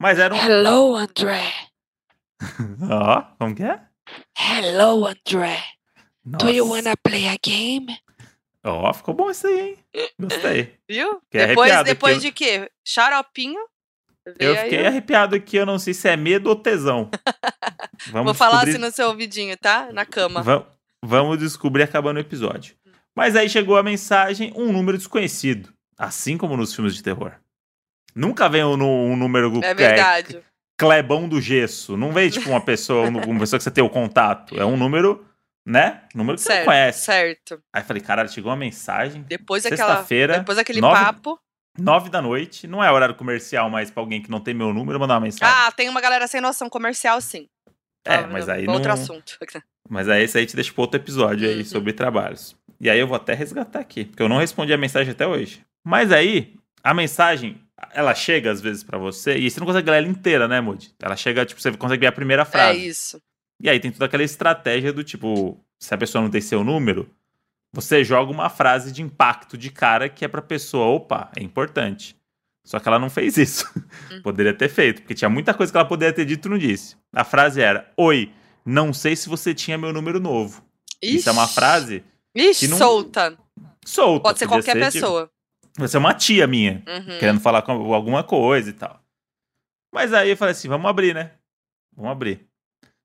Mas 0.00 0.18
era 0.18 0.34
um. 0.34 0.38
Hello, 0.38 0.96
André. 0.96 1.52
Ó, 2.90 3.22
como 3.38 3.54
que 3.54 3.62
é? 3.62 3.80
Hello, 4.38 5.06
André. 5.06 5.62
Nossa. 6.24 6.96
play 7.02 7.28
a 7.28 7.36
game? 7.44 7.98
Ó, 8.64 8.92
ficou 8.92 9.14
bom 9.14 9.30
isso 9.30 9.46
aí, 9.46 9.76
hein? 9.94 10.08
Gostei. 10.18 10.78
Viu? 10.88 11.20
Fiquei 11.24 11.46
depois 11.48 11.70
arrepiado 11.70 11.84
depois 11.88 12.16
aqui. 12.18 12.26
de 12.26 12.32
quê? 12.32 12.70
Xaropinho? 12.86 13.60
Eu 14.26 14.34
Veio 14.38 14.52
aí, 14.58 14.64
fiquei 14.70 14.86
arrepiado 14.86 15.34
aqui, 15.34 15.56
eu 15.56 15.64
não 15.64 15.78
sei 15.78 15.94
se 15.94 16.06
é 16.08 16.16
medo 16.16 16.48
ou 16.50 16.56
tesão. 16.56 17.10
Vamos 18.12 18.26
Vou 18.26 18.34
falar 18.34 18.64
descobrir- 18.64 18.70
assim 18.72 18.80
no 18.80 18.90
seu 18.90 19.08
ouvidinho, 19.08 19.56
tá? 19.56 19.90
Na 19.92 20.04
cama. 20.04 20.42
Va- 20.42 20.66
Vamos 21.02 21.38
descobrir 21.38 21.82
acabando 21.84 22.18
o 22.18 22.20
episódio. 22.20 22.74
Mas 23.16 23.34
aí 23.34 23.48
chegou 23.48 23.76
a 23.78 23.82
mensagem, 23.82 24.52
um 24.54 24.70
número 24.72 24.98
desconhecido. 24.98 25.72
Assim 26.02 26.38
como 26.38 26.56
nos 26.56 26.74
filmes 26.74 26.94
de 26.94 27.02
terror. 27.02 27.32
Nunca 28.14 28.48
vem 28.48 28.64
um, 28.64 28.72
um 28.82 29.16
número 29.16 29.60
É 29.62 29.74
verdade. 29.74 30.40
Clebão 30.78 31.28
do 31.28 31.40
Gesso. 31.40 31.96
Não 31.96 32.10
vem 32.10 32.30
tipo 32.30 32.48
uma 32.48 32.60
pessoa, 32.60 33.06
uma 33.08 33.38
pessoa 33.38 33.58
que 33.58 33.64
você 33.64 33.70
tem 33.70 33.84
o 33.84 33.90
contato. 33.90 34.58
É 34.58 34.64
um 34.64 34.78
número, 34.78 35.26
né? 35.66 36.02
Número 36.14 36.36
que 36.38 36.42
você 36.42 36.48
não 36.48 36.54
Certo, 36.56 36.64
conhece. 36.66 37.04
certo. 37.04 37.62
Aí 37.72 37.82
falei, 37.82 38.02
caralho, 38.02 38.30
chegou 38.30 38.50
uma 38.50 38.56
mensagem. 38.56 39.22
Depois 39.28 39.64
daquela. 39.64 39.90
Sexta-feira, 39.96 40.38
Depois 40.38 40.56
daquele 40.56 40.80
nove- 40.80 40.98
papo. 41.04 41.38
nove 41.78 42.08
da 42.08 42.22
noite. 42.22 42.66
Não 42.66 42.82
é 42.82 42.90
horário 42.90 43.14
comercial, 43.14 43.68
mas 43.68 43.90
pra 43.90 44.02
alguém 44.02 44.22
que 44.22 44.30
não 44.30 44.40
tem 44.40 44.54
meu 44.54 44.72
número, 44.72 44.98
mandar 44.98 45.14
uma 45.16 45.20
mensagem. 45.20 45.54
Ah, 45.54 45.70
tem 45.70 45.88
uma 45.90 46.00
galera 46.00 46.26
sem 46.26 46.40
noção 46.40 46.70
comercial, 46.70 47.20
sim. 47.20 47.46
é, 48.06 48.14
Ah, 48.14 48.26
mas 48.26 48.46
não, 48.46 48.54
aí 48.54 48.66
Outro 48.66 48.88
não... 48.88 48.94
assunto. 48.94 49.36
Mas 49.92 50.08
aí 50.08 50.22
esse 50.22 50.38
aí 50.38 50.46
te 50.46 50.54
deixa 50.54 50.72
pro 50.72 50.82
outro 50.82 51.00
episódio 51.00 51.48
aí 51.48 51.58
Uhum. 51.58 51.64
sobre 51.64 51.92
trabalhos. 51.92 52.54
E 52.80 52.88
aí 52.88 52.98
eu 53.00 53.08
vou 53.08 53.16
até 53.16 53.34
resgatar 53.34 53.80
aqui, 53.80 54.04
porque 54.04 54.22
eu 54.22 54.28
não 54.28 54.38
respondi 54.38 54.72
a 54.72 54.78
mensagem 54.78 55.10
até 55.10 55.26
hoje. 55.26 55.64
Mas 55.84 56.12
aí, 56.12 56.54
a 56.82 56.92
mensagem, 56.94 57.60
ela 57.92 58.14
chega 58.14 58.50
às 58.50 58.60
vezes 58.60 58.82
pra 58.82 58.98
você, 58.98 59.36
e 59.38 59.50
você 59.50 59.58
não 59.60 59.66
consegue 59.66 59.90
ler 59.90 59.98
ela 59.98 60.08
inteira, 60.08 60.46
né, 60.48 60.60
Moody? 60.60 60.94
Ela 61.00 61.16
chega, 61.16 61.44
tipo, 61.46 61.60
você 61.60 61.72
consegue 61.72 62.00
ver 62.00 62.06
a 62.08 62.12
primeira 62.12 62.42
É 62.42 62.46
frase. 62.46 62.86
isso. 62.86 63.22
E 63.62 63.68
aí 63.68 63.78
tem 63.80 63.90
toda 63.90 64.06
aquela 64.06 64.22
estratégia 64.22 64.92
do 64.92 65.04
tipo, 65.04 65.58
se 65.78 65.92
a 65.94 65.98
pessoa 65.98 66.22
não 66.22 66.30
tem 66.30 66.40
seu 66.40 66.64
número, 66.64 67.08
você 67.72 68.02
joga 68.02 68.32
uma 68.32 68.48
frase 68.48 68.90
de 68.90 69.02
impacto 69.02 69.56
de 69.56 69.70
cara 69.70 70.08
que 70.08 70.24
é 70.24 70.28
pra 70.28 70.42
pessoa, 70.42 70.86
opa, 70.86 71.30
é 71.36 71.42
importante. 71.42 72.16
Só 72.64 72.78
que 72.78 72.86
ela 72.88 72.98
não 72.98 73.08
fez 73.10 73.36
isso. 73.36 73.66
Hum. 74.10 74.20
Poderia 74.22 74.52
ter 74.54 74.68
feito, 74.68 75.02
porque 75.02 75.14
tinha 75.14 75.28
muita 75.30 75.54
coisa 75.54 75.72
que 75.72 75.76
ela 75.78 75.86
poderia 75.88 76.12
ter 76.12 76.24
dito 76.26 76.46
e 76.46 76.50
não 76.50 76.58
disse. 76.58 76.94
A 77.12 77.24
frase 77.24 77.60
era: 77.60 77.90
Oi, 77.96 78.30
não 78.66 78.92
sei 78.92 79.16
se 79.16 79.28
você 79.30 79.54
tinha 79.54 79.78
meu 79.78 79.92
número 79.94 80.20
novo. 80.20 80.62
Isso 81.02 81.28
é 81.28 81.32
uma 81.32 81.44
Ixi. 81.44 81.54
frase 81.54 82.04
Ixi, 82.34 82.66
que 82.66 82.70
não- 82.70 82.76
solta. 82.78 83.38
solta. 83.84 84.22
Pode 84.22 84.38
ser 84.38 84.46
qualquer 84.46 84.74
tipo, 84.74 84.92
pessoa. 84.92 85.30
Pode 85.76 85.90
ser 85.90 85.98
uma 85.98 86.14
tia 86.14 86.46
minha, 86.46 86.82
Uhum. 86.86 87.18
querendo 87.18 87.40
falar 87.40 87.62
com 87.62 87.72
alguma 87.94 88.22
coisa 88.22 88.70
e 88.70 88.72
tal. 88.72 89.00
Mas 89.92 90.12
aí 90.12 90.30
eu 90.30 90.36
falei 90.36 90.52
assim, 90.52 90.68
vamos 90.68 90.88
abrir, 90.88 91.14
né? 91.14 91.32
Vamos 91.96 92.12
abrir. 92.12 92.46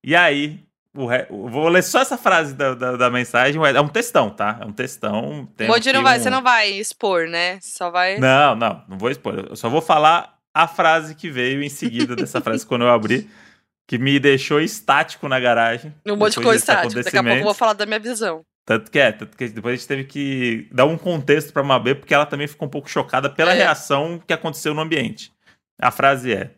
E 0.04 0.16
aí, 0.16 0.60
re... 0.96 1.26
vou 1.30 1.68
ler 1.68 1.84
só 1.84 2.02
essa 2.02 2.18
frase 2.18 2.54
da, 2.54 2.74
da, 2.76 2.96
da, 2.96 3.10
mensagem. 3.10 3.60
É 3.62 3.82
um 3.82 3.88
textão, 3.88 4.30
tá? 4.30 4.60
É 4.62 4.66
um 4.66 4.72
textão. 4.72 5.50
Não 5.58 6.04
vai, 6.04 6.20
um... 6.20 6.22
você 6.22 6.30
não 6.30 6.44
vai 6.44 6.70
expor, 6.70 7.28
né? 7.28 7.60
Só 7.62 7.90
vai. 7.90 8.18
Não, 8.20 8.56
não, 8.56 8.84
não 8.88 8.98
vou 8.98 9.10
expor. 9.10 9.48
Eu 9.50 9.56
só 9.56 9.70
vou 9.70 9.82
falar 9.82 10.38
a 10.54 10.68
frase 10.68 11.16
que 11.16 11.30
veio 11.30 11.62
em 11.64 11.70
seguida 11.70 12.16
dessa 12.16 12.40
frase 12.40 12.66
quando 12.66 12.84
eu 12.84 12.90
abri, 12.90 13.30
que 13.88 13.98
me 13.98 14.20
deixou 14.20 14.62
estático 14.62 15.28
na 15.28 15.40
garagem. 15.40 15.94
Um 16.06 16.16
monte 16.16 16.38
de 16.38 16.44
coisa 16.44 16.60
estático. 16.60 17.04
Daqui 17.04 17.18
a 17.18 17.24
pouco 17.24 17.38
eu 17.40 17.44
vou 17.44 17.54
falar 17.54 17.74
da 17.74 17.86
minha 17.86 18.00
visão. 18.00 18.46
Tanto 18.66 18.90
que 18.90 18.98
é, 18.98 19.12
tanto 19.12 19.38
que 19.38 19.48
depois 19.50 19.74
a 19.74 19.78
gente 19.78 19.88
teve 19.88 20.04
que 20.06 20.68
dar 20.72 20.86
um 20.86 20.98
contexto 20.98 21.54
pra 21.54 21.64
Mabê, 21.64 21.94
porque 21.94 22.14
ela 22.14 22.26
também 22.26 22.48
ficou 22.48 22.68
um 22.68 22.72
pouco 22.72 22.90
chocada 22.90 23.30
pela 23.30 23.54
é. 23.54 23.58
reação 23.58 24.20
que 24.26 24.34
aconteceu 24.34 24.74
no 24.74 24.82
ambiente. 24.82 25.32
A 25.80 25.92
frase 25.92 26.34
é: 26.34 26.56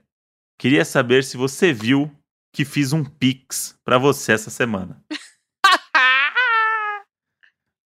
Queria 0.58 0.86
saber 0.86 1.24
se 1.24 1.36
você 1.36 1.74
viu 1.74 2.10
que 2.54 2.64
fiz 2.64 2.94
um 2.94 3.04
pix 3.04 3.78
para 3.84 3.98
você 3.98 4.32
essa 4.32 4.50
semana. 4.50 5.04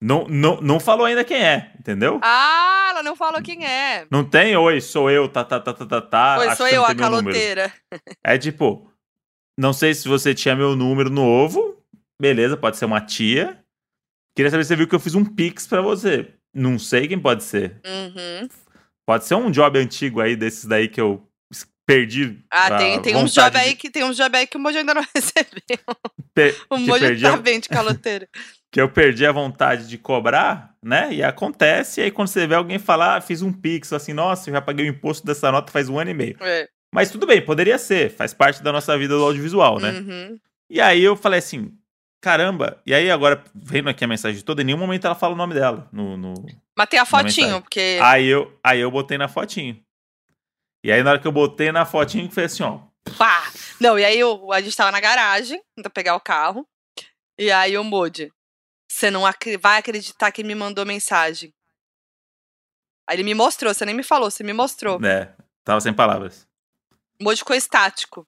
não, 0.00 0.26
não, 0.28 0.60
não 0.60 0.78
falou 0.78 1.06
ainda 1.06 1.24
quem 1.24 1.42
é, 1.42 1.72
entendeu? 1.78 2.20
Ah, 2.22 2.88
ela 2.90 3.02
não 3.02 3.16
falou 3.16 3.42
quem 3.42 3.64
é. 3.64 4.06
Não 4.10 4.22
tem, 4.22 4.56
oi, 4.56 4.80
sou 4.80 5.10
eu, 5.10 5.28
tá, 5.28 5.44
tá, 5.44 5.58
tá, 5.58 5.72
tá, 5.72 5.86
tá, 5.86 6.00
tá. 6.00 6.38
Oi, 6.38 6.56
sou 6.56 6.68
eu, 6.68 6.84
a 6.84 6.94
caloteira. 6.94 7.72
É 8.22 8.36
tipo, 8.36 8.92
não 9.58 9.72
sei 9.72 9.94
se 9.94 10.06
você 10.06 10.34
tinha 10.34 10.54
meu 10.54 10.76
número 10.76 11.10
novo. 11.10 11.82
Beleza, 12.20 12.56
pode 12.56 12.76
ser 12.76 12.84
uma 12.84 13.00
tia. 13.00 13.59
Queria 14.40 14.50
saber 14.50 14.64
se 14.64 14.68
você 14.68 14.76
viu 14.76 14.88
que 14.88 14.94
eu 14.94 15.00
fiz 15.00 15.14
um 15.14 15.22
pix 15.22 15.66
para 15.66 15.82
você. 15.82 16.30
Não 16.54 16.78
sei 16.78 17.06
quem 17.06 17.18
pode 17.18 17.44
ser. 17.44 17.78
Uhum. 17.84 18.48
Pode 19.06 19.26
ser 19.26 19.34
um 19.34 19.50
job 19.50 19.78
antigo 19.78 20.18
aí, 20.18 20.34
desses 20.34 20.64
daí 20.64 20.88
que 20.88 20.98
eu 20.98 21.22
perdi. 21.86 22.38
Ah, 22.50 22.78
tem, 22.78 23.02
tem 23.02 23.16
uns 23.16 23.34
job 23.34 23.54
aí 23.58 23.74
que 23.74 23.90
tem 23.90 24.02
uns 24.02 24.16
job 24.16 24.34
aí 24.34 24.46
que 24.46 24.56
o 24.56 24.60
Moji 24.60 24.78
ainda 24.78 24.94
não 24.94 25.04
recebeu. 25.14 25.78
Pe 26.32 26.54
o 26.70 26.78
Moji 26.78 27.20
tá 27.20 27.36
bem 27.36 27.60
de 27.60 27.68
caloteiro. 27.68 28.26
que 28.72 28.80
eu 28.80 28.88
perdi 28.88 29.26
a 29.26 29.32
vontade 29.32 29.86
de 29.86 29.98
cobrar, 29.98 30.74
né? 30.82 31.12
E 31.12 31.22
acontece, 31.22 32.00
e 32.00 32.04
aí 32.04 32.10
quando 32.10 32.28
você 32.28 32.46
vê 32.46 32.54
alguém 32.54 32.78
falar, 32.78 33.16
ah, 33.16 33.20
fiz 33.20 33.42
um 33.42 33.52
pix, 33.52 33.92
assim, 33.92 34.14
nossa, 34.14 34.48
eu 34.48 34.54
já 34.54 34.62
paguei 34.62 34.86
o 34.86 34.88
imposto 34.88 35.26
dessa 35.26 35.52
nota 35.52 35.70
faz 35.70 35.90
um 35.90 35.98
ano 35.98 36.12
e 36.12 36.14
meio. 36.14 36.36
É. 36.40 36.66
Mas 36.94 37.10
tudo 37.10 37.26
bem, 37.26 37.44
poderia 37.44 37.76
ser, 37.76 38.10
faz 38.10 38.32
parte 38.32 38.62
da 38.62 38.72
nossa 38.72 38.96
vida 38.96 39.14
do 39.14 39.22
audiovisual, 39.22 39.78
né? 39.78 39.90
Uhum. 39.90 40.38
E 40.70 40.80
aí 40.80 41.02
eu 41.02 41.14
falei 41.14 41.40
assim, 41.40 41.72
caramba, 42.20 42.80
e 42.84 42.94
aí 42.94 43.10
agora, 43.10 43.42
vendo 43.54 43.88
aqui 43.88 44.04
a 44.04 44.08
mensagem 44.08 44.42
toda, 44.42 44.62
em 44.62 44.64
nenhum 44.64 44.78
momento 44.78 45.06
ela 45.06 45.14
fala 45.14 45.34
o 45.34 45.36
nome 45.36 45.54
dela 45.54 45.88
no. 45.92 46.16
no 46.16 46.34
Matei 46.76 46.98
a 46.98 47.04
fotinho, 47.04 47.60
porque. 47.60 47.98
Aí 48.02 48.26
eu, 48.26 48.58
aí 48.62 48.80
eu 48.80 48.90
botei 48.90 49.18
na 49.18 49.28
fotinho. 49.28 49.82
E 50.82 50.90
aí, 50.90 51.02
na 51.02 51.10
hora 51.10 51.18
que 51.18 51.26
eu 51.26 51.32
botei 51.32 51.70
na 51.70 51.84
fotinho, 51.84 52.30
foi 52.30 52.44
assim, 52.44 52.62
ó. 52.62 52.80
Pá! 53.18 53.50
Não, 53.78 53.98
e 53.98 54.04
aí 54.04 54.18
eu, 54.18 54.50
a 54.52 54.60
gente 54.60 54.76
tava 54.76 54.90
na 54.90 55.00
garagem, 55.00 55.62
pra 55.82 55.90
pegar 55.90 56.14
o 56.14 56.20
carro. 56.20 56.66
E 57.38 57.50
aí 57.50 57.76
o 57.76 57.84
Moody, 57.84 58.32
você 58.90 59.10
não 59.10 59.26
ac 59.26 59.56
vai 59.56 59.78
acreditar 59.78 60.32
que 60.32 60.44
me 60.44 60.54
mandou 60.54 60.84
mensagem. 60.86 61.52
Aí 63.08 63.16
ele 63.16 63.22
me 63.22 63.34
mostrou, 63.34 63.72
você 63.72 63.84
nem 63.84 63.94
me 63.94 64.02
falou, 64.02 64.30
você 64.30 64.42
me 64.42 64.52
mostrou. 64.52 65.02
É, 65.04 65.34
tava 65.64 65.80
sem 65.80 65.92
palavras. 65.92 66.46
O 67.20 67.24
Moody 67.24 67.38
ficou 67.38 67.56
estático. 67.56 68.26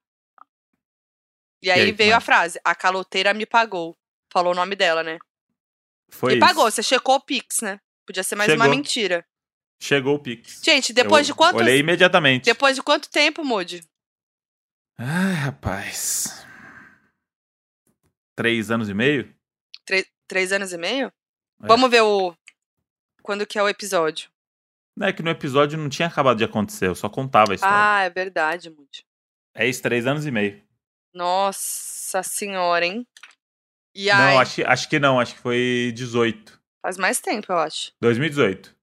E 1.62 1.70
aí, 1.70 1.80
e 1.80 1.82
aí 1.84 1.92
veio 1.92 2.16
a 2.16 2.20
frase, 2.20 2.60
a 2.64 2.74
caloteira 2.74 3.32
me 3.32 3.46
pagou. 3.46 3.96
Falou 4.32 4.52
o 4.52 4.56
nome 4.56 4.74
dela, 4.74 5.02
né? 5.02 5.18
Foi 6.10 6.34
Me 6.34 6.40
pagou, 6.40 6.70
você 6.70 6.82
checou 6.82 7.16
o 7.16 7.20
Pix, 7.20 7.60
né? 7.60 7.80
Podia 8.06 8.22
ser 8.22 8.34
mais 8.34 8.50
Chegou. 8.50 8.66
uma 8.66 8.74
mentira. 8.74 9.24
Chegou 9.80 10.16
o 10.16 10.18
Pix. 10.18 10.60
Gente, 10.62 10.92
depois 10.92 11.28
eu 11.28 11.32
de 11.32 11.38
quanto. 11.38 11.56
Olhei 11.56 11.78
imediatamente. 11.78 12.44
Depois 12.44 12.76
de 12.76 12.82
quanto 12.82 13.10
tempo, 13.10 13.44
Moody? 13.44 13.82
Ai, 14.98 15.34
rapaz. 15.34 16.46
Três 18.36 18.70
anos 18.70 18.88
e 18.88 18.94
meio? 18.94 19.34
Tre 19.84 20.06
três 20.26 20.52
anos 20.52 20.72
e 20.72 20.78
meio? 20.78 21.08
É. 21.62 21.66
Vamos 21.66 21.90
ver 21.90 22.02
o. 22.02 22.34
Quando 23.22 23.46
que 23.46 23.58
é 23.58 23.62
o 23.62 23.68
episódio? 23.68 24.30
Não, 24.96 25.06
é 25.06 25.12
que 25.12 25.22
no 25.22 25.30
episódio 25.30 25.78
não 25.78 25.88
tinha 25.88 26.08
acabado 26.08 26.38
de 26.38 26.44
acontecer, 26.44 26.86
eu 26.86 26.94
só 26.94 27.08
contava 27.08 27.52
a 27.52 27.54
história. 27.54 27.76
Ah, 27.76 28.02
é 28.02 28.10
verdade, 28.10 28.68
Moody. 28.68 29.04
É 29.54 29.66
isso, 29.66 29.82
três 29.82 30.06
anos 30.06 30.26
e 30.26 30.30
meio. 30.30 30.62
Nossa 31.14 32.22
senhora, 32.22 32.86
hein? 32.86 33.06
E 33.94 34.10
aí... 34.10 34.34
Não, 34.34 34.40
acho, 34.40 34.66
acho 34.66 34.88
que 34.88 34.98
não, 34.98 35.20
acho 35.20 35.34
que 35.34 35.40
foi 35.40 35.92
18. 35.94 36.60
Faz 36.82 36.98
mais 36.98 37.20
tempo, 37.20 37.52
eu 37.52 37.58
acho. 37.58 37.92
2018. 38.00 38.74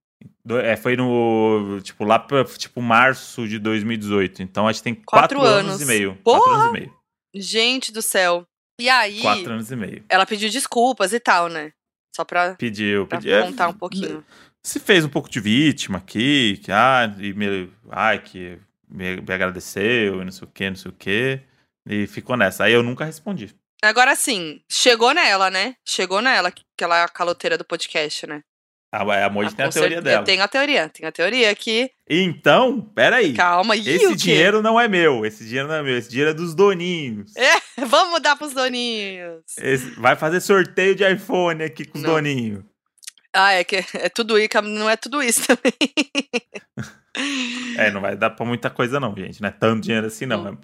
É, 0.63 0.75
foi 0.75 0.95
no. 0.95 1.79
Tipo, 1.83 2.05
lá 2.05 2.17
pra 2.17 2.43
tipo, 2.45 2.81
março 2.81 3.47
de 3.47 3.59
2018. 3.59 4.41
Então 4.41 4.67
acho 4.67 4.79
que 4.79 4.83
tem 4.83 4.95
quatro, 4.95 5.37
quatro 5.37 5.41
anos. 5.41 5.73
anos. 5.73 5.81
e 5.81 5.85
meio. 5.85 6.15
Porra! 6.23 6.39
Quatro 6.39 6.53
anos 6.53 6.69
e 6.69 6.79
meio. 6.79 6.93
Gente 7.35 7.91
do 7.91 8.01
céu. 8.01 8.47
E 8.79 8.89
aí. 8.89 9.21
Quatro 9.21 9.51
anos 9.51 9.71
e 9.71 9.75
meio. 9.75 10.03
Ela 10.09 10.25
pediu 10.25 10.49
desculpas 10.49 11.13
e 11.13 11.19
tal, 11.19 11.49
né? 11.49 11.71
Só 12.15 12.23
pra. 12.23 12.55
Pediu, 12.55 13.05
pra 13.05 13.19
pediu. 13.19 13.43
contar 13.43 13.67
um 13.67 13.73
pouquinho. 13.73 14.25
Se 14.63 14.79
fez 14.79 15.05
um 15.05 15.09
pouco 15.09 15.29
de 15.29 15.39
vítima 15.39 15.99
aqui, 15.99 16.57
que, 16.63 16.71
ah, 16.71 17.13
e 17.17 17.33
me, 17.33 17.71
ai, 17.89 18.19
que 18.19 18.59
me, 18.89 19.21
me 19.21 19.33
agradeceu, 19.33 20.21
e 20.21 20.25
não 20.25 20.31
sei 20.31 20.47
o 20.47 20.51
que, 20.51 20.69
não 20.69 20.75
sei 20.75 20.91
o 20.91 20.93
que. 20.93 21.41
E 21.87 22.07
ficou 22.07 22.37
nessa. 22.37 22.65
Aí 22.65 22.73
eu 22.73 22.83
nunca 22.83 23.05
respondi. 23.05 23.55
Agora 23.81 24.15
sim, 24.15 24.61
chegou 24.69 25.13
nela, 25.13 25.49
né? 25.49 25.75
Chegou 25.85 26.21
nela, 26.21 26.51
que 26.51 26.63
ela 26.81 26.99
é 26.99 27.03
a 27.03 27.07
caloteira 27.07 27.57
do 27.57 27.63
podcast, 27.63 28.27
né? 28.27 28.41
A, 28.91 29.25
a 29.25 29.29
Moji 29.29 29.51
ah, 29.53 29.55
tem 29.55 29.65
a 29.65 29.69
teoria 29.69 30.01
dela. 30.01 30.25
Tem 30.25 30.41
a 30.41 30.47
teoria, 30.47 30.89
tem 30.89 31.07
a 31.07 31.11
teoria 31.11 31.55
que. 31.55 31.91
Então, 32.09 32.81
peraí. 32.81 33.33
Calma, 33.33 33.75
e 33.75 33.87
Esse 33.87 34.15
dinheiro 34.15 34.63
não 34.63 34.79
é 34.79 34.87
meu. 34.87 35.25
Esse 35.25 35.45
dinheiro 35.45 35.67
não 35.67 35.75
é 35.75 35.83
meu. 35.83 35.95
Esse 35.95 36.09
dinheiro 36.09 36.31
é 36.31 36.33
dos 36.33 36.55
doninhos. 36.55 37.35
É, 37.35 37.61
vamos 37.85 38.19
dar 38.19 38.35
pros 38.35 38.51
doninhos. 38.51 39.43
Esse, 39.59 39.91
vai 39.91 40.15
fazer 40.15 40.41
sorteio 40.41 40.95
de 40.95 41.07
iPhone 41.07 41.63
aqui 41.63 41.85
com 41.85 41.99
os 41.99 42.03
não. 42.03 42.15
doninhos. 42.15 42.63
Ah, 43.31 43.53
é 43.53 43.63
que 43.63 43.75
é 43.93 44.09
tudo 44.09 44.39
isso, 44.39 44.61
não 44.63 44.89
é 44.89 44.97
tudo 44.97 45.21
isso 45.21 45.45
também. 45.45 45.73
é, 47.77 47.91
não 47.91 48.01
vai 48.01 48.15
dar 48.15 48.31
pra 48.31 48.43
muita 48.43 48.71
coisa, 48.71 48.99
não, 48.99 49.15
gente. 49.15 49.39
Não 49.39 49.49
é 49.49 49.51
tanto 49.51 49.83
dinheiro 49.83 50.07
assim, 50.07 50.25
não. 50.25 50.53
Hum. 50.53 50.57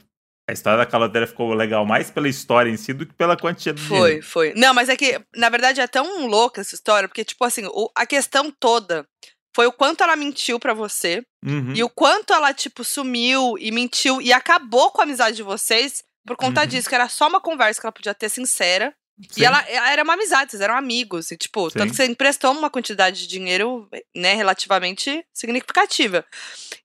A 0.48 0.54
história 0.54 0.78
da 0.78 0.86
caloteira 0.86 1.26
ficou 1.26 1.54
legal 1.54 1.86
mais 1.86 2.12
pela 2.12 2.30
história 2.30 2.70
em 2.70 2.78
si 2.78 2.94
do 2.94 3.06
que 3.06 3.14
pela 3.14 3.36
quantia 3.36 3.74
do 3.74 3.82
foi, 3.82 3.98
dinheiro. 3.98 4.24
Foi, 4.24 4.52
foi. 4.52 4.60
Não, 4.60 4.74
mas 4.74 4.90
é 4.90 4.96
que, 4.96 5.20
na 5.36 5.50
verdade, 5.50 5.82
é 5.82 5.88
tão 5.88 6.28
louca 6.28 6.62
essa 6.62 6.76
história, 6.76 7.10
porque, 7.10 7.26
tipo 7.26 7.44
assim, 7.44 7.66
o, 7.66 7.90
a 7.96 8.06
questão 8.06 8.52
toda 8.52 9.08
foi 9.56 9.66
o 9.66 9.72
quanto 9.72 10.04
ela 10.04 10.16
mentiu 10.16 10.60
para 10.60 10.74
você 10.74 11.26
uhum. 11.44 11.74
e 11.74 11.82
o 11.82 11.90
quanto 11.90 12.34
ela, 12.34 12.54
tipo, 12.54 12.84
sumiu 12.84 13.56
e 13.58 13.72
mentiu 13.72 14.22
e 14.22 14.32
acabou 14.34 14.92
com 14.92 15.02
a 15.02 15.06
amizade 15.06 15.38
de 15.38 15.44
vocês 15.44 16.04
por 16.28 16.36
conta 16.36 16.62
uhum. 16.62 16.68
disso, 16.68 16.90
que 16.90 16.96
era 16.96 17.08
só 17.08 17.28
uma 17.28 17.40
conversa 17.40 17.80
que 17.80 17.86
ela 17.88 17.94
podia 17.94 18.14
ter 18.14 18.30
sincera. 18.30 18.94
Sim. 19.32 19.42
E 19.42 19.46
ela, 19.46 19.62
ela, 19.70 19.92
era 19.92 20.04
uma 20.04 20.14
amizade, 20.14 20.52
vocês 20.52 20.62
eram 20.62 20.76
amigos. 20.76 21.32
E, 21.32 21.38
tipo, 21.38 21.70
Sim. 21.70 21.80
tanto 21.80 21.92
que 21.92 21.96
você 21.96 22.06
emprestou 22.06 22.52
uma 22.52 22.70
quantidade 22.70 23.22
de 23.22 23.28
dinheiro, 23.28 23.88
né, 24.14 24.34
relativamente 24.34 25.26
significativa. 25.34 26.26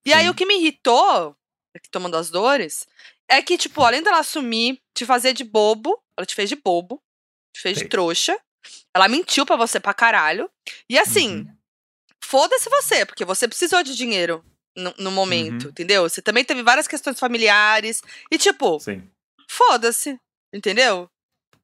E 0.04 0.10
Sim. 0.10 0.16
aí 0.16 0.28
o 0.30 0.34
que 0.34 0.46
me 0.46 0.56
irritou, 0.56 1.34
aqui 1.74 1.90
tomando 1.90 2.16
as 2.16 2.30
dores, 2.30 2.86
é 3.30 3.40
que, 3.40 3.56
tipo, 3.56 3.82
além 3.82 4.02
dela 4.02 4.18
assumir, 4.18 4.80
te 4.92 5.06
fazer 5.06 5.32
de 5.32 5.44
bobo, 5.44 5.98
ela 6.16 6.26
te 6.26 6.34
fez 6.34 6.48
de 6.48 6.56
bobo, 6.56 7.00
te 7.54 7.62
fez 7.62 7.78
Sim. 7.78 7.84
de 7.84 7.88
trouxa. 7.88 8.38
Ela 8.94 9.08
mentiu 9.08 9.46
para 9.46 9.56
você 9.56 9.78
pra 9.78 9.94
caralho. 9.94 10.50
E 10.88 10.98
assim, 10.98 11.36
uhum. 11.36 11.56
foda-se 12.22 12.68
você, 12.68 13.06
porque 13.06 13.24
você 13.24 13.46
precisou 13.46 13.82
de 13.84 13.96
dinheiro 13.96 14.44
no, 14.76 14.92
no 14.98 15.10
momento, 15.12 15.64
uhum. 15.64 15.70
entendeu? 15.70 16.08
Você 16.08 16.20
também 16.20 16.44
teve 16.44 16.62
várias 16.62 16.88
questões 16.88 17.18
familiares. 17.18 18.02
E, 18.30 18.36
tipo, 18.36 18.78
foda-se, 19.48 20.18
entendeu? 20.52 21.08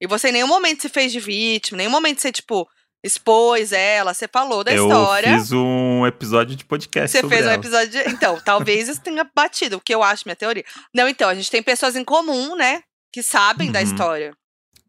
E 0.01 0.07
você 0.07 0.29
em 0.29 0.33
nenhum 0.33 0.47
momento 0.47 0.83
se 0.83 0.89
fez 0.89 1.11
de 1.11 1.19
vítima, 1.19 1.77
em 1.77 1.79
nenhum 1.79 1.91
momento 1.91 2.21
você, 2.21 2.31
tipo, 2.31 2.69
expôs 3.07 3.73
ela, 3.73 4.13
você 4.13 4.27
falou 4.29 4.65
da 4.65 4.73
eu 4.73 4.87
história. 4.87 5.31
Eu 5.31 5.39
fiz 5.39 5.53
um 5.53 6.07
episódio 6.07 6.57
de 6.57 6.65
podcast 6.65 7.11
Você 7.11 7.27
fez 7.29 7.43
ela. 7.43 7.53
um 7.53 7.55
episódio 7.55 7.91
de... 7.91 8.11
Então, 8.11 8.41
talvez 8.45 8.89
isso 8.89 9.01
tenha 9.01 9.29
batido, 9.35 9.77
o 9.77 9.81
que 9.81 9.95
eu 9.95 10.03
acho, 10.03 10.25
minha 10.27 10.37
teoria. 10.37 10.65
Não, 10.95 11.09
então, 11.09 11.29
a 11.29 11.35
gente 11.35 11.51
tem 11.51 11.63
pessoas 11.63 11.97
em 11.97 12.05
comum, 12.05 12.57
né, 12.57 12.83
que 13.13 13.23
sabem 13.23 13.69
uhum. 13.69 13.73
da 13.73 13.83
história. 13.83 14.37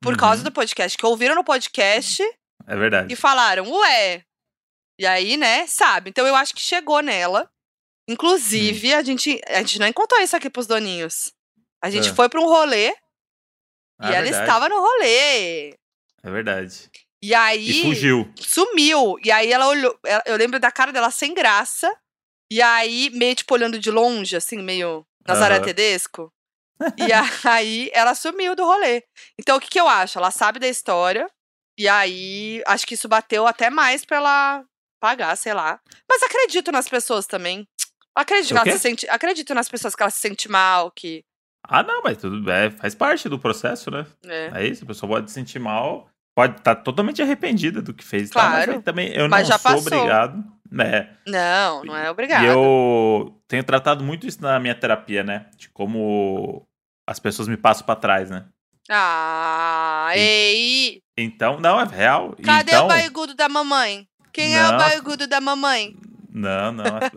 Por 0.01 0.13
uhum. 0.13 0.19
causa 0.19 0.43
do 0.43 0.51
podcast, 0.51 0.97
que 0.97 1.05
ouviram 1.05 1.35
no 1.35 1.43
podcast. 1.43 2.23
É 2.67 2.75
verdade. 2.75 3.13
E 3.13 3.15
falaram, 3.15 3.71
ué. 3.71 4.23
E 4.99 5.05
aí, 5.05 5.37
né, 5.37 5.65
sabe. 5.67 6.09
Então 6.09 6.25
eu 6.25 6.35
acho 6.35 6.53
que 6.53 6.61
chegou 6.61 7.01
nela. 7.01 7.49
Inclusive, 8.07 8.93
a 8.93 9.03
gente, 9.03 9.41
a 9.47 9.59
gente 9.59 9.79
não 9.79 9.91
contou 9.93 10.19
isso 10.19 10.35
aqui 10.35 10.49
pros 10.49 10.65
doninhos. 10.65 11.33
A 11.81 11.89
gente 11.89 12.09
é. 12.09 12.13
foi 12.13 12.29
pra 12.29 12.39
um 12.39 12.45
rolê. 12.45 12.95
Ah, 13.99 14.11
e 14.11 14.13
ela 14.13 14.23
verdade. 14.23 14.43
estava 14.43 14.69
no 14.69 14.79
rolê. 14.79 15.69
É 16.23 16.31
verdade. 16.31 16.89
E 17.27 17.35
aí. 17.35 17.69
E 17.69 17.81
fugiu. 17.81 18.33
Sumiu. 18.37 19.17
E 19.21 19.29
aí 19.29 19.51
ela 19.51 19.67
olhou. 19.67 19.99
Eu 20.25 20.37
lembro 20.37 20.61
da 20.61 20.71
cara 20.71 20.93
dela 20.93 21.11
sem 21.11 21.33
graça. 21.33 21.93
E 22.49 22.61
aí, 22.61 23.09
meio 23.09 23.35
tipo 23.35 23.53
olhando 23.53 23.77
de 23.77 23.91
longe, 23.91 24.33
assim, 24.37 24.59
meio 24.59 25.05
Nazaré 25.27 25.57
uhum. 25.57 25.65
Tedesco. 25.65 26.31
e 26.97 27.11
aí 27.45 27.89
ela 27.91 28.15
sumiu 28.15 28.55
do 28.55 28.63
rolê. 28.63 29.03
Então 29.37 29.57
o 29.57 29.59
que, 29.59 29.67
que 29.67 29.79
eu 29.79 29.89
acho? 29.89 30.17
Ela 30.17 30.31
sabe 30.31 30.57
da 30.57 30.69
história. 30.69 31.29
E 31.77 31.89
aí, 31.89 32.63
acho 32.65 32.87
que 32.87 32.93
isso 32.93 33.09
bateu 33.09 33.45
até 33.45 33.69
mais 33.69 34.05
pra 34.05 34.17
ela 34.17 34.65
pagar, 35.01 35.35
sei 35.35 35.53
lá. 35.53 35.81
Mas 36.09 36.23
acredito 36.23 36.71
nas 36.71 36.87
pessoas 36.87 37.27
também. 37.27 37.67
Acredito, 38.15 38.53
que 38.53 38.69
ela 38.69 38.71
se 38.71 38.79
sente, 38.79 39.09
acredito 39.09 39.53
nas 39.53 39.67
pessoas 39.67 39.93
que 39.93 40.01
ela 40.01 40.09
se 40.09 40.21
sente 40.21 40.49
mal, 40.49 40.89
que. 40.91 41.25
Ah, 41.61 41.83
não, 41.83 42.01
mas 42.01 42.17
tudo 42.17 42.49
é, 42.49 42.71
faz 42.71 42.95
parte 42.95 43.27
do 43.27 43.37
processo, 43.37 43.91
né? 43.91 44.07
é. 44.25 44.51
É 44.55 44.65
isso, 44.65 44.85
a 44.85 44.87
pessoa 44.87 45.09
pode 45.09 45.29
se 45.29 45.33
sentir 45.33 45.59
mal, 45.59 46.09
pode 46.37 46.59
estar 46.59 46.75
totalmente 46.75 47.19
arrependida 47.19 47.81
do 47.81 47.95
que 47.95 48.03
fez. 48.03 48.29
tá? 48.29 48.39
Claro. 48.41 48.57
Mas 48.67 48.69
aí 48.69 48.81
também 48.83 49.11
eu 49.11 49.27
Mas 49.27 49.49
não 49.49 49.57
sou 49.57 49.71
passou. 49.71 49.97
obrigado. 49.97 50.43
Né? 50.69 51.09
Não, 51.25 51.83
não 51.83 51.97
é 51.97 52.11
obrigado. 52.11 52.43
E 52.43 52.45
eu 52.45 53.41
tenho 53.47 53.63
tratado 53.63 54.03
muito 54.03 54.27
isso 54.27 54.39
na 54.39 54.59
minha 54.59 54.75
terapia, 54.75 55.23
né? 55.23 55.47
De 55.57 55.67
como 55.69 56.61
as 57.07 57.19
pessoas 57.19 57.47
me 57.47 57.57
passam 57.57 57.87
pra 57.87 57.95
trás, 57.95 58.29
né? 58.29 58.45
Ah, 58.87 60.11
Sim. 60.13 60.19
ei! 60.19 61.01
Então, 61.17 61.59
não, 61.59 61.81
é 61.81 61.85
real. 61.85 62.35
Cadê 62.43 62.71
então, 62.71 62.85
o 62.85 62.87
barrigudo 62.87 63.33
da 63.33 63.49
mamãe? 63.49 64.07
Quem 64.31 64.55
é 64.55 64.67
o 64.67 64.71
Não. 64.73 64.77
barrigudo 64.77 65.25
da 65.25 65.41
mamãe? 65.41 65.95
Não, 66.29 66.71
não. 66.71 66.85
As, 66.85 67.11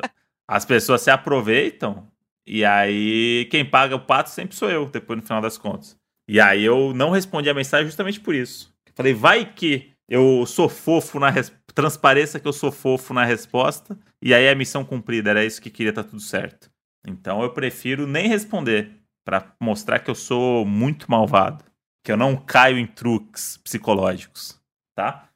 as 0.48 0.64
pessoas 0.64 1.02
se 1.02 1.10
aproveitam 1.10 2.08
e 2.46 2.64
aí 2.64 3.46
quem 3.50 3.66
paga 3.66 3.94
o 3.94 4.00
pato 4.00 4.30
sempre 4.30 4.56
sou 4.56 4.70
eu, 4.70 4.86
depois 4.86 5.18
no 5.18 5.26
final 5.26 5.42
das 5.42 5.58
contas. 5.58 5.94
E 6.26 6.40
aí 6.40 6.64
eu 6.64 6.94
não 6.94 7.10
respondi 7.10 7.50
a 7.50 7.54
mensagem 7.54 7.84
justamente 7.86 8.18
por 8.18 8.34
isso. 8.34 8.70
Falei, 9.00 9.14
vai 9.14 9.50
que 9.50 9.90
eu 10.08 10.44
sou 10.44 10.68
fofo 10.68 11.18
na 11.18 11.30
res... 11.30 11.50
transpareça 11.74 12.38
que 12.38 12.46
eu 12.46 12.52
sou 12.52 12.70
fofo 12.70 13.14
na 13.14 13.24
resposta 13.24 13.98
e 14.22 14.34
aí 14.34 14.44
é 14.44 14.54
missão 14.54 14.84
cumprida, 14.84 15.30
era 15.30 15.44
isso 15.44 15.62
que 15.62 15.70
queria, 15.70 15.92
tá 15.92 16.02
tudo 16.04 16.20
certo. 16.20 16.70
Então 17.06 17.42
eu 17.42 17.50
prefiro 17.50 18.06
nem 18.06 18.28
responder 18.28 18.90
pra 19.24 19.54
mostrar 19.60 20.00
que 20.00 20.10
eu 20.10 20.14
sou 20.14 20.66
muito 20.66 21.10
malvado, 21.10 21.64
que 22.04 22.12
eu 22.12 22.16
não 22.16 22.36
caio 22.36 22.76
em 22.76 22.86
truques 22.86 23.56
psicológicos, 23.64 24.60
tá? 24.94 25.28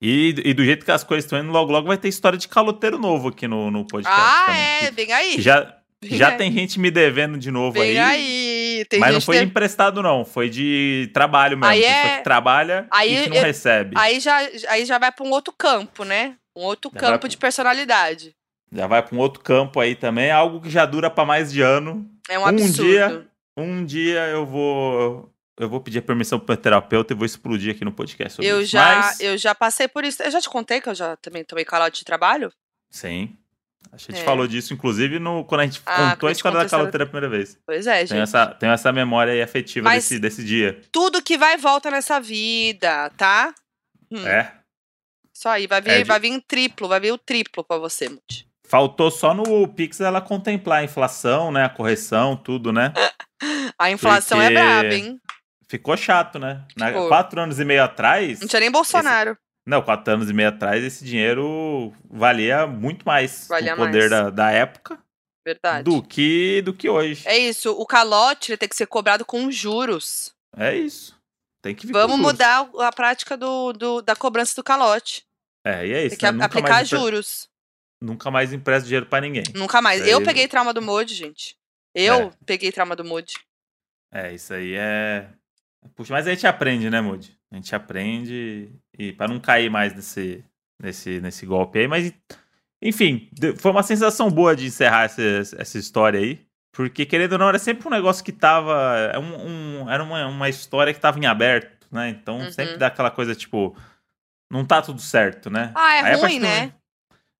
E, 0.00 0.34
e 0.44 0.54
do 0.54 0.64
jeito 0.64 0.84
que 0.84 0.92
as 0.92 1.02
coisas 1.02 1.24
estão 1.24 1.38
indo, 1.38 1.50
logo 1.50 1.72
logo 1.72 1.88
vai 1.88 1.98
ter 1.98 2.08
história 2.08 2.38
de 2.38 2.46
caloteiro 2.46 2.96
novo 2.98 3.28
aqui 3.28 3.48
no, 3.48 3.70
no 3.70 3.84
podcast. 3.84 4.20
Ah, 4.20 4.46
também, 4.46 4.62
é, 4.62 4.90
vem 4.92 5.12
aí. 5.12 5.40
já 5.40 5.80
Vem 6.02 6.16
já 6.16 6.28
aí. 6.28 6.36
tem 6.38 6.52
gente 6.52 6.80
me 6.80 6.90
devendo 6.90 7.36
de 7.36 7.50
novo 7.50 7.72
Vem 7.78 7.98
aí. 7.98 7.98
aí. 7.98 8.49
Tem 8.84 9.00
mas 9.00 9.12
não 9.14 9.20
foi 9.20 9.38
que- 9.38 9.44
emprestado, 9.44 10.02
não. 10.02 10.24
Foi 10.24 10.48
de 10.50 11.10
trabalho 11.14 11.56
mesmo. 11.56 11.72
Aí 11.72 11.84
é- 11.84 12.20
trabalha 12.22 12.86
aí 12.90 13.24
e 13.24 13.28
não 13.28 13.36
eu- 13.36 13.42
recebe. 13.42 13.96
Aí 13.98 14.20
já, 14.20 14.36
aí 14.68 14.84
já 14.84 14.98
vai 14.98 15.10
pra 15.12 15.24
um 15.24 15.30
outro 15.30 15.52
campo, 15.56 16.04
né? 16.04 16.36
Um 16.56 16.62
outro 16.62 16.90
Já 16.94 17.00
campo 17.00 17.20
pro- 17.20 17.28
de 17.28 17.36
personalidade. 17.36 18.34
Já 18.72 18.86
vai 18.86 19.02
pra 19.02 19.16
um 19.16 19.18
outro 19.18 19.42
campo 19.42 19.80
aí 19.80 19.94
também. 19.94 20.30
Algo 20.30 20.60
que 20.60 20.70
já 20.70 20.84
dura 20.86 21.10
pra 21.10 21.24
mais 21.24 21.50
de 21.52 21.60
ano. 21.60 22.08
É 22.28 22.38
um 22.38 22.42
Um 22.42 22.46
absurdo. 22.46 22.82
dia- 22.84 23.26
Um 23.56 23.84
dia 23.84 24.20
eu 24.28 24.46
vou. 24.46 25.28
Eu 25.58 25.68
vou 25.68 25.80
pedir 25.80 26.00
permissão 26.00 26.38
pro 26.38 26.48
meu 26.54 26.56
terapeuta 26.56 27.12
e 27.12 27.16
vou 27.16 27.26
explodir 27.26 27.74
aqui 27.74 27.84
no 27.84 27.92
podcast 27.92 28.34
sobre 28.36 28.46
Eu 28.50 28.62
isso. 28.62 28.70
já, 28.72 28.96
Mas, 28.96 29.20
eu 29.20 29.36
já 29.36 29.54
passei 29.54 29.86
por 29.88 30.04
isso. 30.04 30.22
Eu 30.22 30.30
já 30.30 30.40
te 30.40 30.48
contei 30.48 30.80
que 30.80 30.88
eu 30.88 30.94
já 30.94 31.16
também 31.16 31.44
tomei 31.44 31.64
calote 31.66 31.98
de 31.98 32.04
trabalho? 32.06 32.50
Sim. 32.90 33.36
A 33.92 33.96
gente 33.96 34.20
É. 34.20 34.24
falou 34.24 34.46
disso, 34.46 34.72
inclusive, 34.72 35.18
no, 35.18 35.44
quando 35.44 35.62
a 35.62 35.64
gente 35.66 35.82
Ah, 35.84 36.12
contou 36.12 36.28
a 36.28 36.32
história 36.32 36.58
da 36.58 36.68
caloteira 36.68 37.04
a 37.04 37.06
primeira 37.06 37.28
vez. 37.28 37.58
Pois 37.66 37.86
é, 37.86 38.00
gente. 38.00 38.10
Tenho 38.10 38.22
essa, 38.22 38.46
tenho 38.46 38.72
essa 38.72 38.92
memória 38.92 39.32
aí 39.32 39.42
afetiva 39.42 39.84
Mas- 39.84 40.04
desse, 40.04 40.18
desse 40.20 40.44
dia. 40.44 40.80
Tudo 40.92 41.22
que 41.22 41.36
vai 41.36 41.54
e 41.54 41.58
volta 41.58 41.90
nessa 41.90 42.20
vida, 42.20 43.10
tá? 43.16 43.52
Hum, 44.10 44.26
É. 44.26 44.54
Isso 45.34 45.48
aí, 45.48 45.66
vai 45.66 45.80
vir, 45.80 45.90
É 45.90 46.04
vai 46.04 46.20
vir 46.20 46.28
em 46.28 46.40
triplo, 46.40 46.86
vai 46.86 47.00
vir 47.00 47.12
o 47.12 47.18
triplo 47.18 47.64
pra 47.64 47.78
você, 47.78 48.08
Muti. 48.08 48.46
Faltou 48.68 49.10
só 49.10 49.32
no 49.34 49.66
Pix 49.66 50.00
ela 50.00 50.20
contemplar 50.20 50.80
a 50.80 50.84
inflação, 50.84 51.50
né? 51.50 51.64
A 51.64 51.68
correção, 51.68 52.36
tudo, 52.36 52.72
né? 52.72 52.92
A 53.78 53.90
inflação 53.90 54.40
é 54.40 54.48
Porque- 54.50 54.62
braba, 54.62 54.94
hein? 54.94 55.18
Ficou 55.68 55.96
chato, 55.96 56.38
né? 56.38 56.64
Na- 56.76 56.88
Ficou. 56.88 57.08
quatro 57.08 57.40
anos 57.40 57.58
e 57.58 57.64
meio 57.64 57.82
atrás. 57.82 58.40
Não 58.40 58.46
tinha 58.48 58.60
nem 58.60 58.70
Bolsonaro. 58.70 59.36
Não, 59.66 59.82
quatro 59.82 60.14
anos 60.14 60.30
e 60.30 60.32
meio 60.32 60.48
atrás, 60.48 60.82
esse 60.82 61.04
dinheiro 61.04 61.92
valia 62.10 62.66
muito 62.66 63.04
mais 63.06 63.46
Valia 63.48 63.74
o 63.74 63.76
poder 63.76 63.98
mais. 63.98 64.10
da, 64.10 64.30
da 64.30 64.50
época 64.50 64.98
Verdade. 65.46 65.84
do 65.84 66.02
que, 66.02 66.62
do 66.62 66.72
que 66.74 66.88
hoje. 66.88 67.26
É 67.28 67.36
isso, 67.38 67.70
o 67.72 67.86
calote 67.86 68.56
tem 68.56 68.68
que 68.68 68.76
ser 68.76 68.86
cobrado 68.86 69.24
com 69.24 69.50
juros. 69.50 70.34
É 70.56 70.74
isso. 70.74 71.18
Tem 71.62 71.74
que 71.74 71.86
Vamos 71.92 72.18
mudar 72.18 72.68
a 72.78 72.90
prática 72.90 73.36
do, 73.36 73.72
do- 73.74 74.00
da 74.02 74.16
cobrança 74.16 74.54
do 74.56 74.64
calote. 74.64 75.24
É, 75.64 75.86
e 75.86 75.92
é 75.92 76.06
isso. 76.06 76.16
Tem 76.18 76.30
que 76.30 76.36
né? 76.38 76.44
aplicar 76.44 76.70
mais 76.70 76.88
juros. 76.88 77.48
Nunca 78.02 78.30
mais 78.30 78.50
empresta 78.52 78.86
dinheiro 78.86 79.04
pra 79.06 79.20
ninguém. 79.20 79.44
Nunca 79.54 79.82
mais. 79.82 80.00
Aí- 80.02 80.10
Eu 80.10 80.22
peguei 80.24 80.48
trauma 80.48 80.72
do 80.72 80.80
Modi, 80.80 81.14
gente. 81.14 81.54
Eu 81.94 82.14
É. 82.14 82.30
peguei 82.46 82.72
trauma 82.72 82.96
do 82.96 83.04
Modi. 83.04 83.34
É, 84.10 84.32
isso 84.32 84.54
aí 84.54 84.74
é. 84.74 85.28
Puxa, 85.94 86.14
mas 86.14 86.26
a 86.26 86.30
gente 86.30 86.46
aprende, 86.46 86.88
né, 86.88 87.00
Moody? 87.00 87.38
A 87.52 87.56
gente 87.56 87.74
aprende 87.74 88.70
e 88.98 89.12
para 89.12 89.28
não 89.28 89.40
cair 89.40 89.68
mais 89.70 89.94
nesse, 89.94 90.44
nesse, 90.80 91.20
nesse 91.20 91.44
golpe 91.46 91.78
aí, 91.80 91.88
mas 91.88 92.12
enfim, 92.82 93.28
foi 93.58 93.70
uma 93.70 93.82
sensação 93.82 94.30
boa 94.30 94.54
de 94.56 94.66
encerrar 94.66 95.04
essa, 95.04 95.22
essa 95.58 95.78
história 95.78 96.18
aí. 96.20 96.40
Porque, 96.72 97.04
querendo 97.04 97.32
ou 97.32 97.38
não, 97.38 97.48
era 97.48 97.58
sempre 97.58 97.86
um 97.86 97.90
negócio 97.90 98.24
que 98.24 98.30
tava. 98.30 99.10
é 99.12 99.18
um- 99.18 99.82
um- 99.82 99.90
era 99.90 100.02
uma, 100.04 100.24
uma 100.28 100.48
história 100.48 100.94
que 100.94 101.00
tava 101.00 101.18
em 101.18 101.26
aberto, 101.26 101.86
né? 101.90 102.08
Então 102.10 102.38
Uhum. 102.38 102.52
sempre 102.52 102.76
dá 102.76 102.86
aquela 102.86 103.10
coisa, 103.10 103.34
tipo, 103.34 103.76
não 104.50 104.64
tá 104.64 104.80
tudo 104.80 105.00
certo, 105.00 105.50
né? 105.50 105.72
Ah, 105.74 105.94
é 105.96 106.00
Aí, 106.02 106.14
ruim, 106.20 106.38
do 106.38 106.42
né? 106.46 106.72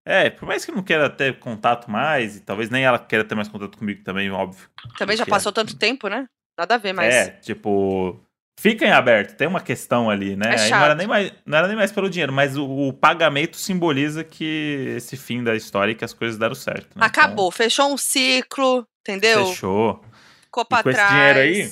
É, 0.05 0.31
por 0.31 0.47
mais 0.47 0.65
que 0.65 0.73
eu 0.73 0.75
não 0.75 0.83
queira 0.83 1.09
ter 1.09 1.39
contato 1.39 1.89
mais, 1.89 2.37
e 2.37 2.41
talvez 2.41 2.69
nem 2.71 2.83
ela 2.85 2.99
queira 2.99 3.25
ter 3.25 3.37
mais 3.37 3.49
contato 3.49 3.79
comigo 3.79 4.03
também, 4.03 4.29
óbvio. 4.31 4.69
Também 4.99 5.17
já 5.17 5.23
Porque- 5.25 5.31
passou 5.31 5.53
tanto 5.53 5.77
tempo, 5.79 6.09
né? 6.09 6.27
Nada 6.59 6.75
a 6.75 6.79
ver, 6.79 6.93
mas. 6.93 7.15
É, 7.15 7.29
tipo, 7.31 8.21
fica 8.61 8.85
em 8.87 8.91
aberto, 8.91 9.37
tem 9.37 9.49
uma 9.49 9.61
questão 9.61 10.11
ali, 10.11 10.37
né? 10.37 10.55
É 10.55 10.61
Aí 10.61 10.71
não, 10.71 10.85
era 10.85 10.95
nem 10.95 11.07
mais, 11.07 11.33
não 11.47 11.59
era 11.59 11.67
nem 11.67 11.77
mais 11.77 11.91
pelo 11.91 12.11
dinheiro, 12.11 12.33
mas 12.33 12.57
o, 12.57 12.65
o 12.89 12.93
pagamento 12.93 13.57
simboliza 13.57 14.23
que 14.23 14.93
esse 14.97 15.17
fim 15.17 15.43
da 15.43 15.55
história 15.57 15.93
e 15.93 15.95
que 15.95 16.05
as 16.05 16.13
coisas 16.13 16.39
deram 16.39 16.55
certo. 16.55 16.99
né? 16.99 17.05
Acabou, 17.05 17.51
fechou 17.51 17.93
um 17.93 17.97
ciclo, 17.97 18.87
Então, 19.03 19.17
entendeu? 19.17 19.47
fechou. 19.47 20.05
Ficou 20.45 20.65
pra 20.65 20.83
com 20.83 20.91
esse 20.91 20.99
trás. 20.99 21.11
dinheiro 21.13 21.39
aí, 21.39 21.71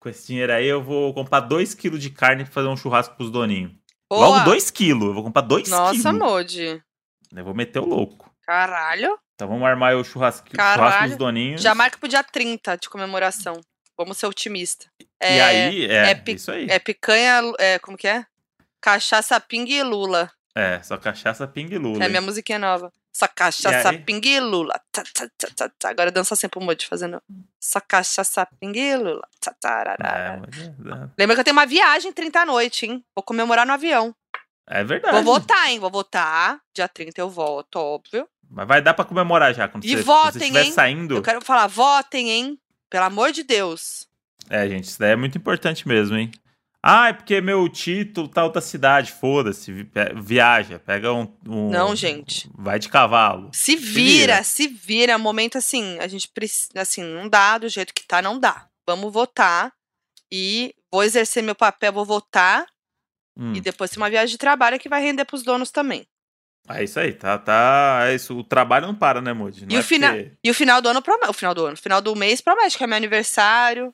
Com 0.00 0.08
esse 0.08 0.26
dinheiro 0.26 0.52
aí, 0.52 0.66
eu 0.66 0.82
vou 0.82 1.12
comprar 1.14 1.42
2kg 1.48 1.96
de 1.98 2.10
carne 2.10 2.44
pra 2.44 2.52
fazer 2.52 2.68
um 2.68 2.76
churrasco 2.76 3.14
pros 3.16 3.30
doninhos. 3.30 3.72
Boa. 4.10 4.26
Logo 4.38 4.50
2kg, 4.50 5.02
eu 5.02 5.14
vou 5.14 5.22
comprar 5.22 5.42
2kg. 5.42 5.68
Nossa, 5.68 6.12
Modi. 6.12 6.82
Eu 7.36 7.44
vou 7.44 7.54
meter 7.54 7.78
o 7.80 7.84
louco. 7.84 8.32
Caralho. 8.46 9.18
Então 9.34 9.46
vamos 9.46 9.64
armar 9.68 9.94
o 9.94 10.02
churrasco, 10.02 10.48
Caralho. 10.50 10.78
churrasco 10.90 11.08
dos 11.10 11.16
doninhos. 11.18 11.60
Já 11.60 11.74
marca 11.74 11.98
pro 11.98 12.08
dia 12.08 12.24
30 12.24 12.76
de 12.76 12.88
comemoração. 12.88 13.60
Vamos 13.96 14.16
ser 14.16 14.26
otimista. 14.26 14.86
E 15.20 15.26
É, 15.26 15.42
aí, 15.42 15.84
é, 15.86 16.10
é 16.10 16.14
pi- 16.14 16.34
isso 16.34 16.50
aí. 16.52 16.66
é 16.70 16.78
picanha, 16.78 17.40
é, 17.58 17.78
como 17.78 17.96
que 17.96 18.06
é? 18.06 18.24
Cachaça, 18.80 19.38
pingue 19.40 19.74
e 19.74 19.82
lula. 19.82 20.30
É, 20.54 20.80
só 20.82 20.96
cachaça, 20.96 21.46
pingue 21.46 21.74
e 21.74 21.78
lula. 21.78 22.02
É 22.02 22.04
hein? 22.04 22.10
minha 22.10 22.20
musiquinha 22.20 22.58
nova. 22.58 22.92
Só 23.12 23.26
cachaça, 23.26 23.92
pingue 23.98 24.28
e 24.34 24.40
lula. 24.40 24.80
Tá, 24.92 25.02
tá, 25.12 25.28
tá, 25.36 25.48
tá, 25.56 25.70
tá. 25.76 25.88
Agora 25.90 26.10
dança 26.12 26.36
sempre 26.36 26.60
o 26.60 26.62
Moody 26.62 26.86
fazendo. 26.86 27.20
Só 27.58 27.80
cachaça, 27.80 28.46
pingue 28.60 28.78
e 28.78 28.96
lula. 28.96 29.26
Tá, 29.40 29.52
tararara. 29.60 30.42
É, 30.46 31.10
Lembra 31.18 31.34
que 31.34 31.40
eu 31.40 31.44
tenho 31.44 31.56
uma 31.56 31.66
viagem 31.66 32.12
30 32.12 32.40
à 32.40 32.46
noite, 32.46 32.86
hein? 32.86 33.04
Vou 33.16 33.22
comemorar 33.24 33.66
no 33.66 33.72
avião. 33.72 34.14
é, 34.68 34.84
verdade. 34.84 35.14
Vou 35.14 35.24
votar, 35.24 35.68
hein? 35.68 35.80
Vou 35.80 35.90
votar. 35.90 36.60
Dia 36.72 36.86
30 36.88 37.20
eu 37.20 37.28
voto, 37.28 37.76
óbvio. 37.76 38.28
Mas 38.48 38.66
vai 38.68 38.80
dar 38.80 38.94
pra 38.94 39.04
comemorar 39.04 39.52
já. 39.52 39.66
Quando 39.68 39.84
E 39.84 39.88
você, 39.88 39.94
quando 39.96 40.04
votem, 40.06 40.32
você 40.32 40.38
estiver 40.38 40.64
hein? 40.64 40.72
saindo. 40.72 41.16
Eu 41.16 41.22
quero 41.22 41.40
falar, 41.40 41.66
votem, 41.66 42.30
hein? 42.30 42.58
Pelo 42.88 43.04
amor 43.04 43.32
de 43.32 43.42
Deus. 43.42 44.07
É, 44.50 44.68
gente, 44.68 44.84
isso 44.84 44.98
daí 44.98 45.12
é 45.12 45.16
muito 45.16 45.36
importante 45.38 45.86
mesmo, 45.86 46.16
hein? 46.16 46.30
Ah, 46.82 47.08
é 47.08 47.12
porque 47.12 47.40
meu 47.40 47.68
título 47.68 48.28
tá 48.28 48.44
outra 48.44 48.60
cidade. 48.60 49.10
Foda-se. 49.12 49.84
pe- 49.84 50.14
Viaja. 50.14 50.78
Pega 50.78 51.12
um, 51.12 51.32
um- 51.46 51.70
Não, 51.70 51.94
gente. 51.94 52.48
Vai 52.54 52.78
de 52.78 52.88
cavalo. 52.88 53.50
Se 53.52 53.74
vira, 53.74 54.42
se 54.44 54.68
vira. 54.68 55.18
Momento 55.18 55.58
assim, 55.58 55.98
a 55.98 56.06
gente 56.06 56.28
precisa. 56.28 56.70
Assim, 56.80 57.02
não 57.02 57.28
dá 57.28 57.58
do 57.58 57.68
jeito 57.68 57.92
que 57.92 58.06
tá, 58.06 58.22
não 58.22 58.38
dá. 58.38 58.68
Vamos 58.86 59.12
votar. 59.12 59.72
E 60.32 60.72
vou 60.90 61.02
exercer 61.02 61.42
meu 61.42 61.54
papel, 61.54 61.92
vou 61.92 62.04
votar. 62.04 62.64
Hum, 63.36 63.54
E 63.54 63.60
depois 63.60 63.90
tem 63.90 63.98
uma 64.00 64.08
viagem 64.10 64.30
de 64.32 64.38
trabalho 64.38 64.78
que 64.78 64.88
vai 64.88 65.02
render 65.02 65.24
pros 65.24 65.42
donos 65.42 65.70
também. 65.70 66.06
É 66.68 66.84
isso 66.84 67.00
aí, 67.00 67.12
tá, 67.12 67.38
tá. 67.38 68.00
É 68.04 68.14
isso. 68.14 68.38
O 68.38 68.44
trabalho 68.44 68.86
não 68.86 68.94
para, 68.94 69.20
né, 69.20 69.32
Moody? 69.32 69.66
E 69.68 69.74
é 69.76 69.78
o 69.80 69.82
fina- 69.82 70.10
porque- 70.12 70.32
E 70.44 70.50
o 70.50 70.54
final 70.54 70.80
do 70.80 70.88
ano 70.88 71.02
promete. 71.02 71.30
O 71.30 71.32
final 71.32 71.54
do 71.54 71.64
ano. 71.66 71.74
O 71.74 71.80
final 71.80 72.00
do 72.00 72.14
mês 72.14 72.40
promete, 72.40 72.78
que 72.78 72.84
é 72.84 72.86
meu 72.86 72.96
aniversário. 72.96 73.92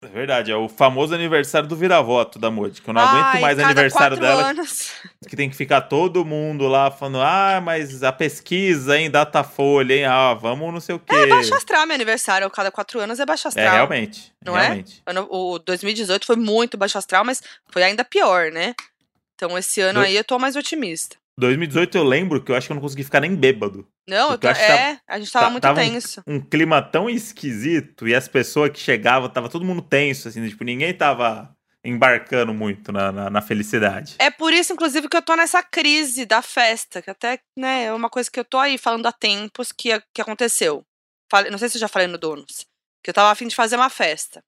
É 0.00 0.06
verdade, 0.06 0.52
é 0.52 0.56
o 0.56 0.68
famoso 0.68 1.12
aniversário 1.12 1.68
do 1.68 1.74
vira-voto 1.74 2.38
da 2.38 2.52
Moody. 2.52 2.80
Que 2.80 2.88
eu 2.88 2.94
não 2.94 3.02
aguento 3.02 3.24
Ai, 3.34 3.40
mais 3.40 3.58
aniversário 3.58 4.16
dela. 4.16 4.50
Anos. 4.50 4.92
Que 5.28 5.34
tem 5.34 5.50
que 5.50 5.56
ficar 5.56 5.80
todo 5.82 6.24
mundo 6.24 6.68
lá 6.68 6.88
falando: 6.88 7.20
ah, 7.20 7.60
mas 7.60 8.00
a 8.04 8.12
pesquisa, 8.12 8.96
hein, 8.96 9.10
Datafolha, 9.10 9.94
hein, 9.94 10.04
ah, 10.04 10.34
vamos 10.34 10.72
não 10.72 10.80
sei 10.80 10.94
o 10.94 11.00
quê. 11.00 11.16
É 11.16 11.26
baixo 11.26 11.52
astral, 11.52 11.84
meu 11.84 11.96
aniversário. 11.96 12.48
Cada 12.48 12.70
quatro 12.70 13.00
anos 13.00 13.18
é 13.18 13.26
baixo 13.26 13.48
É, 13.48 13.50
astral. 13.50 13.74
realmente. 13.74 14.32
Não 14.44 14.56
é? 14.56 14.62
realmente. 14.66 15.02
Ano- 15.04 15.26
O 15.30 15.58
2018 15.58 16.24
foi 16.26 16.36
muito 16.36 16.76
baixo 16.78 16.96
astral, 16.96 17.24
mas 17.24 17.42
foi 17.68 17.82
ainda 17.82 18.04
pior, 18.04 18.52
né? 18.52 18.74
Então 19.34 19.58
esse 19.58 19.80
ano 19.80 19.98
Do- 20.00 20.06
aí 20.06 20.14
eu 20.16 20.22
tô 20.22 20.38
mais 20.38 20.54
otimista. 20.54 21.16
2018 21.36 21.98
eu 21.98 22.04
lembro 22.04 22.40
que 22.40 22.52
eu 22.52 22.56
acho 22.56 22.68
que 22.68 22.72
eu 22.72 22.76
não 22.76 22.82
consegui 22.82 23.02
ficar 23.02 23.20
nem 23.20 23.34
bêbado. 23.34 23.84
Não, 24.08 24.32
eu 24.32 24.38
tô, 24.38 24.48
tá- 24.48 24.58
é, 24.58 24.98
a 25.06 25.18
gente 25.18 25.30
tava 25.30 25.46
tá- 25.46 25.50
muito 25.50 25.62
tava 25.62 25.80
um- 25.80 25.84
tenso. 25.84 26.22
Um 26.26 26.40
clima 26.40 26.80
tão 26.80 27.10
esquisito 27.10 28.08
e 28.08 28.14
as 28.14 28.26
pessoas 28.26 28.70
que 28.70 28.78
chegavam, 28.78 29.28
tava 29.28 29.48
todo 29.48 29.64
mundo 29.64 29.82
tenso, 29.82 30.28
assim, 30.28 30.48
tipo, 30.48 30.64
ninguém 30.64 30.94
tava 30.94 31.54
embarcando 31.84 32.52
muito 32.52 32.90
na, 32.90 33.12
na, 33.12 33.30
na, 33.30 33.42
felicidade. 33.42 34.16
É 34.18 34.30
por 34.30 34.52
isso, 34.52 34.72
inclusive, 34.72 35.08
que 35.08 35.16
eu 35.16 35.22
tô 35.22 35.36
nessa 35.36 35.62
crise 35.62 36.26
da 36.26 36.42
festa, 36.42 37.00
que 37.00 37.10
até, 37.10 37.38
né, 37.56 37.84
é 37.84 37.92
uma 37.92 38.10
coisa 38.10 38.30
que 38.30 38.40
eu 38.40 38.44
tô 38.44 38.58
aí 38.58 38.76
falando 38.78 39.06
há 39.06 39.12
tempos 39.12 39.72
que, 39.72 40.00
que 40.12 40.20
aconteceu. 40.20 40.84
Falei, 41.30 41.50
não 41.50 41.58
sei 41.58 41.68
se 41.68 41.76
eu 41.76 41.80
já 41.80 41.88
falei 41.88 42.08
no 42.08 42.18
Donos. 42.18 42.66
Que 43.02 43.10
eu 43.10 43.14
tava 43.14 43.30
afim 43.30 43.46
de 43.46 43.54
fazer 43.54 43.76
uma 43.76 43.90
festa. 43.90 44.42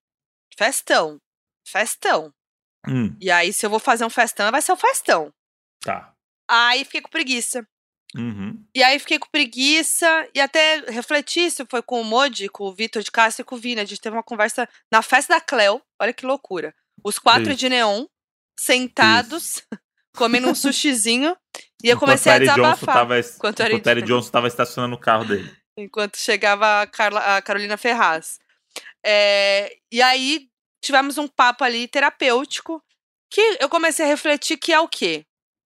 Festão. 0.57 1.19
Festão. 1.65 2.33
Hum. 2.87 3.15
E 3.21 3.29
aí, 3.31 3.53
se 3.53 3.65
eu 3.65 3.69
vou 3.69 3.79
fazer 3.79 4.03
um 4.03 4.09
festão, 4.09 4.51
vai 4.51 4.61
ser 4.61 4.73
um 4.73 4.77
festão. 4.77 5.31
Tá. 5.81 6.13
Aí 6.49 6.83
fiquei 6.83 7.01
com 7.01 7.09
preguiça. 7.09 7.65
Uhum. 8.15 8.61
E 8.75 8.83
aí 8.83 8.99
fiquei 8.99 9.17
com 9.17 9.27
preguiça 9.31 10.27
e 10.35 10.39
até 10.41 10.83
refleti 10.89 11.49
se 11.49 11.65
foi 11.69 11.81
com 11.81 12.01
o 12.01 12.03
Modi, 12.03 12.49
com 12.49 12.65
o 12.65 12.73
Vitor 12.73 13.01
de 13.01 13.11
Castro 13.11 13.41
e 13.41 13.45
com 13.45 13.55
o 13.55 13.57
Vini. 13.57 13.79
A 13.81 13.85
gente 13.85 14.01
teve 14.01 14.15
uma 14.15 14.23
conversa 14.23 14.67
na 14.91 15.01
festa 15.01 15.35
da 15.35 15.41
Cleo. 15.41 15.81
Olha 15.99 16.11
que 16.13 16.25
loucura. 16.25 16.73
Os 17.03 17.17
quatro 17.17 17.49
Isso. 17.51 17.55
de 17.59 17.69
neon, 17.69 18.05
sentados, 18.59 19.63
comendo 20.15 20.49
um 20.49 20.55
sushizinho. 20.55 21.35
E 21.83 21.89
eu 21.89 21.97
comecei 21.97 22.31
a 22.31 22.39
desabafar. 22.39 22.95
tava, 22.95 23.19
Enquanto 23.19 23.59
o 23.59 23.63
Eric 23.63 24.01
Johnson 24.03 24.29
tava 24.31 24.47
estacionando 24.47 24.95
o 24.95 24.99
carro 24.99 25.25
dele. 25.25 25.51
enquanto 25.77 26.17
chegava 26.17 26.81
a, 26.81 26.87
Carla- 26.87 27.37
a 27.37 27.41
Carolina 27.41 27.77
Ferraz. 27.77 28.39
É, 29.05 29.73
e 29.91 30.01
aí 30.01 30.47
tivemos 30.83 31.17
um 31.17 31.27
papo 31.27 31.63
ali 31.63 31.87
terapêutico 31.87 32.83
que 33.29 33.57
eu 33.59 33.69
comecei 33.69 34.05
a 34.05 34.07
refletir 34.09 34.57
que 34.57 34.73
é 34.73 34.79
o 34.79 34.87
quê? 34.87 35.25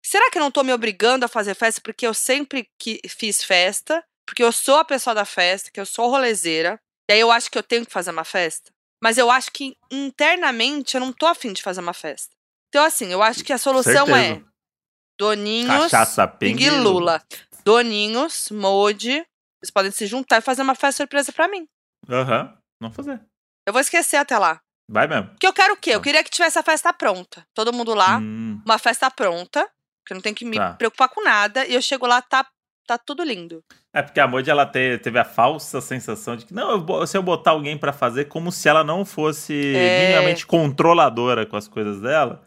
Será 0.07 0.31
que 0.31 0.37
eu 0.37 0.41
não 0.41 0.49
tô 0.49 0.63
me 0.63 0.71
obrigando 0.71 1.25
a 1.25 1.27
fazer 1.27 1.53
festa 1.53 1.81
porque 1.81 2.07
eu 2.07 2.13
sempre 2.13 2.69
que 2.79 3.01
fiz 3.09 3.43
festa? 3.43 4.01
Porque 4.25 4.41
eu 4.41 4.53
sou 4.53 4.77
a 4.77 4.85
pessoa 4.85 5.13
da 5.13 5.25
festa, 5.25 5.69
que 5.69 5.81
eu 5.81 5.85
sou 5.85 6.09
rolezeira. 6.09 6.79
E 7.09 7.13
aí 7.13 7.19
eu 7.19 7.29
acho 7.29 7.51
que 7.51 7.57
eu 7.57 7.63
tenho 7.63 7.85
que 7.85 7.91
fazer 7.91 8.11
uma 8.11 8.23
festa. 8.23 8.71
Mas 9.03 9.17
eu 9.17 9.29
acho 9.29 9.51
que 9.51 9.75
internamente 9.91 10.95
eu 10.95 11.01
não 11.01 11.11
tô 11.11 11.25
afim 11.27 11.51
de 11.51 11.61
fazer 11.61 11.81
uma 11.81 11.93
festa. 11.93 12.33
Então, 12.69 12.85
assim, 12.85 13.11
eu 13.11 13.21
acho 13.21 13.43
que 13.43 13.51
a 13.51 13.57
solução 13.57 14.15
é 14.15 14.35
Certeza. 14.35 14.45
Doninhos. 15.19 15.91
Cachaça, 15.91 16.37
e 16.41 16.69
Lula. 16.69 17.21
Doninhos, 17.65 18.49
Modi, 18.49 19.11
eles 19.11 19.71
podem 19.73 19.91
se 19.91 20.07
juntar 20.07 20.37
e 20.37 20.41
fazer 20.41 20.61
uma 20.61 20.75
festa 20.75 21.03
surpresa 21.03 21.33
pra 21.33 21.49
mim. 21.49 21.67
Aham, 22.09 22.57
vamos 22.79 22.95
fazer. 22.95 23.21
Eu 23.67 23.73
vou 23.73 23.81
esquecer 23.81 24.15
até 24.15 24.37
lá. 24.37 24.61
Vai 24.89 25.05
mesmo. 25.05 25.31
Porque 25.31 25.47
eu 25.47 25.51
quero 25.53 25.73
o 25.73 25.77
quê? 25.77 25.89
Eu 25.89 26.01
queria 26.01 26.23
que 26.23 26.29
tivesse 26.29 26.57
a 26.57 26.63
festa 26.63 26.93
pronta. 26.93 27.45
Todo 27.53 27.73
mundo 27.73 27.93
lá, 27.93 28.19
Hum, 28.19 28.61
uma 28.65 28.77
festa 28.77 29.11
pronta, 29.11 29.69
que 30.07 30.13
eu 30.13 30.15
não 30.15 30.21
tenho 30.21 30.35
que 30.35 30.45
me 30.45 30.57
Tá. 30.57 30.73
preocupar 30.73 31.09
com 31.09 31.23
nada, 31.23 31.65
e 31.65 31.73
eu 31.75 31.81
chego 31.81 32.07
lá, 32.07 32.21
tá, 32.21 32.45
tá 32.87 32.97
tudo 32.97 33.23
lindo. 33.23 33.63
É 33.93 34.01
porque 34.01 34.19
a 34.19 34.27
Moody 34.27 34.49
ela 34.49 34.65
te- 34.65 34.97
teve 34.99 35.19
a 35.19 35.25
falsa 35.25 35.81
sensação 35.81 36.35
de 36.35 36.45
que 36.45 36.53
não, 36.53 36.71
eu 36.87 37.07
se 37.07 37.17
eu 37.17 37.21
botar 37.23 37.51
alguém 37.51 37.77
pra 37.77 37.91
fazer 37.91 38.25
como 38.25 38.51
se 38.51 38.69
ela 38.69 38.83
não 38.83 39.03
fosse 39.03 39.75
É. 39.75 40.07
minimamente 40.07 40.45
controladora 40.45 41.45
com 41.45 41.57
as 41.57 41.67
coisas 41.67 41.99
dela. 42.01 42.43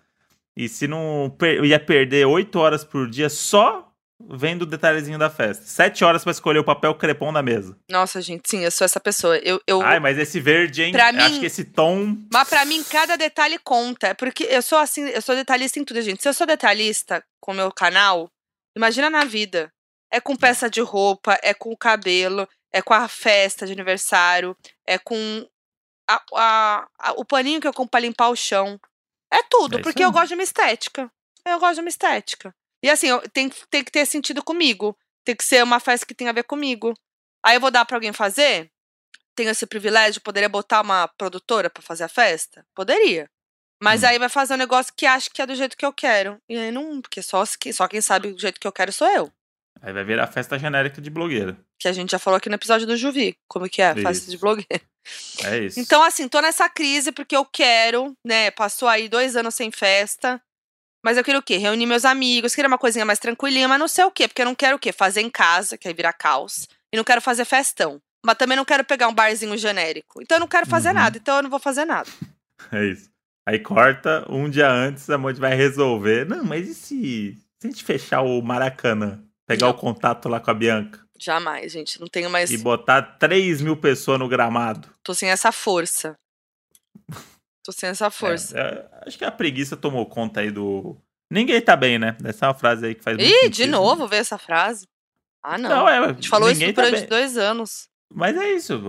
E 0.56 0.68
se 0.68 0.86
não 0.88 1.34
per- 1.38 1.64
ia 1.64 1.78
perder 1.78 2.26
oito 2.26 2.58
horas 2.58 2.84
por 2.84 3.08
dia 3.08 3.28
só 3.28 3.89
vendo 4.28 4.62
o 4.62 4.66
detalhezinho 4.66 5.18
da 5.18 5.30
festa. 5.30 5.64
Sete 5.64 6.04
horas 6.04 6.22
pra 6.22 6.30
escolher 6.30 6.58
o 6.58 6.64
papel 6.64 6.94
crepom 6.94 7.32
da 7.32 7.42
mesa. 7.42 7.76
Nossa, 7.90 8.20
gente, 8.20 8.48
sim, 8.48 8.60
eu 8.64 8.70
sou 8.70 8.84
essa 8.84 9.00
pessoa. 9.00 9.38
Eu, 9.38 9.60
eu, 9.66 9.80
Ai, 9.82 9.98
mas 10.00 10.18
esse 10.18 10.38
verde, 10.40 10.82
hein? 10.82 10.92
Pra 10.92 11.12
mim- 11.12 11.18
Acho 11.22 11.40
que 11.40 11.46
esse 11.46 11.64
tom. 11.64 12.16
Mas 12.32 12.48
pra 12.48 12.64
mim, 12.64 12.82
cada 12.84 13.16
detalhe 13.16 13.58
conta. 13.58 14.08
É 14.08 14.14
Porque 14.14 14.44
eu 14.44 14.62
sou 14.62 14.78
assim, 14.78 15.02
eu 15.08 15.22
sou 15.22 15.34
detalhista 15.34 15.78
em 15.78 15.84
tudo, 15.84 16.00
gente. 16.02 16.22
Se 16.22 16.28
eu 16.28 16.34
sou 16.34 16.46
detalhista 16.46 17.24
com 17.40 17.52
o 17.52 17.54
meu 17.54 17.72
canal, 17.72 18.30
imagina 18.76 19.08
na 19.10 19.24
vida. 19.24 19.72
É 20.12 20.20
com 20.20 20.34
peça 20.36 20.68
de 20.68 20.80
roupa, 20.80 21.38
é 21.42 21.54
com 21.54 21.70
o 21.70 21.76
cabelo, 21.76 22.48
é 22.72 22.82
com 22.82 22.92
a 22.92 23.06
festa 23.06 23.64
de 23.66 23.72
aniversário, 23.72 24.56
é 24.86 24.98
com 24.98 25.46
a- 26.08 26.22
a- 26.34 26.88
a- 26.98 27.12
o 27.12 27.24
paninho 27.24 27.60
que 27.60 27.68
eu 27.68 27.72
compro 27.72 27.90
pra 27.92 28.00
limpar 28.00 28.28
o 28.28 28.36
chão. 28.36 28.78
É 29.32 29.40
tudo, 29.48 29.78
É 29.78 29.82
porque 29.82 30.02
eu 30.04 30.10
gosto 30.10 30.28
de 30.28 30.34
uma 30.34 30.42
estética. 30.42 31.08
Eu 31.46 31.60
gosto 31.60 31.74
de 31.76 31.80
uma 31.80 31.88
estética. 31.88 32.52
E 32.82 32.88
assim, 32.90 33.08
eu- 33.08 33.22
tem, 33.30 33.48
tem 33.70 33.84
que 33.84 33.90
ter 33.92 34.06
sentido 34.06 34.42
comigo. 34.42 34.96
Tem 35.24 35.36
que 35.36 35.44
ser 35.44 35.62
uma 35.62 35.78
festa 35.80 36.06
que 36.06 36.14
tem 36.14 36.28
a 36.28 36.32
ver 36.32 36.44
comigo. 36.44 36.94
Aí 37.44 37.56
eu 37.56 37.60
vou 37.60 37.70
dar 37.70 37.84
pra 37.84 37.96
alguém 37.96 38.12
fazer? 38.12 38.70
tenho 39.36 39.50
esse 39.50 39.64
privilégio, 39.66 40.20
poderia 40.20 40.48
botar 40.50 40.82
uma 40.82 41.08
produtora 41.08 41.70
pra 41.70 41.82
fazer 41.82 42.04
a 42.04 42.08
festa? 42.08 42.62
Poderia. 42.74 43.26
Mas 43.82 44.02
Hum. 44.02 44.06
aí 44.08 44.18
vai 44.18 44.28
fazer 44.28 44.52
um 44.52 44.58
negócio 44.58 44.92
que 44.94 45.06
acha 45.06 45.30
que 45.32 45.40
é 45.40 45.46
do 45.46 45.54
jeito 45.54 45.78
que 45.78 45.86
eu 45.86 45.92
quero. 45.94 46.36
E 46.46 46.58
aí 46.58 46.70
não, 46.70 47.00
porque 47.00 47.22
só, 47.22 47.42
só 47.46 47.88
quem 47.88 48.02
sabe 48.02 48.32
do 48.32 48.38
jeito 48.38 48.60
que 48.60 48.66
eu 48.66 48.72
quero 48.72 48.92
sou 48.92 49.08
eu. 49.08 49.32
Aí 49.80 49.94
vai 49.94 50.04
virar 50.04 50.26
festa 50.26 50.58
genérica 50.58 51.00
de 51.00 51.08
blogueira. 51.08 51.56
Que 51.78 51.88
a 51.88 51.92
gente 51.92 52.10
já 52.10 52.18
falou 52.18 52.36
aqui 52.36 52.50
no 52.50 52.56
episódio 52.56 52.86
do 52.86 52.98
Juvi. 52.98 53.34
Como 53.48 53.66
que 53.70 53.80
é? 53.80 53.94
Festa 53.94 54.30
de 54.30 54.36
blogueira. 54.36 54.82
É 55.44 55.58
isso. 55.60 55.80
Então, 55.80 56.02
assim, 56.02 56.28
tô 56.28 56.42
nessa 56.42 56.68
crise 56.68 57.10
porque 57.10 57.34
eu 57.34 57.46
quero, 57.46 58.12
né? 58.26 58.50
Passou 58.50 58.88
aí 58.88 59.08
dois 59.08 59.36
anos 59.36 59.54
sem 59.54 59.70
festa. 59.70 60.38
Mas 61.02 61.16
eu 61.16 61.24
queria 61.24 61.38
o 61.38 61.42
quê? 61.42 61.56
Reunir 61.56 61.86
meus 61.86 62.04
amigos, 62.04 62.54
queria 62.54 62.68
uma 62.68 62.78
coisinha 62.78 63.04
mais 63.04 63.18
tranquilinha, 63.18 63.66
mas 63.68 63.78
não 63.78 63.88
sei 63.88 64.04
o 64.04 64.10
quê, 64.10 64.28
porque 64.28 64.42
eu 64.42 64.46
não 64.46 64.54
quero 64.54 64.76
o 64.76 64.78
quê? 64.78 64.92
Fazer 64.92 65.20
em 65.22 65.30
casa, 65.30 65.78
que 65.78 65.88
aí 65.88 65.94
vira 65.94 66.12
caos. 66.12 66.68
E 66.92 66.96
não 66.96 67.04
quero 67.04 67.20
fazer 67.20 67.44
festão. 67.44 68.00
Mas 68.24 68.36
também 68.36 68.56
não 68.56 68.64
quero 68.66 68.84
pegar 68.84 69.08
um 69.08 69.14
barzinho 69.14 69.56
genérico. 69.56 70.20
Então 70.20 70.36
eu 70.36 70.40
não 70.40 70.48
quero 70.48 70.66
fazer 70.66 70.88
Uhum. 70.88 70.94
nada, 70.94 71.16
então 71.16 71.36
eu 71.36 71.42
não 71.44 71.50
vou 71.50 71.58
fazer 71.60 71.84
nada. 71.84 72.08
É 72.72 72.84
isso. 72.84 73.08
Aí 73.48 73.58
corta, 73.58 74.26
um 74.28 74.48
dia 74.50 74.70
antes 74.70 75.08
a 75.08 75.16
Monte 75.16 75.40
vai 75.40 75.54
resolver. 75.56 76.26
Não, 76.28 76.44
mas 76.44 76.68
e 76.68 76.74
se, 76.74 77.38
se 77.58 77.66
a 77.66 77.70
gente 77.70 77.82
fechar 77.82 78.20
o 78.20 78.42
Maracanã? 78.42 79.24
Pegar 79.46 79.68
Não. 79.68 79.72
o 79.72 79.78
contato 79.78 80.28
lá 80.28 80.38
com 80.38 80.50
a 80.50 80.54
Bianca 80.54 81.00
Jamais, 81.18 81.72
gente. 81.72 81.98
Não 81.98 82.06
tenho 82.06 82.28
mais. 82.30 82.50
e 82.50 82.58
botar 82.58 83.00
3 83.02 83.62
mil 83.62 83.76
pessoas 83.78 84.18
no 84.18 84.28
gramado. 84.28 84.88
Tô 85.02 85.14
sem 85.14 85.30
essa 85.30 85.50
força. 85.50 86.16
Tô 87.64 87.72
sem 87.72 87.88
essa 87.90 88.10
força. 88.10 88.58
É, 88.58 88.62
é, 88.62 88.88
acho 89.06 89.18
que 89.18 89.24
a 89.24 89.30
preguiça 89.30 89.76
tomou 89.76 90.06
conta 90.06 90.40
aí 90.40 90.50
do. 90.50 90.96
Ninguém 91.30 91.60
tá 91.60 91.76
bem, 91.76 91.98
né? 91.98 92.16
Essa 92.24 92.46
é 92.46 92.48
uma 92.48 92.54
frase 92.54 92.86
aí 92.86 92.94
que 92.94 93.04
faz 93.04 93.16
muito 93.16 93.28
Ih, 93.28 93.32
sentido. 93.40 93.54
de 93.54 93.66
novo 93.66 94.08
veio 94.08 94.20
essa 94.20 94.38
frase. 94.38 94.86
Ah, 95.42 95.56
não. 95.56 95.68
Não, 95.70 95.88
é. 95.88 95.98
a 95.98 96.08
gente 96.12 96.28
falou 96.28 96.50
isso 96.50 96.58
ninguém 96.60 96.74
tá 96.74 96.82
durante 96.82 97.00
bem. 97.00 97.08
dois 97.08 97.36
anos. 97.36 97.88
Mas 98.12 98.36
é 98.36 98.52
isso. 98.52 98.80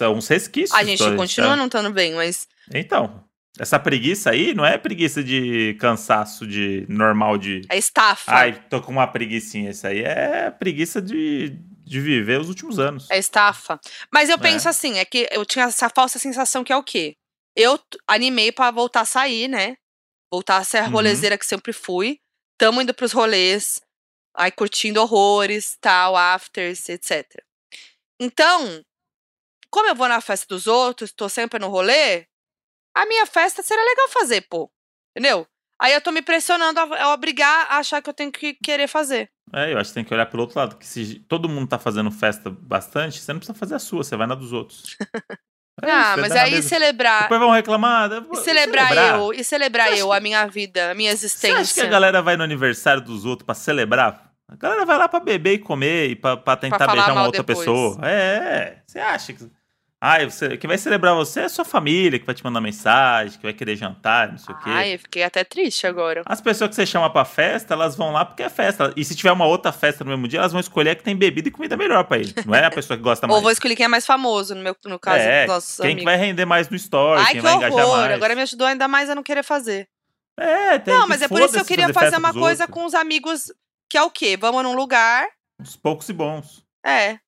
É 0.00 0.08
uns 0.08 0.28
resquícios. 0.28 0.78
A 0.78 0.84
gente 0.84 1.02
continua 1.16 1.50
tá? 1.50 1.56
não 1.56 1.66
estando 1.66 1.90
bem, 1.90 2.14
mas. 2.14 2.46
Então, 2.72 3.24
essa 3.58 3.78
preguiça 3.78 4.30
aí 4.30 4.54
não 4.54 4.64
é 4.64 4.78
preguiça 4.78 5.22
de 5.24 5.76
cansaço 5.80 6.46
de 6.46 6.86
normal 6.88 7.36
de. 7.36 7.62
É 7.68 7.76
estafa. 7.76 8.30
Ai, 8.32 8.52
tô 8.70 8.80
com 8.80 8.92
uma 8.92 9.06
preguicinha. 9.06 9.70
Isso 9.70 9.86
aí 9.86 10.02
é 10.04 10.48
preguiça 10.50 11.02
de, 11.02 11.58
de 11.84 12.00
viver 12.00 12.40
os 12.40 12.48
últimos 12.48 12.78
anos. 12.78 13.10
É 13.10 13.18
estafa. 13.18 13.80
Mas 14.12 14.28
eu 14.28 14.36
É. 14.36 14.38
penso 14.38 14.68
assim, 14.68 14.98
é 14.98 15.04
que 15.04 15.26
eu 15.32 15.44
tinha 15.44 15.64
essa 15.64 15.88
falsa 15.90 16.18
sensação 16.20 16.62
que 16.62 16.72
é 16.72 16.76
o 16.76 16.84
quê? 16.84 17.16
Eu 17.60 17.76
animei 18.06 18.52
pra 18.52 18.70
voltar 18.70 19.00
a 19.00 19.04
sair, 19.04 19.48
né? 19.48 19.76
Voltar 20.32 20.58
a 20.58 20.64
ser 20.64 20.78
a 20.78 20.84
Uhum. 20.84 20.90
rolezeira 20.92 21.36
que 21.36 21.44
sempre 21.44 21.72
fui. 21.72 22.20
Tamo 22.56 22.80
indo 22.80 22.94
pros 22.94 23.10
rolês, 23.12 23.80
aí 24.36 24.52
curtindo 24.52 25.02
horrores, 25.02 25.76
tal, 25.80 26.16
afters, 26.16 26.88
etc. 26.88 27.26
Então, 28.20 28.80
como 29.70 29.88
eu 29.88 29.94
vou 29.94 30.08
na 30.08 30.20
festa 30.20 30.46
dos 30.48 30.66
outros, 30.68 31.12
tô 31.12 31.28
sempre 31.28 31.58
no 31.58 31.68
rolê, 31.68 32.26
a 32.94 33.04
minha 33.06 33.26
festa 33.26 33.62
seria 33.62 33.84
legal 33.84 34.08
fazer, 34.08 34.42
pô. 34.42 34.70
Entendeu? 35.16 35.46
Aí 35.80 35.92
eu 35.92 36.00
tô 36.00 36.12
me 36.12 36.22
pressionando 36.22 36.78
a, 36.78 37.02
a 37.04 37.12
obrigar 37.14 37.66
a 37.70 37.78
achar 37.78 38.00
que 38.02 38.08
eu 38.10 38.14
tenho 38.14 38.30
que 38.32 38.54
querer 38.54 38.86
fazer. 38.88 39.32
É, 39.52 39.72
eu 39.72 39.78
acho 39.78 39.90
que 39.90 39.94
tem 39.94 40.04
que 40.04 40.12
olhar 40.14 40.26
pelo 40.26 40.42
outro 40.42 40.58
lado. 40.58 40.76
Que 40.76 40.86
se 40.86 41.20
todo 41.20 41.48
mundo 41.48 41.68
tá 41.68 41.78
fazendo 41.78 42.10
festa 42.10 42.50
bastante, 42.50 43.20
você 43.20 43.32
não 43.32 43.40
precisa 43.40 43.58
fazer 43.58 43.74
a 43.76 43.78
sua, 43.78 44.04
você 44.04 44.16
vai 44.16 44.26
na 44.26 44.34
dos 44.34 44.52
outros. 44.52 44.96
É 45.82 45.90
ah, 45.90 46.02
isso, 46.02 46.14
você 46.14 46.20
mas 46.20 46.32
aí 46.32 46.62
celebrar. 46.62 47.22
Depois 47.22 47.40
vão 47.40 47.50
reclamar. 47.50 48.10
E 48.12 48.20
vou- 48.20 48.34
celebrar, 48.36 48.96
eu, 48.96 49.32
e 49.32 49.44
celebrar 49.44 49.88
Você 49.88 50.02
eu, 50.02 50.12
a 50.12 50.20
minha 50.20 50.46
vida, 50.46 50.90
a 50.90 50.94
minha 50.94 51.10
Você 51.10 51.26
existência. 51.26 51.58
acha 51.58 51.74
que 51.74 51.80
a 51.80 51.86
galera 51.86 52.20
vai 52.22 52.36
no 52.36 52.42
aniversário 52.42 53.00
dos 53.02 53.24
outros 53.24 53.44
pra 53.46 53.54
celebrar? 53.54 54.28
A 54.50 54.56
galera 54.56 54.86
vai 54.86 54.96
lá 54.96 55.08
pra 55.08 55.20
beber 55.20 55.54
e 55.54 55.58
comer 55.58 56.10
e 56.10 56.16
pra, 56.16 56.36
pra 56.36 56.56
tentar 56.56 56.78
falar 56.78 56.92
beijar 56.92 57.12
uma 57.12 57.24
outra 57.26 57.42
depois. 57.42 57.58
pessoa. 57.58 57.98
É, 58.02 58.12
é. 58.12 58.78
Você 58.86 58.98
acha 58.98 59.32
que. 59.34 59.46
Ah, 60.00 60.24
você, 60.24 60.56
quem 60.56 60.68
vai 60.68 60.78
celebrar 60.78 61.12
você 61.16 61.40
é 61.40 61.44
a 61.44 61.48
sua 61.48 61.64
família, 61.64 62.20
que 62.20 62.24
vai 62.26 62.34
te 62.34 62.44
mandar 62.44 62.60
mensagem, 62.60 63.36
que 63.36 63.42
vai 63.42 63.52
querer 63.52 63.74
jantar, 63.74 64.30
não 64.30 64.38
sei 64.38 64.54
o 64.54 64.58
quê. 64.58 64.70
Ai, 64.70 64.94
eu 64.94 64.98
fiquei 65.00 65.24
até 65.24 65.42
triste 65.42 65.88
agora. 65.88 66.22
As 66.24 66.40
pessoas 66.40 66.70
que 66.70 66.76
você 66.76 66.86
chama 66.86 67.10
pra 67.10 67.24
festa, 67.24 67.74
elas 67.74 67.96
vão 67.96 68.12
lá 68.12 68.24
porque 68.24 68.44
é 68.44 68.48
festa. 68.48 68.92
E 68.96 69.04
se 69.04 69.16
tiver 69.16 69.32
uma 69.32 69.44
outra 69.44 69.72
festa 69.72 70.04
no 70.04 70.10
mesmo 70.10 70.28
dia, 70.28 70.38
elas 70.38 70.52
vão 70.52 70.60
escolher 70.60 70.90
a 70.90 70.94
que 70.94 71.02
tem 71.02 71.16
bebida 71.16 71.48
e 71.48 71.50
comida 71.50 71.76
melhor 71.76 72.04
pra 72.04 72.18
ele. 72.18 72.32
Não 72.46 72.54
é 72.54 72.64
a 72.64 72.70
pessoa 72.70 72.96
que 72.96 73.02
gosta 73.02 73.26
mais. 73.26 73.36
Ou 73.36 73.42
vou 73.42 73.50
escolher 73.50 73.74
quem 73.74 73.86
é 73.86 73.88
mais 73.88 74.06
famoso, 74.06 74.54
no, 74.54 74.62
meu, 74.62 74.76
no 74.84 75.00
caso 75.00 75.18
é, 75.18 75.46
dos 75.46 75.54
nossos 75.54 75.76
quem 75.78 75.86
que 75.86 75.92
amigos. 76.02 76.04
vai 76.04 76.16
render 76.16 76.44
mais 76.44 76.68
no 76.68 76.76
story, 76.76 77.20
Ai, 77.20 77.26
quem 77.32 77.34
que 77.36 77.40
vai 77.40 77.54
engajar 77.54 77.84
horror! 77.84 77.98
mais. 77.98 78.12
Agora 78.12 78.34
me 78.36 78.42
ajudou 78.42 78.66
ainda 78.68 78.86
mais 78.86 79.10
a 79.10 79.16
não 79.16 79.22
querer 79.24 79.42
fazer. 79.42 79.88
É, 80.38 80.78
tem 80.78 80.94
não, 80.94 81.02
que 81.02 81.08
mas 81.08 81.22
é 81.22 81.26
por 81.26 81.40
isso 81.40 81.54
que 81.54 81.58
eu 81.58 81.64
queria 81.64 81.92
fazer, 81.92 82.12
festa 82.12 82.18
uma 82.20 82.32
coisa 82.32 82.62
outros. 82.64 82.80
com 82.80 82.86
os 82.86 82.94
amigos, 82.94 83.52
que 83.90 83.98
é 83.98 84.02
o 84.04 84.10
quê? 84.10 84.36
Vamos 84.36 84.62
num 84.62 84.76
lugar. 84.76 85.26
Uns 85.60 85.74
poucos 85.74 86.08
e 86.08 86.12
bons. 86.12 86.64
É, 86.86 87.18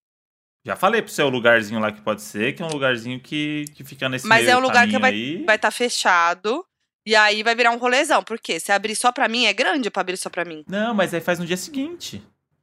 Já 0.65 0.77
falei 0.77 1.01
pro 1.01 1.11
seu 1.11 1.29
lugarzinho 1.29 1.81
lá 1.81 1.91
que 1.91 2.01
pode 2.03 2.21
ser, 2.23 2.53
que 2.55 2.63
é 2.63 2.67
um 2.67 2.71
lugarzinho 2.71 3.19
que, 3.19 3.65
que 3.75 3.83
fica 3.83 4.09
nesse 4.09 4.27
Mas 4.27 4.45
meio 4.45 4.55
é 4.55 4.57
um 4.57 4.61
lugar 4.61 4.87
que 4.87 4.99
vai- 4.99 5.11
aí. 5.13 5.45
vai 5.45 5.57
estar 5.57 5.71
fechado. 5.71 6.65
E 7.07 7.17
aí 7.17 7.43
vai 7.43 7.55
virar 7.55 7.71
um 7.71 7.79
rolezão. 7.79 8.23
Por 8.23 8.39
quê? 8.39 8.61
Se 8.61 8.71
abrir 8.71 8.95
só 8.95 9.11
pra 9.11 9.27
mim, 9.27 9.47
é 9.47 9.53
grande 9.55 9.91
pra 9.91 10.03
abrir 10.03 10.19
só 10.19 10.29
pra 10.29 10.45
mim. 10.45 10.63
Não, 10.69 10.95
mas 10.95 11.15
aí 11.15 11.21
faz 11.21 11.39
no 11.39 11.47
dia 11.47 11.57
seguinte. 11.57 12.23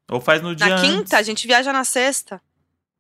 Ou 0.10 0.22
faz 0.22 0.42
no 0.44 0.56
dia 0.56 0.68
Na 0.68 0.76
antes. 0.76 0.90
quinta, 0.90 1.18
a 1.18 1.22
gente 1.24 1.48
viaja 1.48 1.74
na 1.74 1.84
sexta. 1.84 2.40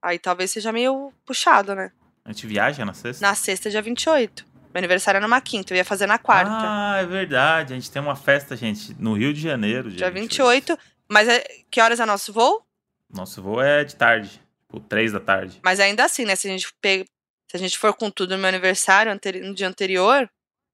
Aí 0.01 0.17
talvez 0.17 0.49
seja 0.51 0.71
meio 0.71 1.13
puxado, 1.25 1.75
né? 1.75 1.91
A 2.25 2.31
gente 2.31 2.47
viaja 2.47 2.83
na 2.83 2.93
sexta? 2.93 3.25
Na 3.25 3.35
sexta, 3.35 3.69
dia 3.69 3.81
28. 3.81 4.45
Meu 4.73 4.79
aniversário 4.79 5.19
é 5.19 5.21
numa 5.21 5.39
quinta, 5.39 5.73
eu 5.73 5.77
ia 5.77 5.85
fazer 5.85 6.07
na 6.07 6.17
quarta. 6.17 6.51
Ah, 6.51 6.97
é 6.99 7.05
verdade. 7.05 7.73
A 7.73 7.75
gente 7.75 7.89
tem 7.89 8.01
uma 8.01 8.15
festa, 8.15 8.55
gente, 8.55 8.95
no 8.99 9.13
Rio 9.13 9.31
de 9.33 9.39
Janeiro. 9.39 9.91
dia 9.91 10.09
28. 10.11 10.77
Mas 11.07 11.27
é, 11.29 11.43
que 11.71 11.79
horas 11.79 11.99
é 11.99 12.05
nosso 12.05 12.33
voo? 12.33 12.61
Nosso 13.09 13.41
voo 13.43 13.61
é 13.61 13.83
de 13.83 13.95
tarde. 13.95 14.41
Tipo, 14.69 14.79
três 14.87 15.11
da 15.11 15.19
tarde. 15.19 15.59
Mas 15.63 15.79
ainda 15.79 16.03
assim, 16.05 16.25
né? 16.25 16.35
Se 16.35 16.47
a 16.47 16.51
gente, 16.51 16.67
pe... 16.81 17.05
Se 17.49 17.55
a 17.55 17.59
gente 17.59 17.77
for 17.77 17.93
com 17.93 18.11
tudo 18.11 18.31
no 18.35 18.39
meu 18.39 18.49
aniversário, 18.49 19.17
no 19.43 19.53
dia 19.55 19.67
anterior, 19.67 20.29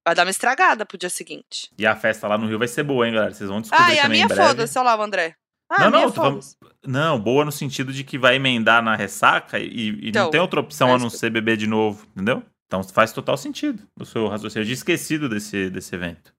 vai 0.05 0.15
dar 0.15 0.25
uma 0.25 0.31
estragada 0.31 0.85
pro 0.85 0.97
dia 0.97 1.09
seguinte. 1.09 1.69
E 1.77 1.85
a 1.85 1.95
festa 1.95 2.27
lá 2.27 2.37
no 2.37 2.47
Rio 2.47 2.57
vai 2.57 2.67
ser 2.67 2.83
boa, 2.83 3.07
hein, 3.07 3.13
galera? 3.13 3.33
Vocês 3.33 3.49
vão 3.49 3.61
descobrir 3.61 3.85
Ah, 3.85 3.93
e 3.93 3.99
a 3.99 4.09
minha 4.09 4.27
foda-se, 4.27 4.77
olha 4.79 4.85
lá, 4.85 4.97
o 4.97 5.01
André. 5.03 5.35
Ah, 5.69 5.89
Não, 5.89 5.91
não, 5.91 6.11
falando-. 6.11 6.41
Não, 6.85 7.19
boa 7.19 7.45
no 7.45 7.51
sentido 7.51 7.93
de 7.93 8.03
que 8.03 8.17
vai 8.17 8.35
emendar 8.35 8.83
na 8.83 8.95
ressaca 8.95 9.59
e, 9.59 9.89
e 9.91 10.09
Então, 10.09 10.25
não 10.25 10.31
tem 10.31 10.41
outra 10.41 10.59
opção 10.59 10.93
a 10.93 10.97
não 10.97 11.09
ser 11.09 11.29
beber 11.29 11.57
de 11.57 11.67
novo, 11.67 12.05
entendeu? 12.11 12.43
Então 12.67 12.83
faz 12.83 13.13
total 13.13 13.37
sentido 13.37 13.87
o 13.99 14.03
seu 14.05 14.27
raciocínio. 14.27 14.63
Eu 14.63 14.65
tinha 14.65 14.73
esquecido 14.73 15.29
desse, 15.29 15.69
desse 15.69 15.93
evento. 15.93 16.33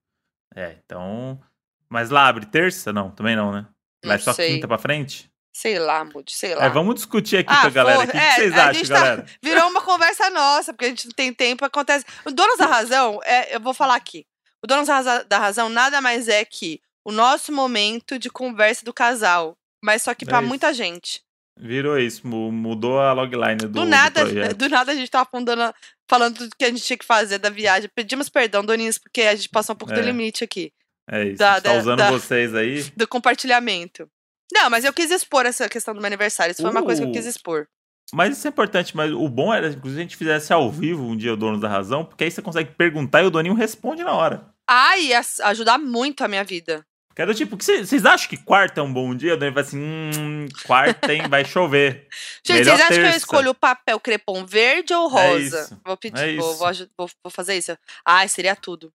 É, 0.53 0.75
então. 0.85 1.39
Mas 1.89 2.09
lá 2.09 2.27
abre 2.27 2.45
terça? 2.45 2.91
Não, 2.91 3.09
também 3.09 3.35
não, 3.35 3.51
né? 3.51 3.65
Lá 4.03 4.13
é 4.15 4.17
Não 4.17 4.23
só 4.23 4.33
sei. 4.33 4.53
quinta 4.53 4.67
pra 4.67 4.77
frente? 4.77 5.29
Sei 5.57 5.79
lá, 5.79 6.03
Moody, 6.03 6.33
sei 6.33 6.53
lá. 6.53 6.65
É, 6.65 6.69
vamos 6.69 6.95
discutir 6.95 7.37
aqui 7.37 7.49
Ah, 7.49 7.61
com 7.61 7.67
a 7.67 7.69
galera. 7.69 7.99
O 7.99 8.03
é, 8.03 8.07
que 8.07 8.17
vocês 8.35 8.53
a 8.53 8.63
acham, 8.63 8.73
gente 8.73 8.87
tá- 8.89 8.93
galera? 8.95 9.25
Virou 9.41 9.69
uma 9.69 9.81
conversa 9.81 10.29
nossa, 10.29 10.73
porque 10.73 10.83
a 10.83 10.89
gente 10.89 11.05
não 11.05 11.13
tem 11.13 11.33
tempo, 11.33 11.63
acontece. 11.63 12.03
O 12.25 12.31
Donos 12.31 12.57
da 12.57 12.65
Razão, 12.65 13.21
é, 13.23 13.55
eu 13.55 13.61
vou 13.61 13.73
falar 13.73 13.95
aqui. 13.95 14.25
O 14.61 14.67
Donos 14.67 14.85
da 15.29 15.37
Razão 15.39 15.69
nada 15.69 16.01
mais 16.01 16.27
é 16.27 16.43
que 16.43 16.81
o 17.05 17.11
nosso 17.11 17.53
momento 17.53 18.19
de 18.19 18.29
conversa 18.29 18.83
do 18.83 18.93
casal. 18.93 19.57
Mas 19.81 20.01
só 20.01 20.13
que 20.13 20.25
É 20.25 20.27
pra 20.27 20.39
isso. 20.39 20.47
muita 20.49 20.73
gente. 20.73 21.21
Virou 21.57 21.97
isso, 21.97 22.27
mu- 22.27 22.51
mudou 22.51 22.99
a 22.99 23.13
logline 23.13 23.55
do, 23.55 23.69
Do, 23.69 23.79
do 23.81 23.85
nada, 23.85 24.25
projeto. 24.27 24.57
do 24.57 24.67
nada 24.67 24.91
a 24.91 24.95
gente 24.95 25.09
tava 25.09 25.29
fundando, 25.31 25.73
falando 26.09 26.35
tudo 26.35 26.55
que 26.59 26.65
a 26.65 26.69
gente 26.69 26.83
tinha 26.83 26.97
que 26.97 27.05
fazer 27.05 27.37
da 27.37 27.49
viagem. 27.49 27.89
Pedimos 27.95 28.27
perdão, 28.27 28.61
Doninhos, 28.61 28.97
porque 28.97 29.21
a 29.21 29.33
gente 29.33 29.47
passou 29.47 29.73
um 29.73 29.77
pouco 29.77 29.93
do 29.93 30.01
É. 30.01 30.03
limite 30.03 30.43
aqui, 30.43 30.73
É 31.09 31.23
isso, 31.23 31.37
da- 31.37 31.51
a 31.53 31.55
gente 31.55 31.63
tá 31.63 31.73
da- 31.73 31.79
usando 31.79 31.97
da- 31.99 32.11
vocês 32.11 32.53
aí. 32.53 32.83
do 32.97 33.07
compartilhamento. 33.07 34.09
Não, 34.53 34.69
mas 34.69 34.85
eu 34.85 34.93
quis 34.93 35.11
expor 35.11 35.45
essa 35.45 35.67
questão 35.69 35.93
do 35.93 35.99
meu 35.99 36.07
aniversário. 36.07 36.51
Isso 36.51 36.61
foi 36.61 36.71
uma 36.71 36.83
coisa 36.83 37.01
que 37.01 37.07
eu 37.07 37.11
quis 37.13 37.25
Uh. 37.25 37.29
expor. 37.29 37.67
Mas 38.13 38.37
isso 38.37 38.47
é 38.47 38.49
importante, 38.49 38.95
mas 38.95 39.11
o 39.11 39.27
bom 39.27 39.51
era, 39.53 39.67
inclusive, 39.69 39.99
a 39.99 40.03
gente 40.03 40.15
fizesse 40.15 40.53
ao 40.53 40.71
vivo 40.71 41.03
um 41.03 41.17
dia 41.17 41.33
o 41.33 41.37
Dono 41.37 41.59
da 41.59 41.67
Razão, 41.67 42.05
porque 42.05 42.23
aí 42.23 42.29
você 42.31 42.41
consegue 42.41 42.71
perguntar 42.75 43.23
e 43.23 43.25
o 43.25 43.31
Doninho 43.31 43.55
responde 43.55 44.03
na 44.03 44.11
hora. 44.13 44.45
Ah, 44.67 44.95
ia 44.97 45.21
ajudar 45.45 45.79
muito 45.79 46.23
a 46.23 46.27
minha 46.27 46.43
vida. 46.43 46.85
Que 47.15 47.21
era 47.21 47.33
tipo, 47.33 47.55
vocês 47.55 48.05
acham 48.05 48.29
que 48.29 48.37
quarta 48.37 48.79
é 48.81 48.83
um 48.83 48.91
bom 48.93 49.15
dia? 49.15 49.33
O 49.33 49.37
Doninho 49.37 49.53
vai 49.55 49.63
assim, 49.63 49.79
hum, 49.79 50.45
quarta, 50.67 51.13
hein, 51.13 51.23
vai 51.27 51.43
chover. 51.45 52.07
Gente, 52.45 52.65
vocês 52.65 52.67
acham 52.67 52.87
que 52.89 52.93
eu 52.93 53.01
terça. 53.03 53.17
escolho 53.17 53.49
o 53.51 53.55
papel 53.55 53.99
crepom 53.99 54.45
verde 54.45 54.93
ou 54.93 55.07
É 55.07 55.11
rosa? 55.29 55.61
isso, 55.63 55.81
Vou 55.83 55.97
pedir, 55.97 56.19
é 56.21 56.35
vou, 56.35 56.53
vou- 56.55 57.09
vou 57.23 57.31
fazer 57.31 57.55
isso. 57.57 57.75
Ai, 58.05 58.27
seria 58.27 58.55
tudo. 58.55 58.93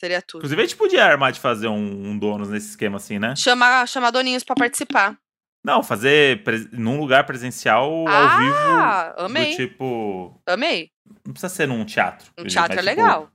Seria 0.00 0.22
tudo. 0.22 0.38
Inclusive, 0.40 0.62
a 0.62 0.64
gente 0.64 0.76
podia 0.76 1.04
armar 1.04 1.30
de 1.30 1.38
fazer 1.40 1.68
um, 1.68 2.08
um 2.08 2.18
Donos 2.18 2.48
nesse 2.48 2.70
esquema 2.70 2.96
assim, 2.96 3.18
né? 3.18 3.36
Chama, 3.36 3.84
chama 3.86 4.10
Doninhos 4.10 4.42
pra 4.42 4.54
participar. 4.56 5.14
Não, 5.62 5.82
fazer 5.82 6.42
num 6.72 6.98
lugar 6.98 7.24
presencial 7.26 8.06
Ah, 8.08 8.22
ao 8.24 8.38
vivo. 8.38 9.26
amei. 9.26 9.50
Do 9.50 9.56
tipo. 9.56 10.40
Amei. 10.46 10.90
Não 11.26 11.34
precisa 11.34 11.52
ser 11.52 11.68
num 11.68 11.84
teatro. 11.84 12.30
Um 12.38 12.44
teatro 12.44 12.72
é 12.72 12.76
tipo, 12.76 12.86
legal. 12.86 13.30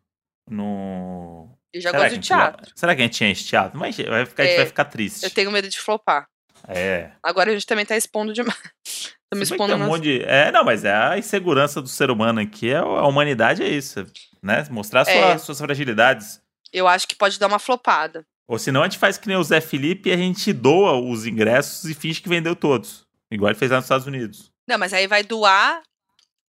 No. 0.49 1.49
Eu 1.73 1.81
já 1.81 1.89
Será 1.91 2.01
gosto 2.03 2.09
de 2.09 2.15
gente 2.15 2.29
vai- 2.29 2.37
teatro. 2.51 2.71
Será 2.75 2.95
que 2.95 3.01
a 3.01 3.05
gente 3.05 3.23
enche 3.25 3.43
teatro? 3.45 3.77
Mas 3.79 3.95
vai 3.97 4.25
ficar, 4.25 4.43
a 4.43 4.45
gente 4.45 4.53
É, 4.55 4.57
vai 4.57 4.65
ficar 4.65 4.85
triste. 4.85 5.23
Eu 5.23 5.29
tenho 5.29 5.51
medo 5.51 5.69
de 5.69 5.79
flopar. 5.79 6.27
É. 6.67 7.11
Agora 7.21 7.51
a 7.51 7.53
gente 7.53 7.65
também 7.67 7.85
tá 7.85 7.95
expondo 7.95 8.33
demais. 8.33 8.57
Tô 9.29 9.37
me 9.37 9.43
expondo 9.43 9.67
tem 9.67 9.75
um 9.75 9.79
nas... 9.79 9.87
monte 9.87 10.03
de... 10.03 10.21
É, 10.23 10.51
não, 10.51 10.63
mas 10.63 10.85
é 10.85 10.93
a 10.95 11.17
insegurança 11.17 11.81
do 11.81 11.87
ser 11.87 12.09
humano 12.09 12.39
aqui. 12.39 12.69
É, 12.71 12.77
a 12.77 13.05
humanidade 13.05 13.61
é 13.63 13.67
isso. 13.67 14.05
Né? 14.41 14.65
Mostrar 14.69 15.03
sua- 15.05 15.13
É. 15.13 15.37
suas 15.37 15.59
fragilidades. 15.59 16.41
Eu 16.75 16.89
acho 16.89 17.07
que 17.07 17.15
pode 17.15 17.39
dar 17.39 17.47
uma 17.47 17.57
flopada. 17.57 18.25
Ou 18.45 18.59
senão 18.59 18.81
a 18.81 18.83
gente 18.83 18.97
faz 18.99 19.17
que 19.17 19.29
nem 19.29 19.37
o 19.37 19.43
Zé 19.43 19.61
Felipe 19.61 20.09
e 20.09 20.11
a 20.11 20.17
gente 20.17 20.51
doa 20.51 20.99
os 20.99 21.25
ingressos 21.25 21.89
e 21.89 21.93
finge 21.93 22.21
que 22.21 22.27
vendeu 22.27 22.53
todos. 22.53 23.07
Igual 23.31 23.49
ele 23.51 23.57
fez 23.57 23.71
lá 23.71 23.77
nos 23.77 23.85
Estados 23.85 24.05
Unidos. 24.05 24.51
Não, 24.67 24.77
mas 24.77 24.91
aí 24.91 25.07
vai 25.07 25.23
doar 25.23 25.81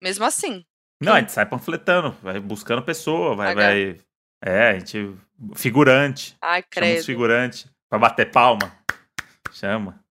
mesmo 0.03 0.25
assim. 0.25 0.65
Não, 1.01 1.13
a 1.13 1.19
gente 1.21 1.31
sai 1.31 1.45
panfletando, 1.45 2.11
vai 2.21 2.37
buscando 2.37 2.81
pessoa, 2.81 3.33
vai, 3.33 3.55
vai. 3.55 3.97
É, 4.43 4.69
a 4.71 4.73
gente. 4.79 5.15
Figurante. 5.55 6.35
Ai, 6.41 6.61
Chama 6.61 6.85
os 6.87 6.91
credo. 6.91 7.05
figurantes. 7.05 7.65
Pra 7.89 7.97
bater 7.97 8.29
palma. 8.29 8.71
Chama. 9.53 10.03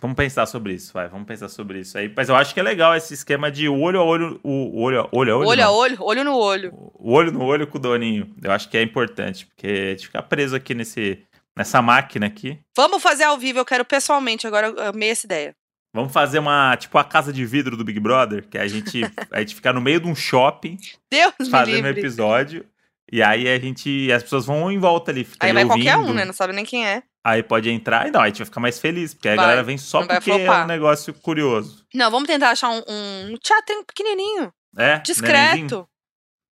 Vamos 0.00 0.16
pensar 0.16 0.44
sobre 0.46 0.74
isso, 0.74 0.92
vai. 0.92 1.08
Vamos 1.08 1.26
pensar 1.26 1.48
sobre 1.48 1.80
isso 1.80 1.96
aí. 1.96 2.12
Mas 2.14 2.28
eu 2.28 2.36
acho 2.36 2.52
que 2.52 2.60
é 2.60 2.62
legal 2.62 2.94
esse 2.94 3.14
esquema 3.14 3.50
de 3.50 3.66
olho 3.68 3.98
a 3.98 4.04
olho. 4.04 4.38
O 4.42 4.80
olho 4.80 5.00
a 5.00 5.08
olho, 5.10 5.32
a 5.32 5.36
olho, 5.38 5.48
Olho 5.48 5.64
a 5.64 5.70
olho, 5.70 5.96
olho 6.00 6.24
no 6.24 6.36
olho. 6.36 6.70
O 6.94 7.12
olho 7.12 7.32
no 7.32 7.42
olho 7.42 7.66
com 7.66 7.78
o 7.78 7.80
Doninho. 7.80 8.34
Eu 8.42 8.52
acho 8.52 8.68
que 8.68 8.76
é 8.76 8.82
importante, 8.82 9.46
porque 9.46 9.66
a 9.66 9.90
gente 9.90 10.06
fica 10.06 10.22
preso 10.22 10.54
aqui 10.54 10.74
nesse, 10.74 11.22
nessa 11.56 11.80
máquina 11.80 12.26
aqui. 12.26 12.58
Vamos 12.76 13.02
fazer 13.02 13.24
ao 13.24 13.38
vivo, 13.38 13.58
eu 13.58 13.64
quero 13.64 13.84
pessoalmente. 13.86 14.46
Agora 14.46 14.68
eu 14.68 14.88
amei 14.88 15.10
essa 15.10 15.26
ideia. 15.26 15.54
Vamos 15.94 16.12
fazer 16.12 16.40
uma, 16.40 16.76
tipo, 16.76 16.98
a 16.98 17.04
casa 17.04 17.32
de 17.32 17.46
vidro 17.46 17.74
do 17.74 17.82
Big 17.82 17.98
Brother, 17.98 18.46
que 18.46 18.58
a 18.58 18.68
gente, 18.68 19.00
a 19.32 19.40
gente 19.40 19.54
fica 19.54 19.72
no 19.72 19.80
meio 19.80 19.98
de 19.98 20.06
um 20.06 20.14
shopping 20.14 20.76
Deus 21.10 21.32
um 21.40 21.86
episódio. 21.86 22.66
E 23.12 23.22
aí 23.22 23.48
a 23.48 23.58
gente. 23.58 24.10
As 24.12 24.22
pessoas 24.22 24.46
vão 24.46 24.70
em 24.70 24.78
volta 24.78 25.10
ali, 25.10 25.26
Aí 25.40 25.52
vai 25.52 25.64
ouvindo. 25.64 25.84
qualquer 25.84 25.96
um, 25.96 26.12
né? 26.12 26.24
Não 26.24 26.32
sabe 26.32 26.52
nem 26.52 26.64
quem 26.64 26.86
é. 26.86 27.02
Aí 27.24 27.42
pode 27.42 27.68
entrar 27.70 28.06
e 28.06 28.10
não, 28.10 28.20
aí 28.20 28.26
a 28.26 28.28
gente 28.28 28.38
vai 28.38 28.44
ficar 28.46 28.60
mais 28.60 28.78
feliz, 28.78 29.12
porque 29.12 29.28
aí 29.28 29.34
a 29.34 29.36
Vai, 29.36 29.44
galera 29.46 29.62
vem 29.64 29.76
só 29.76 29.98
vai 30.04 30.16
porque 30.18 30.30
é 30.30 30.50
um 30.50 30.66
negócio 30.66 31.12
curioso. 31.12 31.84
Não, 31.92 32.08
vamos 32.10 32.28
tentar 32.28 32.50
achar 32.50 32.70
um, 32.70 32.82
um 32.88 33.36
teatro 33.42 33.84
pequenininho, 33.84 34.52
É? 34.78 34.98
discreto. 35.00 35.88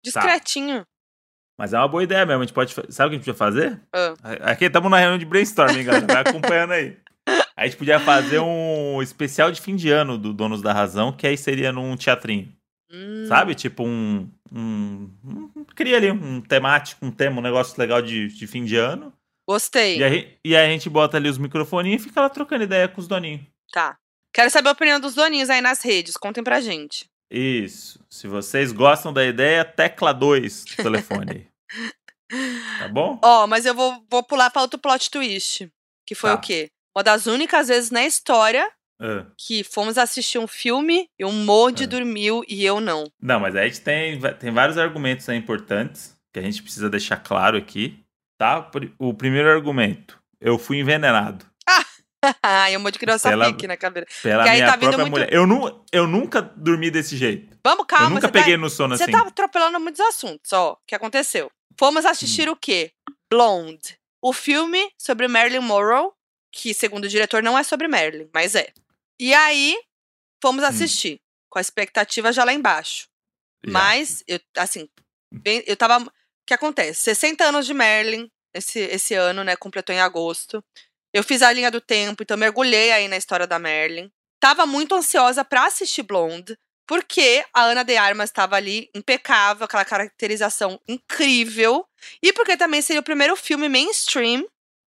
Discretinho. 0.04 0.84
Mas 1.58 1.72
é 1.74 1.78
uma 1.78 1.88
boa 1.88 2.02
ideia 2.02 2.24
mesmo. 2.24 2.42
A 2.42 2.46
gente 2.46 2.54
pode. 2.54 2.72
Sabe 2.72 2.84
o 2.86 2.92
que 2.92 3.02
a 3.02 3.08
gente 3.18 3.18
podia 3.20 3.34
fazer? 3.34 3.80
Ah. 3.92 4.14
Aqui 4.52 4.64
estamos 4.64 4.90
na 4.90 4.96
reunião 4.98 5.18
de 5.18 5.26
brainstorming, 5.26 5.84
galera. 5.84 6.06
Vai 6.06 6.22
acompanhando 6.22 6.72
aí. 6.72 6.96
A 7.56 7.66
gente 7.66 7.76
podia 7.76 8.00
fazer 8.00 8.38
um 8.38 9.02
especial 9.02 9.52
de 9.52 9.60
fim 9.60 9.76
de 9.76 9.90
ano 9.90 10.16
do 10.16 10.32
Donos 10.32 10.62
da 10.62 10.72
Razão, 10.72 11.12
que 11.12 11.26
aí 11.26 11.36
seria 11.36 11.70
num 11.70 11.94
teatrinho. 11.96 12.50
Hum. 12.90 13.26
Sabe? 13.28 13.54
Tipo 13.54 13.84
um. 13.84 14.28
um, 14.52 15.10
um 15.56 15.64
cria 15.76 15.96
ali 15.96 16.10
um 16.10 16.40
temático, 16.40 17.04
um 17.04 17.10
tema, 17.10 17.38
um 17.38 17.42
negócio 17.42 17.78
legal 17.78 18.02
de, 18.02 18.28
de 18.28 18.46
fim 18.46 18.64
de 18.64 18.76
ano. 18.76 19.12
Gostei. 19.48 19.98
E 19.98 20.04
aí, 20.04 20.38
e 20.44 20.56
aí 20.56 20.66
a 20.66 20.70
gente 20.70 20.88
bota 20.90 21.16
ali 21.16 21.28
os 21.28 21.38
microfoninhos 21.38 22.02
e 22.02 22.08
fica 22.08 22.20
lá 22.20 22.28
trocando 22.28 22.64
ideia 22.64 22.88
com 22.88 23.00
os 23.00 23.08
doninhos. 23.08 23.42
Tá. 23.72 23.96
Quero 24.32 24.50
saber 24.50 24.68
a 24.68 24.72
opinião 24.72 25.00
dos 25.00 25.14
doninhos 25.14 25.50
aí 25.50 25.60
nas 25.60 25.82
redes. 25.82 26.16
Contem 26.16 26.42
pra 26.44 26.60
gente. 26.60 27.06
Isso. 27.30 28.04
Se 28.10 28.26
vocês 28.28 28.72
gostam 28.72 29.12
da 29.12 29.24
ideia, 29.24 29.64
tecla 29.64 30.12
2 30.12 30.64
do 30.64 30.76
telefone. 30.82 31.48
Tá 32.78 32.86
bom? 32.86 33.18
Ó, 33.24 33.46
mas 33.48 33.66
eu 33.66 33.74
vou, 33.74 34.04
vou 34.08 34.22
pular 34.22 34.50
pra 34.50 34.62
outro 34.62 34.78
plot 34.78 35.10
twist. 35.10 35.68
Que 36.06 36.14
foi 36.14 36.30
Tá. 36.30 36.36
o 36.36 36.40
quê? 36.40 36.70
Uma 36.96 37.02
das 37.02 37.26
únicas 37.26 37.66
vezes 37.66 37.90
na 37.90 38.04
história 38.04 38.70
Ah. 39.00 39.24
que 39.38 39.64
fomos 39.64 39.96
assistir 39.96 40.38
um 40.38 40.46
filme 40.46 41.08
e 41.18 41.24
um 41.24 41.32
Modi 41.44 41.84
Ah. 41.84 41.86
dormiu 41.86 42.44
e 42.46 42.64
eu 42.64 42.80
não. 42.80 43.10
Não, 43.20 43.40
mas 43.40 43.56
aí 43.56 43.64
a 43.64 43.68
gente 43.68 43.80
tem, 43.80 44.20
tem 44.38 44.50
vários 44.52 44.76
argumentos 44.76 45.28
aí 45.28 45.38
importantes 45.38 46.16
que 46.32 46.38
a 46.38 46.42
gente 46.42 46.62
precisa 46.62 46.90
deixar 46.90 47.16
claro 47.16 47.56
aqui, 47.56 47.98
tá? 48.38 48.70
O 48.98 49.14
primeiro 49.14 49.48
argumento, 49.50 50.18
eu 50.40 50.58
fui 50.58 50.78
envenenado 50.78 51.44
Ai, 52.42 52.76
o 52.76 52.80
Modi 52.80 52.98
criou 52.98 53.14
essa 53.16 53.30
Pela- 53.30 53.46
pique 53.46 53.66
na 53.66 53.78
cabeça. 53.78 54.06
pela 54.22 54.42
minha 54.44 54.66
tá 54.66 54.76
própria 54.76 54.98
muito- 54.98 55.10
mulher. 55.10 55.32
Eu, 55.32 55.46
nu, 55.46 55.82
eu 55.90 56.06
nunca 56.06 56.42
dormi 56.42 56.90
desse 56.90 57.16
jeito. 57.16 57.56
Vamos, 57.64 57.86
calma. 57.86 58.06
eu 58.06 58.10
nunca 58.10 58.26
você 58.26 58.32
peguei 58.32 58.54
tá, 58.56 58.60
no 58.60 58.68
sono 58.68 58.94
Você 58.94 59.04
assim. 59.04 59.12
tá 59.12 59.22
atropelando 59.22 59.80
muitos 59.80 60.00
assuntos, 60.02 60.52
ó. 60.52 60.72
O 60.72 60.78
que 60.86 60.94
aconteceu? 60.94 61.50
Fomos 61.78 62.04
assistir 62.04 62.46
Hum. 62.46 62.52
o 62.52 62.56
quê? 62.56 62.92
Blonde. 63.30 63.96
O 64.22 64.34
filme 64.34 64.90
sobre 64.98 65.26
Marilyn 65.28 65.60
Monroe, 65.60 66.10
que 66.52 66.74
segundo 66.74 67.04
o 67.04 67.08
diretor 67.08 67.42
não 67.42 67.58
é 67.58 67.62
sobre 67.62 67.88
Marilyn, 67.88 68.28
mas 68.34 68.54
é. 68.54 68.68
E 69.20 69.34
aí, 69.34 69.76
Hum. 69.76 69.82
fomos 70.42 70.64
assistir, 70.64 71.20
com 71.50 71.58
a 71.58 71.62
expectativa 71.62 72.32
já 72.32 72.42
lá 72.44 72.52
embaixo. 72.52 73.06
Já. 73.64 73.72
Mas, 73.72 74.24
eu, 74.26 74.40
assim, 74.56 74.88
bem- 75.32 75.62
eu 75.66 75.76
tava. 75.76 76.02
O 76.02 76.10
que 76.46 76.54
acontece? 76.54 77.00
60 77.02 77.44
anos 77.44 77.66
de 77.66 77.74
Merlin 77.74 78.28
esse, 78.54 78.80
esse 78.80 79.14
ano, 79.14 79.44
né? 79.44 79.54
Completou 79.56 79.94
em 79.94 80.00
agosto. 80.00 80.64
Eu 81.12 81.22
fiz 81.22 81.42
a 81.42 81.52
linha 81.52 81.70
do 81.70 81.80
tempo, 81.80 82.22
então 82.22 82.36
mergulhei 82.36 82.90
aí 82.92 83.06
na 83.08 83.16
história 83.16 83.46
da 83.46 83.58
Merlin. 83.58 84.10
Tava 84.40 84.64
muito 84.66 84.94
ansiosa 84.94 85.44
pra 85.44 85.66
assistir 85.66 86.02
Blonde, 86.02 86.56
porque 86.86 87.44
a 87.52 87.62
Ana 87.64 87.84
de 87.84 87.96
Armas 87.96 88.30
estava 88.30 88.56
ali 88.56 88.88
impecável, 88.94 89.64
aquela 89.64 89.84
caracterização 89.84 90.80
incrível. 90.88 91.86
E 92.22 92.32
porque 92.32 92.56
também 92.56 92.80
seria 92.80 93.00
o 93.00 93.04
primeiro 93.04 93.36
filme 93.36 93.68
mainstream 93.68 94.44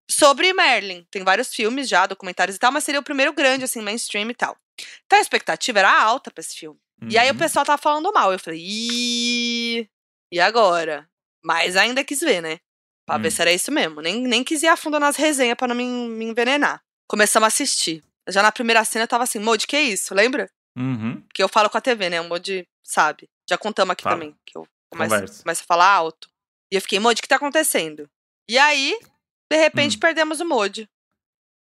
sobre 0.09 0.51
Merlin. 0.53 1.05
Tem 1.09 1.23
vários 1.23 1.53
filmes 1.53 1.87
já, 1.89 2.05
documentários 2.05 2.55
e 2.55 2.59
tal, 2.59 2.71
mas 2.71 2.83
seria 2.83 2.99
o 2.99 3.03
primeiro 3.03 3.33
grande, 3.33 3.63
assim, 3.65 3.81
mainstream 3.81 4.29
e 4.29 4.35
tal. 4.35 4.57
Então 5.05 5.17
a 5.19 5.21
expectativa 5.21 5.79
era 5.79 6.01
alta 6.03 6.31
pra 6.31 6.41
esse 6.41 6.55
filme. 6.55 6.79
E 7.09 7.17
aí 7.17 7.29
o 7.29 7.33
Uhum. 7.33 7.37
pessoal 7.37 7.65
tava 7.65 7.81
falando 7.81 8.11
mal. 8.13 8.31
Eu 8.31 8.39
falei, 8.39 8.59
Ih, 8.61 9.89
e 10.31 10.39
agora? 10.39 11.09
Mas 11.43 11.75
ainda 11.75 12.03
quis 12.03 12.19
ver, 12.21 12.41
né? 12.41 12.59
Pra 13.05 13.17
ver 13.17 13.27
Hum. 13.27 13.31
se 13.31 13.41
era 13.41 13.51
isso 13.51 13.71
mesmo. 13.71 14.01
Nem, 14.01 14.21
nem 14.21 14.43
quis 14.43 14.63
ir 14.63 14.67
a 14.67 14.77
fundo 14.77 14.99
nas 14.99 15.15
resenhas 15.17 15.57
pra 15.57 15.67
não 15.67 15.75
me, 15.75 15.83
me 15.85 16.25
envenenar. 16.25 16.81
Começamos 17.07 17.45
a 17.45 17.47
assistir. 17.47 18.01
Já 18.29 18.41
na 18.41 18.51
primeira 18.51 18.83
cena 18.85 19.03
eu 19.03 19.07
tava 19.07 19.25
assim, 19.25 19.39
Modi, 19.39 19.67
que 19.67 19.77
isso? 19.77 20.15
Lembra? 20.15 20.49
Uhum. 20.77 21.21
Que 21.33 21.43
eu 21.43 21.49
falo 21.49 21.69
com 21.69 21.77
a 21.77 21.81
TV, 21.81 22.09
né? 22.09 22.21
O 22.21 22.29
Modi 22.29 22.65
sabe. 22.83 23.29
Já 23.49 23.57
contamos 23.57 23.91
aqui 23.91 24.03
Fala. 24.03 24.15
também. 24.15 24.35
Que 24.45 24.57
eu 24.57 24.65
Começa, 24.89 25.15
Conversa. 25.15 25.43
começa 25.43 25.61
a 25.63 25.65
falar 25.65 25.89
alto. 25.89 26.29
E 26.71 26.75
eu 26.77 26.81
fiquei, 26.81 26.99
Modi, 26.99 27.19
o 27.19 27.21
que 27.21 27.27
tá 27.27 27.35
acontecendo? 27.35 28.09
E 28.49 28.57
aí, 28.57 28.97
de 29.53 29.59
repente, 29.61 29.97
Hum. 29.97 29.99
perdemos 29.99 30.39
o 30.39 30.45
Modi. 30.45 30.87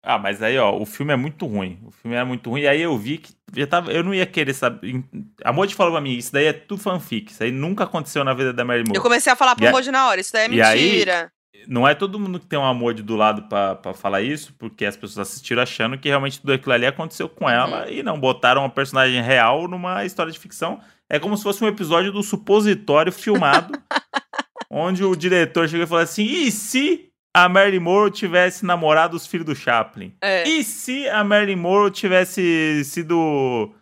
Ah, 0.03 0.17
mas 0.17 0.41
aí, 0.41 0.57
ó, 0.57 0.73
o 0.77 0.85
filme 0.85 1.11
é 1.11 1.15
muito 1.17 1.45
ruim. 1.45 1.79
O 1.85 1.91
filme 1.91 2.15
é 2.15 2.23
muito 2.23 2.49
ruim. 2.49 2.61
E 2.61 2.67
aí 2.67 2.81
eu 2.81 2.97
vi 2.97 3.17
que 3.17 3.33
já 3.55 3.67
tava, 3.67 3.91
eu 3.91 4.03
não 4.03 4.13
ia 4.13 4.25
querer 4.25 4.53
saber. 4.53 5.03
A 5.43 5.51
Modi 5.51 5.75
falou 5.75 5.91
pra 5.91 5.99
mim, 6.01 6.11
isso 6.13 6.31
daí 6.31 6.45
é 6.45 6.53
tudo 6.53 6.81
fanfic. 6.81 7.31
Isso 7.31 7.43
aí 7.43 7.51
nunca 7.51 7.83
aconteceu 7.83 8.23
na 8.23 8.33
vida 8.33 8.53
da 8.53 8.63
Mary 8.63 8.83
Moore. 8.83 8.95
Eu 8.95 9.01
comecei 9.01 9.33
a 9.33 9.35
falar 9.35 9.55
pro 9.55 9.65
E 9.65 9.71
Modi 9.71 9.91
na 9.91 10.07
hora, 10.07 10.21
isso 10.21 10.31
daí 10.31 10.45
é 10.45 10.53
e 10.53 10.61
aí- 10.61 10.91
mentira. 10.91 11.31
Não 11.67 11.85
é 11.85 11.93
todo 11.93 12.17
mundo 12.19 12.39
que 12.39 12.45
tem 12.45 12.57
uma 12.57 12.73
Modi 12.73 13.01
do 13.03 13.15
lado 13.17 13.43
pra, 13.49 13.75
pra 13.75 13.93
falar 13.93 14.21
isso, 14.21 14.53
porque 14.57 14.85
as 14.85 14.95
pessoas 14.95 15.27
assistiram 15.27 15.61
achando 15.61 15.97
que 15.97 16.07
realmente 16.07 16.39
tudo 16.39 16.53
aquilo 16.53 16.71
ali 16.71 16.85
aconteceu 16.85 17.27
com 17.27 17.49
ela 17.49 17.83
Uhum. 17.85 17.91
e 17.91 18.03
não 18.03 18.17
botaram 18.17 18.61
uma 18.61 18.69
personagem 18.69 19.21
real 19.21 19.67
numa 19.67 20.05
história 20.05 20.31
de 20.31 20.39
ficção. 20.39 20.79
É 21.09 21.19
como 21.19 21.35
se 21.35 21.43
fosse 21.43 21.61
um 21.63 21.67
episódio 21.67 22.13
do 22.13 22.23
Supositório 22.23 23.11
filmado, 23.11 23.73
onde 24.69 25.03
o 25.03 25.15
diretor 25.15 25.67
chegou 25.67 25.83
e 25.83 25.87
falou 25.87 26.03
assim: 26.03 26.23
e 26.23 26.51
se 26.51 27.06
a 27.43 27.49
Marilyn 27.49 27.79
Monroe 27.79 28.11
tivesse 28.11 28.65
namorado 28.65 29.15
os 29.15 29.27
filhos 29.27 29.45
do 29.45 29.55
Chaplin? 29.55 30.13
É. 30.21 30.47
E 30.47 30.63
se 30.63 31.07
a 31.09 31.23
Marilyn 31.23 31.55
Monroe 31.57 31.91
tivesse 31.91 32.83
sido 32.85 33.73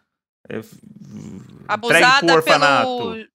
é, 0.49 0.58
entregue 0.58 0.70
pro 1.66 1.66
Abusada 1.68 2.34
orfanato? 2.34 2.88
pelo 2.88 3.18
E 3.20 3.30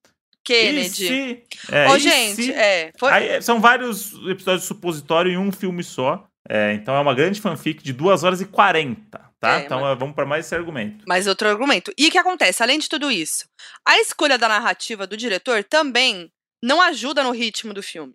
Kennedy. 0.44 0.90
se, 0.90 1.42
é, 1.70 1.94
e 1.94 1.98
gente, 1.98 2.42
se- 2.42 2.52
é. 2.52 2.92
Foi, 2.98 3.12
Aí, 3.12 3.42
são 3.42 3.60
vários 3.60 4.12
episódios 4.28 4.62
de 4.62 4.68
supositório 4.68 5.30
em 5.32 5.36
um 5.38 5.52
filme 5.52 5.82
só. 5.84 6.26
É, 6.48 6.72
então 6.72 6.94
é 6.96 7.00
uma 7.00 7.14
grande 7.14 7.40
fanfic 7.40 7.82
de 7.82 7.92
2 7.92 8.24
horas 8.24 8.40
e 8.40 8.46
40, 8.46 9.20
tá? 9.38 9.60
É, 9.60 9.64
então 9.64 9.86
é, 9.86 9.94
vamos 9.94 10.14
para 10.14 10.26
mais 10.26 10.46
esse 10.46 10.54
argumento. 10.54 11.04
Mas 11.06 11.26
outro 11.26 11.46
argumento. 11.48 11.92
E 11.96 12.08
o 12.08 12.10
que 12.10 12.18
acontece? 12.18 12.62
Além 12.62 12.78
de 12.78 12.88
tudo 12.88 13.10
isso, 13.10 13.44
a 13.86 13.98
escolha 14.00 14.36
da 14.38 14.48
narrativa 14.48 15.06
do 15.06 15.16
diretor 15.16 15.62
também 15.62 16.30
não 16.62 16.80
ajuda 16.80 17.22
no 17.22 17.30
ritmo 17.30 17.72
do 17.72 17.82
filme. 17.82 18.14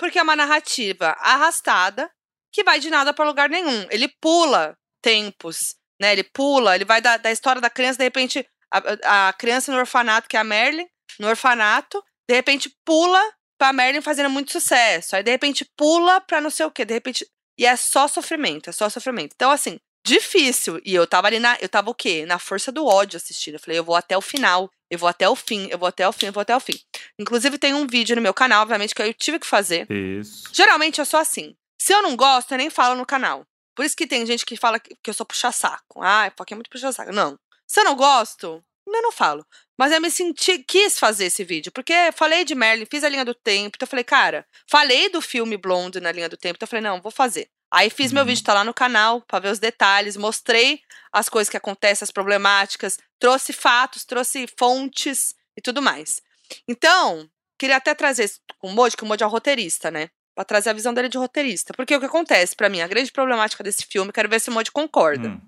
Porque 0.00 0.18
é 0.18 0.22
uma 0.22 0.34
narrativa 0.34 1.14
arrastada 1.18 2.10
que 2.50 2.64
vai 2.64 2.80
de 2.80 2.88
nada 2.88 3.12
para 3.12 3.26
lugar 3.26 3.50
nenhum. 3.50 3.86
Ele 3.90 4.08
pula 4.08 4.74
tempos, 5.02 5.74
né? 6.00 6.14
Ele 6.14 6.24
pula, 6.24 6.74
ele 6.74 6.86
vai 6.86 7.02
da, 7.02 7.18
da 7.18 7.30
história 7.30 7.60
da 7.60 7.68
criança, 7.68 7.98
de 7.98 8.04
repente, 8.04 8.48
a, 8.72 9.28
a 9.28 9.32
criança 9.34 9.70
no 9.70 9.76
orfanato, 9.76 10.26
que 10.26 10.38
é 10.38 10.40
a 10.40 10.44
Merlin, 10.44 10.88
no 11.18 11.28
orfanato, 11.28 12.02
de 12.26 12.34
repente 12.34 12.74
pula 12.82 13.20
pra 13.58 13.74
Merlin 13.74 14.00
fazendo 14.00 14.30
muito 14.30 14.52
sucesso. 14.52 15.14
Aí, 15.14 15.22
de 15.22 15.30
repente, 15.30 15.66
pula 15.76 16.18
pra 16.22 16.40
não 16.40 16.48
sei 16.48 16.64
o 16.64 16.70
quê. 16.70 16.86
De 16.86 16.94
repente. 16.94 17.26
E 17.58 17.66
é 17.66 17.76
só 17.76 18.08
sofrimento, 18.08 18.70
é 18.70 18.72
só 18.72 18.88
sofrimento. 18.88 19.34
Então, 19.34 19.50
assim, 19.50 19.78
difícil. 20.06 20.80
E 20.82 20.94
eu 20.94 21.06
tava 21.06 21.26
ali 21.26 21.38
na. 21.38 21.58
Eu 21.60 21.68
tava 21.68 21.90
o 21.90 21.94
quê? 21.94 22.24
Na 22.24 22.38
força 22.38 22.72
do 22.72 22.86
ódio 22.86 23.18
assistindo. 23.18 23.54
Eu 23.56 23.60
falei, 23.60 23.78
eu 23.78 23.84
vou 23.84 23.96
até 23.96 24.16
o 24.16 24.22
final. 24.22 24.70
Eu 24.90 24.98
vou 24.98 25.08
até 25.08 25.28
o 25.28 25.36
fim, 25.36 25.68
eu 25.70 25.78
vou 25.78 25.88
até 25.88 26.06
o 26.08 26.12
fim, 26.12 26.26
eu 26.26 26.32
vou 26.32 26.40
até 26.40 26.56
o 26.56 26.60
fim. 26.60 26.78
Inclusive, 27.18 27.58
tem 27.58 27.72
um 27.72 27.86
vídeo 27.86 28.16
no 28.16 28.22
meu 28.22 28.34
canal, 28.34 28.62
obviamente, 28.62 28.94
que 28.94 29.00
eu 29.00 29.14
tive 29.14 29.38
que 29.38 29.46
fazer. 29.46 29.86
Isso. 29.90 30.44
Geralmente 30.52 30.98
eu 30.98 31.04
sou 31.04 31.20
assim. 31.20 31.54
Se 31.80 31.92
eu 31.92 32.02
não 32.02 32.16
gosto, 32.16 32.52
eu 32.52 32.58
nem 32.58 32.68
falo 32.68 32.96
no 32.96 33.06
canal. 33.06 33.46
Por 33.74 33.84
isso 33.84 33.96
que 33.96 34.06
tem 34.06 34.26
gente 34.26 34.44
que 34.44 34.56
fala 34.56 34.80
que 34.80 34.96
eu 35.06 35.14
sou 35.14 35.24
puxa-saco. 35.24 36.02
Ah, 36.02 36.30
porque 36.36 36.52
é 36.52 36.56
muito 36.56 36.68
puxa-saco. 36.68 37.12
Não. 37.12 37.38
Se 37.66 37.80
eu 37.80 37.84
não 37.84 37.94
gosto, 37.94 38.62
eu 38.86 39.02
não 39.02 39.12
falo. 39.12 39.46
Mas 39.78 39.92
eu 39.92 40.00
me 40.00 40.10
senti, 40.10 40.58
quis 40.58 40.98
fazer 40.98 41.26
esse 41.26 41.44
vídeo, 41.44 41.72
porque 41.72 41.94
falei 42.12 42.44
de 42.44 42.54
Merlin, 42.54 42.84
fiz 42.84 43.02
a 43.02 43.08
linha 43.08 43.24
do 43.24 43.34
tempo, 43.34 43.76
então 43.76 43.86
eu 43.86 43.90
falei, 43.90 44.04
cara, 44.04 44.46
falei 44.68 45.08
do 45.08 45.22
filme 45.22 45.56
Blonde 45.56 46.00
na 46.00 46.12
linha 46.12 46.28
do 46.28 46.36
tempo, 46.36 46.56
então 46.56 46.66
eu 46.66 46.68
falei, 46.68 46.82
não, 46.82 47.00
vou 47.00 47.10
fazer. 47.10 47.48
Aí 47.72 47.88
fiz 47.90 48.10
meu 48.12 48.22
Uhum. 48.22 48.28
vídeo, 48.28 48.42
tá 48.44 48.52
lá 48.54 48.64
no 48.64 48.74
canal, 48.74 49.20
pra 49.22 49.38
ver 49.38 49.50
os 49.52 49.58
detalhes, 49.58 50.16
mostrei 50.16 50.82
as 51.12 51.28
coisas 51.28 51.48
que 51.48 51.56
acontecem, 51.56 52.04
as 52.04 52.10
problemáticas, 52.10 52.98
trouxe 53.18 53.52
fatos, 53.52 54.04
trouxe 54.04 54.46
fontes 54.58 55.34
e 55.56 55.60
tudo 55.60 55.80
mais. 55.80 56.20
Então, 56.66 57.28
queria 57.58 57.76
até 57.76 57.94
trazer 57.94 58.24
isso 58.24 58.40
com 58.58 58.68
o 58.68 58.72
Moji, 58.72 58.96
que 58.96 59.04
o 59.04 59.06
Moji 59.06 59.22
é 59.22 59.26
o 59.26 59.30
roteirista, 59.30 59.90
né? 59.90 60.10
Pra 60.34 60.44
trazer 60.44 60.70
a 60.70 60.72
visão 60.72 60.92
dele 60.94 61.08
de 61.08 61.18
roteirista. 61.18 61.72
Porque 61.74 61.94
o 61.94 62.00
que 62.00 62.06
acontece 62.06 62.56
pra 62.56 62.68
mim, 62.68 62.80
a 62.80 62.88
grande 62.88 63.12
problemática 63.12 63.62
desse 63.62 63.84
filme, 63.86 64.12
quero 64.12 64.28
ver 64.28 64.40
se 64.40 64.50
o 64.50 64.52
Moji 64.52 64.70
concorda. 64.70 65.28
Hum, 65.28 65.40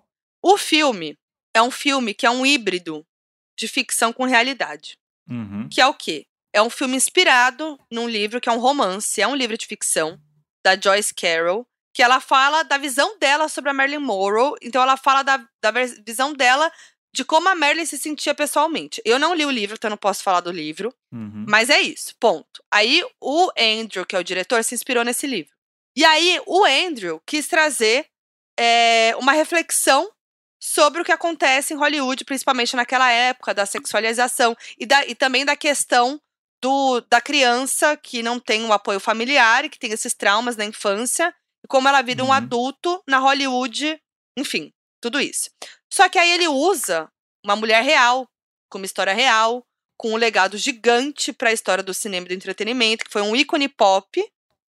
O 0.43 0.57
filme 0.59 1.17
é 1.55 1.63
um 1.63 1.71
filme 1.71 2.15
que 2.15 2.27
é 2.27 2.31
um 2.31 2.45
híbrido 2.45 3.07
de 3.57 3.67
ficção 3.69 4.13
com 4.13 4.25
realidade. 4.25 4.99
uhum. 5.29 5.69
Que 5.69 5.81
é 5.81 5.87
o 5.87 5.95
quê? 5.95 6.27
É 6.53 6.61
um 6.61 6.69
filme 6.71 6.97
inspirado 6.97 7.79
num 7.91 8.09
livro 8.09 8.41
que 8.41 8.49
é 8.49 8.53
um 8.53 8.59
romance, 8.59 9.21
é 9.23 9.27
um 9.27 9.35
livro 9.37 9.57
de 9.57 9.67
ficção, 9.67 10.21
da 10.65 10.79
Joyce 10.79 11.15
Carol, 11.15 11.67
que 11.93 12.03
ela 12.03 12.21
fala 12.21 12.63
da 12.63 12.79
visão 12.79 13.19
dela 13.19 13.49
sobre 13.49 13.71
a 13.71 13.75
Marilyn 13.75 13.99
Monroe. 13.99 14.57
Então 14.63 14.83
ela 14.83 14.97
fala 14.97 15.23
da, 15.23 15.37
da 15.61 15.71
visão 16.05 16.33
dela 16.33 16.71
de 17.15 17.25
como 17.25 17.49
a 17.49 17.55
Marilyn 17.55 17.85
se 17.85 17.99
sentia 17.99 18.35
pessoalmente. 18.35 19.03
Eu 19.05 19.19
não 19.19 19.35
li 19.35 19.45
o 19.45 19.51
livro, 19.51 19.77
então 19.77 19.89
eu 19.89 19.93
não 19.93 19.99
posso 19.99 20.23
falar 20.23 20.41
do 20.41 20.51
livro. 20.51 20.95
Uhum. 21.13 21.45
Mas 21.47 21.69
é 21.69 21.81
isso, 21.81 22.15
ponto. 22.19 22.65
Aí 22.71 23.05
o 23.21 23.51
Andrew, 23.59 24.07
que 24.07 24.17
é 24.17 24.19
o 24.19 24.25
diretor, 24.25 24.65
se 24.65 24.75
inspirou 24.75 25.05
nesse 25.05 25.27
livro. 25.27 25.53
E 25.95 26.05
aí 26.05 26.41
o 26.47 26.65
Andrew 26.65 27.21
quis 27.27 27.47
trazer 27.47 28.07
é, 28.59 29.15
uma 29.19 29.33
reflexão 29.33 30.11
sobre 30.59 31.03
o 31.03 31.05
que 31.05 31.13
acontece 31.13 31.75
em 31.75 31.77
Hollywood, 31.77 32.25
principalmente 32.25 32.77
naquela 32.77 33.11
época 33.11 33.53
da 33.53 33.67
sexualização 33.67 34.57
e, 34.79 34.87
da, 34.87 35.05
e 35.07 35.15
também 35.15 35.45
da 35.45 35.57
questão 35.57 36.21
do, 36.63 37.01
da 37.11 37.21
criança 37.21 37.97
que 37.97 38.23
não 38.23 38.39
tem 38.39 38.65
um 38.65 38.73
apoio 38.73 39.01
familiar 39.01 39.65
e 39.65 39.69
que 39.69 39.79
tem 39.79 39.91
esses 39.91 40.15
traumas 40.15 40.57
na 40.57 40.65
infância 40.65 41.35
como 41.69 41.89
ela 41.89 42.03
vira 42.03 42.23
um 42.23 42.29
Uhum. 42.29 42.33
adulto 42.33 43.03
na 43.09 43.19
Hollywood, 43.19 44.01
enfim, 44.39 44.73
tudo 45.01 45.21
isso. 45.21 45.51
Só 45.93 46.09
que 46.09 46.19
aí 46.19 46.31
ele 46.31 46.49
usa 46.49 47.09
uma 47.45 47.57
mulher 47.57 47.83
real, 47.83 48.27
com 48.71 48.79
uma 48.79 48.87
história 48.87 49.13
real, 49.13 49.65
com 49.99 50.13
um 50.13 50.17
legado 50.17 50.57
gigante 50.57 51.33
para 51.33 51.51
a 51.51 51.53
história 51.53 51.83
do 51.85 51.95
cinema 51.95 52.27
e 52.27 52.29
do 52.31 52.35
entretenimento, 52.35 53.05
que 53.05 53.11
foi 53.13 53.23
um 53.23 53.37
ícone 53.37 53.69
pop. 53.69 54.09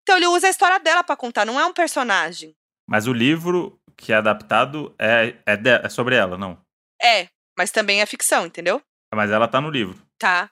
Então 0.02 0.16
ele 0.16 0.26
usa 0.26 0.46
a 0.46 0.50
história 0.50 0.78
dela 0.78 1.02
para 1.02 1.16
contar, 1.16 1.44
não 1.44 1.58
é 1.58 1.64
um 1.66 1.72
personagem. 1.72 2.54
Mas 2.86 3.06
o 3.06 3.12
livro 3.12 3.78
que 3.96 4.12
é 4.12 4.16
adaptado 4.16 4.94
é, 4.98 5.36
é, 5.46 5.56
de- 5.56 5.70
é 5.70 5.88
sobre 5.88 6.14
ela, 6.16 6.36
não. 6.36 6.58
É, 7.00 7.28
mas 7.56 7.70
também 7.70 8.00
é 8.00 8.06
ficção, 8.06 8.44
entendeu? 8.46 8.82
Mas 9.14 9.30
ela 9.30 9.48
tá 9.48 9.60
no 9.60 9.70
livro. 9.70 9.98
Tá. 10.18 10.50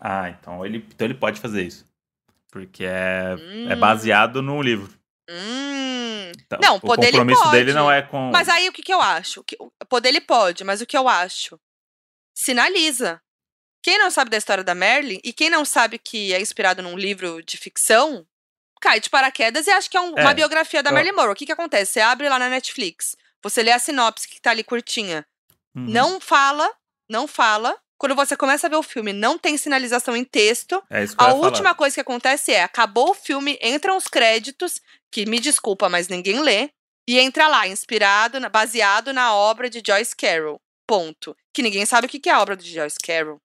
Ah, 0.00 0.28
então 0.30 0.64
ele, 0.66 0.78
então 0.78 1.06
ele 1.06 1.14
pode 1.14 1.40
fazer 1.40 1.62
isso. 1.64 1.86
Porque 2.50 2.84
é, 2.84 3.34
é 3.68 3.74
Hum. 3.74 3.78
baseado 3.80 4.42
no 4.42 4.60
livro. 4.60 4.92
Hum. 5.28 6.32
Então, 6.44 6.58
Não, 6.62 6.76
o 6.76 6.80
poder 6.80 7.08
ele 7.08 7.18
compromisso 7.18 7.50
dele 7.50 7.72
pode. 7.72 7.74
não 7.76 7.90
é 7.90 8.02
com. 8.02 8.30
Mas 8.32 8.48
aí 8.48 8.68
o 8.68 8.72
que, 8.72 8.82
que 8.82 8.92
eu 8.92 9.00
acho? 9.00 9.42
Que, 9.44 9.56
o 9.60 9.70
poder 9.88 10.08
ele 10.08 10.20
pode, 10.20 10.64
mas 10.64 10.80
o 10.80 10.86
que 10.86 10.96
eu 10.96 11.06
acho? 11.08 11.58
Sinaliza. 12.34 13.20
Quem 13.82 13.98
não 13.98 14.10
sabe 14.10 14.30
da 14.30 14.36
história 14.36 14.64
da 14.64 14.74
Merlin 14.74 15.20
e 15.24 15.32
quem 15.32 15.50
não 15.50 15.64
sabe 15.64 15.98
que 15.98 16.32
é 16.34 16.40
inspirado 16.40 16.82
num 16.82 16.96
livro 16.96 17.42
de 17.42 17.56
ficção, 17.56 18.26
cai 18.80 19.00
de 19.00 19.08
paraquedas 19.10 19.66
e 19.66 19.70
acha 19.70 19.88
que 19.88 19.96
é 19.96 20.00
um- 20.00 20.14
É, 20.16 20.22
uma 20.22 20.34
biografia 20.34 20.82
da 20.82 20.90
eu- 20.90 20.94
Marilyn 20.94 21.14
Monroe. 21.14 21.32
O 21.32 21.36
que, 21.36 21.46
que 21.46 21.52
acontece? 21.52 21.92
Você 21.92 22.00
abre 22.00 22.28
lá 22.28 22.38
na 22.38 22.48
Netflix, 22.48 23.16
você 23.42 23.62
lê 23.62 23.70
a 23.72 23.78
sinopse 23.78 24.28
que 24.28 24.40
tá 24.40 24.50
ali 24.50 24.64
curtinha, 24.64 25.26
Uhum. 25.76 25.84
não 25.86 26.20
fala, 26.20 26.68
não 27.08 27.26
fala. 27.28 27.76
Quando 27.98 28.14
você 28.14 28.36
começa 28.36 28.66
a 28.66 28.70
ver 28.70 28.76
o 28.76 28.82
filme, 28.82 29.12
não 29.12 29.36
tem 29.36 29.56
sinalização 29.58 30.16
em 30.16 30.24
texto. 30.24 30.82
É 30.88 31.02
isso 31.02 31.16
que 31.16 31.22
A 31.22 31.26
ia 31.28 31.32
falar. 31.34 31.44
última 31.46 31.74
coisa 31.74 31.94
que 31.94 32.00
acontece 32.00 32.52
é, 32.52 32.62
acabou 32.62 33.10
o 33.10 33.14
filme, 33.14 33.58
entram 33.60 33.96
os 33.96 34.06
créditos, 34.06 34.80
que 35.10 35.26
me 35.26 35.40
desculpa, 35.40 35.88
mas 35.88 36.06
ninguém 36.08 36.40
lê, 36.40 36.70
e 37.08 37.18
entra 37.18 37.48
lá, 37.48 37.66
inspirado, 37.66 38.38
baseado 38.50 39.12
na 39.12 39.34
obra 39.34 39.68
de 39.68 39.82
Joyce 39.84 40.14
Carol. 40.14 40.60
Ponto. 40.86 41.36
Que 41.52 41.60
ninguém 41.62 41.84
sabe 41.84 42.06
o 42.06 42.10
que 42.10 42.28
é 42.28 42.32
a 42.32 42.40
obra 42.40 42.56
de 42.56 42.72
Joyce 42.72 42.98
Carol. 43.04 43.40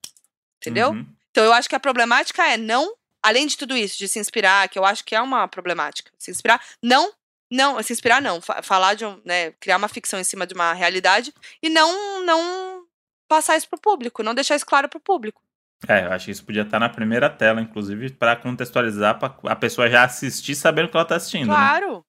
Entendeu? 0.62 0.92
Uhum. 0.92 1.06
Então 1.32 1.44
eu 1.44 1.52
acho 1.52 1.68
que 1.68 1.76
a 1.76 1.80
problemática 1.80 2.46
é 2.46 2.56
não, 2.56 2.94
além 3.24 3.48
de 3.48 3.58
tudo 3.58 3.76
isso, 3.76 3.98
de 3.98 4.08
se 4.08 4.20
inspirar, 4.20 4.70
que 4.70 4.78
eu 4.78 4.86
acho 4.86 5.04
que 5.04 5.16
é 5.16 5.22
uma 5.22 5.48
problemática, 5.48 6.12
se 6.20 6.30
inspirar, 6.30 6.64
não, 6.82 7.12
não, 7.52 7.82
se 7.84 7.92
inspirar 7.92 8.22
não, 8.22 8.40
fa- 8.40 8.62
falar 8.62 8.94
de 8.94 9.06
um, 9.06 9.20
né, 9.26 9.52
criar 9.60 9.78
uma 9.78 9.88
ficção 9.90 10.20
em 10.20 10.24
cima 10.24 10.46
de 10.48 10.54
uma 10.54 10.74
realidade 10.74 11.34
e 11.62 11.70
não, 11.70 12.24
não 12.24 12.73
passar 13.28 13.58
isso 13.58 13.70
pro 13.70 13.80
público, 13.80 14.24
não 14.24 14.34
deixar 14.34 14.56
isso 14.56 14.66
claro 14.66 14.90
pro 14.90 15.00
público. 15.00 15.42
É, 15.88 16.06
eu 16.06 16.12
acho 16.12 16.26
que 16.26 16.32
isso 16.32 16.46
podia 16.46 16.62
estar 16.62 16.80
na 16.80 16.90
primeira 16.90 17.30
tela, 17.30 17.62
inclusive, 17.62 18.12
pra 18.12 18.36
contextualizar, 18.36 19.20
pra 19.20 19.36
a 19.52 19.56
pessoa 19.56 19.90
já 19.90 20.04
assistir 20.04 20.56
sabendo 20.56 20.86
o 20.86 20.90
que 20.90 20.98
ela 20.98 21.06
tá 21.06 21.16
assistindo, 21.16 21.48
né? 21.48 21.56
Claro. 21.56 22.06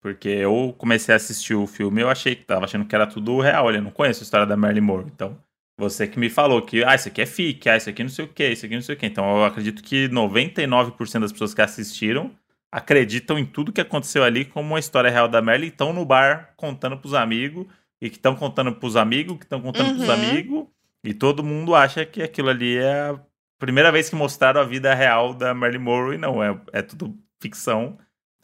Porque 0.00 0.28
eu 0.28 0.74
comecei 0.78 1.12
a 1.12 1.16
assistir 1.16 1.54
o 1.54 1.66
filme, 1.66 2.00
eu 2.00 2.08
achei 2.08 2.34
que 2.34 2.44
tava 2.44 2.64
achando 2.64 2.86
que 2.86 2.94
era 2.94 3.06
tudo 3.06 3.38
real, 3.38 3.70
eu 3.70 3.82
não 3.82 3.90
conheço 3.90 4.20
a 4.20 4.24
história 4.24 4.46
da 4.46 4.56
Marilyn 4.56 4.80
Monroe. 4.80 5.10
Então, 5.14 5.36
você 5.78 6.06
que 6.06 6.18
me 6.18 6.30
falou 6.30 6.62
que, 6.62 6.82
ah, 6.82 6.94
isso 6.94 7.08
aqui 7.08 7.20
é 7.20 7.26
fic, 7.26 7.68
ah, 7.68 7.76
isso 7.76 7.90
aqui 7.90 8.02
não 8.02 8.10
sei 8.10 8.24
o 8.24 8.28
que, 8.28 8.48
isso 8.48 8.64
aqui 8.64 8.74
não 8.74 8.82
sei 8.82 8.94
o 8.94 8.98
que. 8.98 9.06
Então, 9.06 9.36
eu 9.36 9.44
acredito 9.44 9.82
que 9.82 10.08
99% 10.08 11.20
das 11.20 11.32
pessoas 11.32 11.52
que 11.52 11.60
assistiram 11.60 12.34
acreditam 12.72 13.38
em 13.38 13.44
tudo 13.44 13.72
que 13.72 13.80
aconteceu 13.80 14.22
ali 14.22 14.44
como 14.44 14.68
uma 14.68 14.78
história 14.78 15.10
real 15.10 15.28
da 15.28 15.42
Marilyn, 15.42 15.68
estão 15.68 15.92
no 15.92 16.04
bar 16.04 16.54
contando 16.56 16.96
pros 16.96 17.14
amigos, 17.14 17.66
e 18.00 18.08
que 18.10 18.16
estão 18.16 18.34
contando 18.34 18.72
pros 18.74 18.96
amigos, 18.96 19.36
que 19.38 19.44
estão 19.44 19.60
contando 19.60 19.94
pros 19.94 20.08
Uhum. 20.08 20.14
amigos, 20.14 20.66
e 21.04 21.12
todo 21.14 21.44
mundo 21.44 21.74
acha 21.74 22.04
que 22.06 22.22
aquilo 22.22 22.48
ali 22.48 22.76
é 22.76 23.10
a 23.10 23.20
primeira 23.58 23.92
vez 23.92 24.08
que 24.08 24.16
mostraram 24.16 24.60
a 24.60 24.64
vida 24.64 24.94
real 24.94 25.34
da 25.34 25.52
Marilyn 25.54 25.82
Monroe, 25.82 26.14
e 26.14 26.18
não, 26.18 26.42
é, 26.42 26.58
é 26.72 26.82
tudo 26.82 27.16
ficção. 27.40 27.98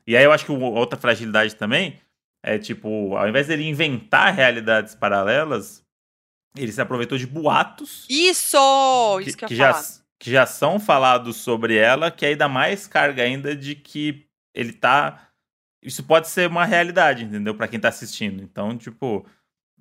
E 0.07 0.17
aí 0.17 0.25
eu 0.25 0.33
acho 0.33 0.45
que 0.45 0.53
outra 0.53 0.99
fragilidade 0.99 1.55
também 1.57 1.99
é, 2.43 2.59
tipo, 2.59 3.17
ao 3.17 3.29
invés 3.29 3.49
dele 3.49 3.65
inventar 3.67 4.33
realidades 4.33 4.95
paralelas, 4.95 5.85
ele 6.57 6.71
se 6.71 6.81
aproveitou 6.81 7.19
de 7.19 7.27
boatos 7.27 8.07
Isso! 8.09 8.57
que, 9.23 9.29
Isso 9.29 9.37
que 9.37 9.45
eu 9.45 9.49
que 9.49 9.55
ia 9.55 9.59
já, 9.59 9.73
falar. 9.75 9.85
que 10.19 10.31
já 10.31 10.47
são 10.47 10.79
falados 10.79 11.37
sobre 11.39 11.77
ela, 11.77 12.11
que 12.11 12.25
aí 12.25 12.37
dá 12.37 12.49
mais 12.49 12.87
carga 12.87 13.23
ainda 13.25 13.55
de 13.57 13.75
que 13.75 14.27
ele 14.55 14.73
tá. 14.73 15.29
Isso 15.83 16.05
pode 16.05 16.29
ser 16.29 16.49
uma 16.49 16.65
realidade, 16.65 17.25
entendeu? 17.25 17.55
Para 17.55 17.69
quem 17.69 17.79
tá 17.81 17.89
assistindo. 17.89 18.43
Então, 18.43 18.77
tipo, 18.79 19.27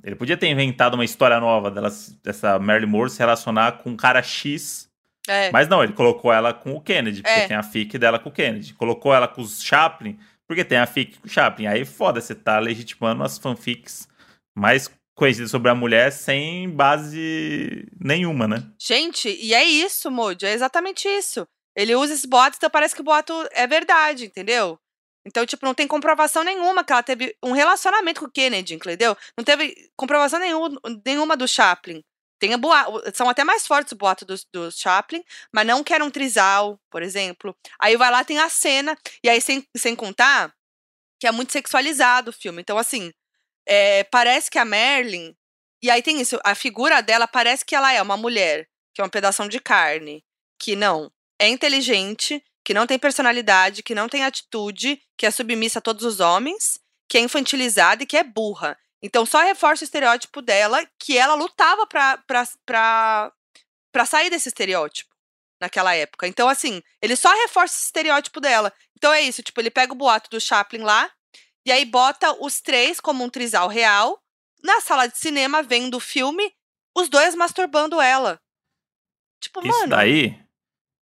ele 0.04 0.16
podia 0.16 0.38
ter 0.38 0.48
inventado 0.48 0.94
uma 0.96 1.06
história 1.06 1.40
nova 1.40 1.72
dela, 1.72 1.90
dessa 2.24 2.60
Marilyn 2.60 2.90
Monroe 2.90 3.10
se 3.10 3.20
relacionar 3.20 3.74
com 3.80 3.92
um 3.92 3.96
cara 3.96 4.22
X. 4.22 4.90
É. 5.28 5.52
Mas 5.52 5.68
não, 5.68 5.84
ele 5.84 5.94
colocou 5.94 6.32
ela 6.32 6.54
com 6.54 6.74
o 6.74 6.82
Kennedy, 6.82 7.22
porque 7.24 7.40
É. 7.40 7.48
tem 7.48 7.58
a 7.58 7.64
fic 7.64 7.98
dela 7.98 8.20
com 8.20 8.30
o 8.30 8.32
Kennedy. 8.32 8.74
Colocou 8.76 9.14
ela 9.14 9.28
com 9.28 9.42
os 9.42 9.64
Chaplin, 9.64 10.20
porque 10.48 10.64
tem 10.64 10.78
a 10.78 10.86
fic 10.86 11.18
com 11.20 11.28
o 11.28 11.30
Chaplin. 11.30 11.66
Aí 11.68 11.84
foda, 11.86 12.22
você 12.22 12.36
tá 12.36 12.60
legitimando 12.60 13.24
as 13.24 13.38
fanfics 13.40 14.08
mais 14.56 14.90
conhecidas 15.16 15.50
sobre 15.50 15.72
a 15.72 15.76
mulher 15.76 16.12
sem 16.12 16.70
base 16.70 17.88
nenhuma, 18.00 18.48
né? 18.48 18.64
Gente, 18.80 19.30
e 19.30 19.54
é 19.54 19.64
isso, 19.64 20.12
Moody, 20.12 20.46
é 20.46 20.54
exatamente 20.54 21.08
isso. 21.08 21.48
Ele 21.76 21.96
usa 21.96 22.14
esses 22.14 22.26
boatos, 22.26 22.58
então 22.58 22.70
parece 22.70 22.94
que 22.94 23.02
o 23.02 23.04
boato 23.04 23.34
é 23.52 23.66
verdade, 23.66 24.26
entendeu? 24.26 24.78
Então, 25.26 25.46
tipo, 25.46 25.66
não 25.66 25.74
tem 25.74 25.88
comprovação 25.88 26.44
nenhuma 26.44 26.84
que 26.84 26.94
ela 26.94 27.02
teve 27.02 27.36
um 27.44 27.52
relacionamento 27.52 28.20
com 28.22 28.28
o 28.28 28.32
Kennedy, 28.32 28.76
entendeu? 28.76 29.18
Não 29.38 29.44
teve 29.44 29.90
comprovação 29.96 30.40
nenhum, 30.40 30.76
nenhuma 31.06 31.36
do 31.36 31.48
Chaplin. 31.48 32.04
Tem 32.40 32.54
a 32.54 32.58
boa, 32.58 32.86
são 33.14 33.30
até 33.30 33.44
mais 33.44 33.66
fortes 33.66 33.94
os 33.94 33.98
boatos 33.98 34.46
do, 34.52 34.68
do 34.68 34.72
Chaplin, 34.72 35.24
mas 35.54 35.66
não 35.66 35.84
que 35.84 35.94
era 35.94 36.06
um 36.06 36.12
trisal, 36.12 36.80
por 36.92 37.02
exemplo. 37.02 37.56
Aí 37.80 37.98
vai 37.98 38.12
lá, 38.12 38.24
tem 38.24 38.38
a 38.40 38.50
cena, 38.50 38.98
e 39.24 39.30
aí 39.30 39.42
sem, 39.42 39.66
sem 39.76 39.96
contar 39.96 40.54
que 41.20 41.28
é 41.28 41.32
muito 41.32 41.54
sexualizado 41.54 42.30
o 42.30 42.34
filme. 42.34 42.62
Então, 42.62 42.78
assim, 42.78 43.12
é, 43.68 44.04
parece 44.06 44.52
que 44.52 44.60
a 44.60 44.66
Merlin. 44.66 45.36
E 45.82 45.90
aí 45.90 46.02
tem 46.02 46.22
isso, 46.22 46.40
a 46.44 46.54
figura 46.54 47.02
dela 47.02 47.28
parece 47.28 47.66
que 47.66 47.76
ela 47.76 47.92
é 47.92 48.02
uma 48.02 48.18
mulher, 48.18 48.68
que 48.94 49.02
é 49.02 49.06
um 49.06 49.10
pedação 49.10 49.48
de 49.48 49.60
carne, 49.60 50.24
que 50.60 50.76
não 50.76 51.12
é 51.40 51.48
inteligente, 51.48 52.44
que 52.66 52.74
não 52.74 52.88
tem 52.88 52.98
personalidade, 52.98 53.84
que 53.84 53.94
não 53.94 54.10
tem 54.10 54.24
atitude, 54.24 55.00
que 55.16 55.26
é 55.28 55.32
submissa 55.32 55.78
a 55.78 55.82
todos 55.82 56.04
os 56.04 56.20
homens, 56.20 56.80
que 57.08 57.18
é 57.18 57.22
infantilizada 57.22 58.02
e 58.04 58.08
que 58.08 58.18
é 58.18 58.24
burra. 58.24 58.76
Então 59.04 59.24
só 59.24 59.44
reforça 59.44 59.84
o 59.84 59.86
estereótipo 59.86 60.42
dela, 60.42 60.84
que 61.00 61.16
ela 61.16 61.36
lutava 61.36 61.86
pra, 61.86 62.18
pra, 62.26 62.44
pra, 62.66 63.32
pra 63.92 64.06
sair 64.06 64.32
desse 64.32 64.50
estereótipo 64.50 65.14
naquela 65.62 65.94
época. 65.94 66.28
Então, 66.28 66.50
assim, 66.50 66.82
ele 67.00 67.16
só 67.16 67.32
reforça 67.44 67.76
esse 67.76 67.86
estereótipo 67.86 68.42
dela. 68.42 68.74
Então 68.98 69.14
é 69.14 69.22
isso, 69.22 69.44
tipo, 69.44 69.62
ele 69.62 69.70
pega 69.70 69.94
o 69.94 69.96
boato 69.96 70.30
do 70.30 70.42
Chaplin 70.42 70.82
lá, 70.82 71.12
e 71.66 71.72
aí 71.72 71.86
bota 71.86 72.32
os 72.44 72.62
três 72.62 73.00
como 73.00 73.24
um 73.24 73.30
trisal 73.30 73.68
real, 73.68 74.20
na 74.64 74.82
sala 74.82 75.08
de 75.08 75.18
cinema, 75.18 75.62
vendo 75.62 75.98
o 75.98 76.00
filme, 76.00 76.52
os 76.98 77.10
dois 77.10 77.36
masturbando 77.36 78.02
ela. 78.02 78.42
Tipo, 79.40 79.60
Isso 79.60 79.78
mano. 79.78 79.90
daí, 79.90 80.45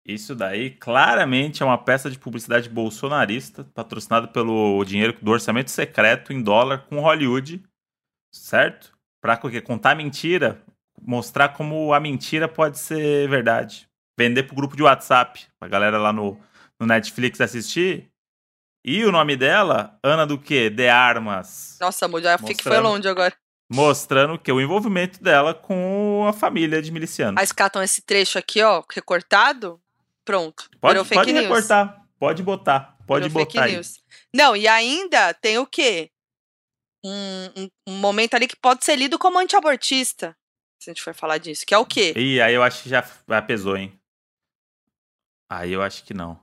isso 0.04 0.34
daí 0.34 0.70
claramente 0.70 1.62
é 1.62 1.66
uma 1.66 1.78
peça 1.78 2.10
de 2.10 2.18
publicidade 2.18 2.68
bolsonarista, 2.68 3.64
patrocinada 3.72 4.26
pelo 4.26 4.84
dinheiro 4.84 5.16
do 5.22 5.30
orçamento 5.30 5.70
secreto 5.70 6.32
em 6.32 6.42
dólar 6.42 6.86
com 6.88 7.00
Hollywood, 7.00 7.62
certo? 8.34 8.92
Pra 9.20 9.36
quê? 9.36 9.60
contar 9.60 9.94
mentira, 9.94 10.60
mostrar 11.00 11.50
como 11.50 11.94
a 11.94 12.00
mentira 12.00 12.48
pode 12.48 12.78
ser 12.78 13.28
verdade. 13.28 13.88
Vender 14.18 14.42
pro 14.42 14.56
grupo 14.56 14.76
de 14.76 14.82
WhatsApp, 14.82 15.46
pra 15.60 15.68
galera 15.68 15.98
lá 15.98 16.12
no, 16.12 16.38
no 16.80 16.86
Netflix 16.86 17.40
assistir. 17.40 18.10
E 18.84 19.04
o 19.04 19.12
nome 19.12 19.36
dela, 19.36 19.96
Ana 20.02 20.26
do 20.26 20.36
quê? 20.36 20.68
De 20.68 20.88
Armas. 20.88 21.78
Nossa, 21.80 22.08
Moody, 22.08 22.26
a 22.26 22.36
FIC 22.36 22.62
foi 22.62 22.72
Mostrando. 22.72 22.88
longe 22.88 23.08
agora. 23.08 23.34
Mostrando 23.72 24.38
que 24.38 24.50
o 24.50 24.60
envolvimento 24.60 25.22
dela 25.22 25.54
com 25.54 26.26
a 26.28 26.32
família 26.32 26.82
de 26.82 26.90
milicianos. 26.90 27.38
Aí 27.38 27.44
escatam 27.44 27.80
esse 27.80 28.02
trecho 28.02 28.38
aqui, 28.38 28.60
ó, 28.60 28.82
recortado. 28.92 29.80
Pronto. 30.24 30.68
Pode, 30.80 30.92
virou 30.94 31.04
fake 31.04 31.14
pode 31.20 31.32
news. 31.32 31.42
recortar, 31.44 32.06
pode 32.18 32.42
botar, 32.42 32.96
pode 33.06 33.28
Virou 33.28 33.44
botar 33.44 33.64
aí. 33.64 33.72
news. 33.72 34.00
Não, 34.34 34.56
e 34.56 34.66
ainda 34.68 35.34
tem 35.34 35.58
o 35.58 35.66
quê? 35.66 36.10
Um, 37.04 37.62
um- 37.64 37.68
um 37.88 37.96
momento 37.98 38.34
ali 38.34 38.46
que 38.46 38.54
pode 38.56 38.84
ser 38.84 38.94
lido 38.96 39.18
como 39.18 39.38
antiabortista. 39.38 40.36
Se 40.80 40.90
a 40.90 40.92
gente 40.92 41.02
for 41.02 41.14
falar 41.14 41.38
disso. 41.38 41.64
Que 41.66 41.74
é 41.74 41.78
o 41.78 41.86
quê? 41.86 42.12
E 42.16 42.40
aí 42.40 42.54
eu 42.54 42.62
acho 42.62 42.82
que 42.84 42.88
já, 42.88 43.08
já 43.28 43.42
pesou, 43.42 43.76
hein? 43.76 43.98
Aí 45.50 45.72
eu 45.72 45.82
acho 45.82 46.04
que 46.04 46.14
não. 46.14 46.40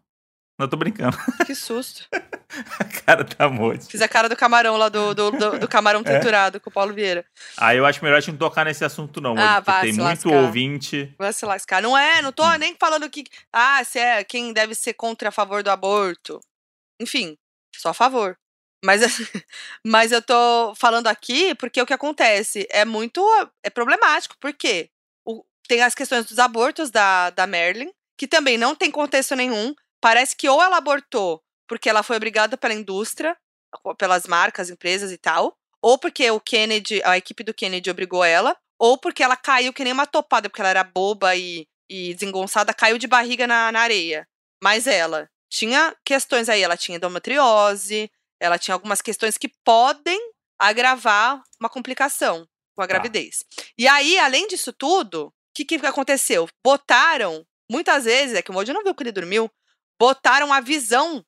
Não, 0.59 0.67
tô 0.67 0.75
brincando. 0.77 1.17
Que 1.45 1.55
susto. 1.55 2.07
A 2.79 2.83
cara 2.83 3.23
tá 3.23 3.47
morte. 3.47 3.85
Fiz 3.87 4.01
a 4.01 4.07
cara 4.07 4.27
do 4.27 4.35
camarão 4.35 4.75
lá 4.75 4.89
do, 4.89 5.13
do, 5.13 5.31
do- 5.31 5.59
do 5.59 5.67
camarão 5.67 6.01
É? 6.05 6.11
triturado 6.11 6.59
com 6.59 6.69
o 6.69 6.73
Paulo 6.73 6.93
Vieira. 6.93 7.23
Aí 7.57 7.77
eu 7.77 7.85
acho 7.85 8.03
melhor 8.03 8.17
a 8.17 8.19
gente 8.19 8.31
não 8.31 8.37
tocar 8.39 8.65
nesse 8.65 8.83
assunto, 8.83 9.21
não. 9.21 9.35
Ah, 9.37 9.61
porque 9.61 9.81
tem 9.81 9.93
muito 9.93 10.29
lascar. 10.29 10.41
ouvinte. 10.43 11.13
Vai 11.17 11.31
se 11.31 11.45
lascar. 11.45 11.81
Não 11.81 11.97
é, 11.97 12.21
não 12.21 12.31
tô 12.31 12.43
Hum. 12.43 12.57
nem 12.57 12.75
falando 12.79 13.09
que. 13.09 13.23
Ah, 13.53 13.83
se 13.83 13.99
é 13.99 14.23
quem 14.23 14.51
deve 14.51 14.73
ser 14.73 14.93
contra 14.93 15.29
a 15.29 15.31
favor 15.31 15.61
do 15.61 15.69
aborto. 15.69 16.39
Enfim, 16.99 17.37
só 17.75 17.89
a 17.89 17.93
favor. 17.93 18.35
Mas, 18.83 19.01
mas 19.85 20.11
eu 20.11 20.21
tô 20.21 20.73
falando 20.75 21.07
aqui 21.07 21.53
porque 21.55 21.81
o 21.81 21.85
que 21.85 21.93
acontece 21.93 22.67
é 22.71 22.83
muito. 22.85 23.21
É 23.63 23.69
problemático. 23.69 24.35
Por 24.39 24.53
quê? 24.53 24.89
O- 25.25 25.43
tem 25.67 25.81
as 25.81 25.93
questões 25.93 26.25
dos 26.25 26.39
abortos 26.39 26.89
da, 26.89 27.29
da 27.29 27.45
Merlin, 27.45 27.91
que 28.17 28.27
também 28.27 28.57
não 28.57 28.73
tem 28.75 28.89
contexto 28.89 29.35
nenhum. 29.35 29.75
Parece 30.01 30.35
que 30.35 30.47
ou 30.49 30.63
ela 30.63 30.77
abortou 30.77 31.43
porque 31.69 31.87
ela 31.87 32.03
foi 32.03 32.17
obrigada 32.17 32.57
pela 32.57 32.73
indústria, 32.73 33.37
pelas 33.97 34.25
marcas, 34.25 34.71
empresas 34.71 35.11
e 35.11 35.17
tal, 35.17 35.55
ou 35.81 35.97
porque 35.97 36.29
o 36.31 36.39
Kennedy, 36.39 37.01
a 37.05 37.15
equipe 37.15 37.43
do 37.43 37.53
Kennedy 37.53 37.89
obrigou 37.91 38.23
ela, 38.23 38.57
ou 38.77 38.97
porque 38.97 39.23
ela 39.23 39.37
caiu 39.37 39.71
que 39.71 39.83
nem 39.83 39.93
uma 39.93 40.07
topada, 40.07 40.49
porque 40.49 40.61
ela 40.61 40.71
era 40.71 40.83
boba 40.83 41.35
e, 41.35 41.67
e 41.87 42.13
desengonçada, 42.15 42.73
caiu 42.73 42.97
de 42.97 43.07
barriga 43.07 43.45
na, 43.45 43.71
na 43.71 43.81
areia. 43.81 44.27
Mas 44.61 44.87
ela 44.87 45.29
tinha 45.49 45.95
questões 46.03 46.49
aí, 46.49 46.61
ela 46.61 46.75
tinha 46.75 46.97
endometriose, 46.97 48.11
ela 48.41 48.57
tinha 48.57 48.73
algumas 48.73 49.01
questões 49.01 49.37
que 49.37 49.49
podem 49.63 50.19
agravar 50.57 51.41
uma 51.59 51.69
complicação 51.69 52.47
com 52.75 52.81
a 52.81 52.87
gravidez. 52.87 53.43
E 53.77 53.87
aí, 53.87 54.17
além 54.17 54.47
disso 54.47 54.73
tudo, 54.73 55.27
o 55.27 55.33
que, 55.53 55.65
que 55.65 55.85
aconteceu? 55.85 56.47
Botaram, 56.65 57.45
muitas 57.69 58.05
vezes, 58.05 58.35
é 58.35 58.41
que 58.41 58.49
o 58.49 58.53
Moody 58.53 58.73
não 58.73 58.83
viu 58.83 58.95
que 58.95 59.03
ele 59.03 59.11
dormiu, 59.11 59.51
botaram 59.99 60.53
a 60.53 60.61
visão. 60.61 61.23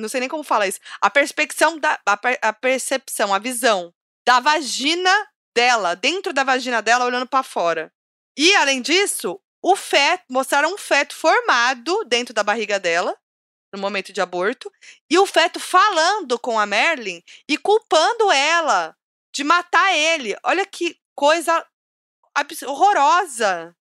Eu 0.00 0.02
não 0.02 0.08
sei 0.08 0.20
nem 0.20 0.28
como 0.30 0.42
falar 0.42 0.66
isso. 0.66 0.80
A 1.00 1.10
perspecção 1.10 1.78
da. 1.78 2.00
A, 2.06 2.16
per- 2.16 2.38
a 2.40 2.52
percepção, 2.54 3.34
a 3.34 3.38
visão 3.38 3.92
da 4.26 4.40
vagina 4.40 5.10
dela, 5.54 5.94
dentro 5.94 6.32
da 6.32 6.42
vagina 6.42 6.80
dela, 6.80 7.04
olhando 7.04 7.26
pra 7.26 7.42
fora. 7.42 7.92
E, 8.38 8.54
além 8.54 8.80
disso, 8.80 9.38
o 9.62 9.76
feto, 9.76 10.24
mostraram 10.30 10.72
um 10.72 10.78
feto 10.78 11.14
formado 11.14 12.04
dentro 12.06 12.32
da 12.32 12.42
barriga 12.42 12.80
dela, 12.80 13.14
no 13.74 13.78
momento 13.80 14.12
de 14.12 14.20
aborto, 14.22 14.72
e 15.10 15.18
o 15.18 15.26
feto 15.26 15.60
falando 15.60 16.38
com 16.38 16.58
a 16.58 16.64
Merlin 16.64 17.22
e 17.48 17.58
culpando 17.58 18.30
ela 18.32 18.96
de 19.34 19.44
matar 19.44 19.92
ele. 19.94 20.34
Olha 20.42 20.64
que 20.64 20.98
coisa 21.14 21.66
horrorosa. 22.66 23.76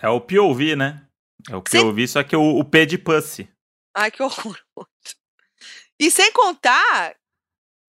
É 0.00 0.08
o 0.08 0.20
POV, 0.20 0.76
né? 0.76 1.06
É 1.50 1.56
o 1.56 1.62
Sim. 1.66 1.80
POV, 1.80 2.06
só 2.08 2.22
que 2.22 2.36
o, 2.36 2.58
o 2.58 2.64
P 2.64 2.86
de 2.86 2.98
Pussy. 2.98 3.50
Ai, 3.96 4.10
que 4.10 4.22
horror. 4.22 4.58
E 5.98 6.10
sem 6.10 6.30
contar 6.32 7.14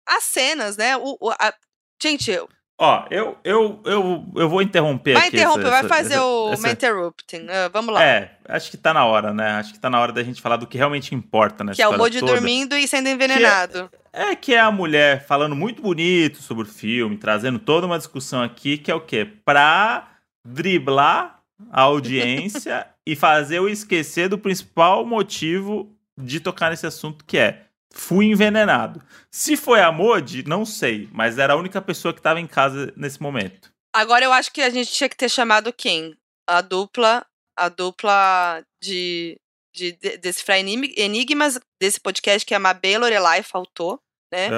as 0.06 0.24
cenas, 0.24 0.76
né? 0.76 0.96
O, 0.96 1.16
a- 1.40 1.54
Gente, 2.02 2.38
Ó, 2.76 3.06
eu, 3.08 3.38
eu, 3.44 3.80
eu, 3.86 4.24
eu 4.34 4.48
vou 4.48 4.60
interromper 4.60 5.14
vai 5.14 5.28
aqui. 5.28 5.36
interromper, 5.36 5.60
essa- 5.68 5.70
vai 5.70 5.88
fazer 5.88 6.14
essa- 6.14 6.24
o 6.24 6.52
essa- 6.52 6.70
interrupting. 6.70 7.46
Ah, 7.48 7.68
vamos 7.72 7.94
lá. 7.94 8.04
É, 8.04 8.36
acho 8.48 8.68
que 8.70 8.76
tá 8.76 8.92
na 8.92 9.06
hora, 9.06 9.32
né? 9.32 9.52
Acho 9.52 9.72
que 9.72 9.78
tá 9.78 9.88
na 9.88 10.00
hora 10.00 10.12
da 10.12 10.22
gente 10.24 10.42
falar 10.42 10.56
do 10.56 10.66
que 10.66 10.76
realmente 10.76 11.14
importa 11.14 11.62
nessa 11.64 11.76
que 11.76 11.82
é 11.82 11.88
o 11.88 11.92
toda. 12.20 12.20
dormindo 12.20 12.76
e 12.76 12.86
sendo 12.88 13.08
envenenado. 13.08 13.88
É 14.12 14.34
que 14.34 14.52
é 14.54 14.60
a 14.60 14.70
mulher 14.72 15.24
falando 15.24 15.54
muito 15.56 15.80
bonito 15.80 16.42
sobre 16.42 16.64
o 16.64 16.70
filme, 16.70 17.16
trazendo 17.16 17.58
toda 17.60 17.86
uma 17.86 17.96
discussão 17.96 18.42
aqui, 18.42 18.76
que 18.76 18.90
é 18.90 18.94
o 18.94 19.00
quê? 19.00 19.24
Pra 19.44 20.10
driblar 20.44 21.40
a 21.70 21.82
audiência 21.82 22.86
e 23.06 23.14
fazer 23.16 23.58
eu 23.58 23.68
esquecer 23.68 24.28
do 24.28 24.36
principal 24.36 25.06
motivo 25.06 25.96
de 26.18 26.40
tocar 26.40 26.70
nesse 26.70 26.86
assunto, 26.86 27.24
que 27.24 27.36
é 27.38 27.66
fui 27.92 28.26
envenenado. 28.26 29.02
Se 29.30 29.56
foi 29.56 29.80
a 29.80 29.92
Modi, 29.92 30.42
não 30.46 30.64
sei, 30.64 31.08
mas 31.12 31.38
era 31.38 31.52
a 31.52 31.56
única 31.56 31.80
pessoa 31.80 32.12
que 32.12 32.20
tava 32.22 32.40
em 32.40 32.46
casa 32.46 32.92
nesse 32.96 33.22
momento. 33.22 33.72
Agora 33.94 34.24
eu 34.24 34.32
acho 34.32 34.52
que 34.52 34.60
a 34.60 34.70
gente 34.70 34.90
tinha 34.90 35.08
que 35.08 35.16
ter 35.16 35.28
chamado 35.28 35.72
quem? 35.72 36.16
A 36.48 36.60
dupla, 36.60 37.24
a 37.56 37.68
dupla 37.68 38.64
de, 38.82 39.38
de, 39.72 39.92
de 39.92 40.16
decifrar 40.18 40.58
enim- 40.58 40.92
enigmas 40.96 41.60
desse 41.80 42.00
podcast, 42.00 42.44
que 42.44 42.52
é 42.52 42.56
a 42.56 42.60
Mabê 42.60 42.92
e 42.94 42.98
Lorelai, 42.98 43.42
faltou, 43.44 44.00
né? 44.32 44.48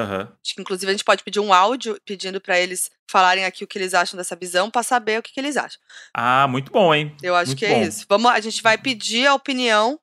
Que 0.43 0.59
inclusive 0.61 0.89
a 0.91 0.95
gente 0.95 1.05
pode 1.05 1.23
pedir 1.23 1.39
um 1.41 1.53
áudio 1.53 2.01
pedindo 2.07 2.41
pra 2.41 2.59
eles 2.59 2.91
falarem 3.11 3.45
aqui 3.45 3.63
o 3.63 3.67
que 3.67 3.79
eles 3.79 3.93
acham 3.93 4.17
dessa 4.17 4.35
visão, 4.35 4.71
pra 4.71 4.83
saber 4.83 5.19
o 5.19 5.23
que, 5.23 5.33
que 5.35 5.39
eles 5.39 5.57
acham. 5.59 5.79
Ah, 6.15 6.49
muito 6.49 6.73
bom, 6.73 6.95
hein? 6.95 7.15
Eu 7.23 7.37
acho 7.37 7.51
Muito 7.51 7.59
que 7.59 7.69
bom. 7.69 7.75
é 7.75 7.85
isso. 7.85 8.07
Vamos, 8.09 8.31
a 8.33 8.41
gente 8.41 8.63
vai 8.63 8.79
pedir 8.79 9.27
a 9.27 9.35
opinião, 9.35 10.01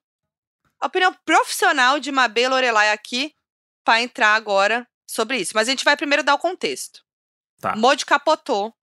a 0.84 0.86
opinião 0.86 1.16
profissional 1.24 1.98
de 1.98 2.12
Mabê 2.12 2.46
Lorelai 2.46 2.90
aqui 2.90 3.34
pra 3.82 4.02
entrar 4.02 4.34
agora 4.34 4.86
sobre 5.08 5.38
isso. 5.38 5.52
Mas 5.54 5.66
a 5.66 5.70
gente 5.70 5.84
vai 5.84 5.96
primeiro 5.96 6.22
dar 6.22 6.34
o 6.34 6.38
contexto. 6.38 7.02
Tá. 7.58 7.74
Modi 7.74 8.04
capotou 8.04 8.74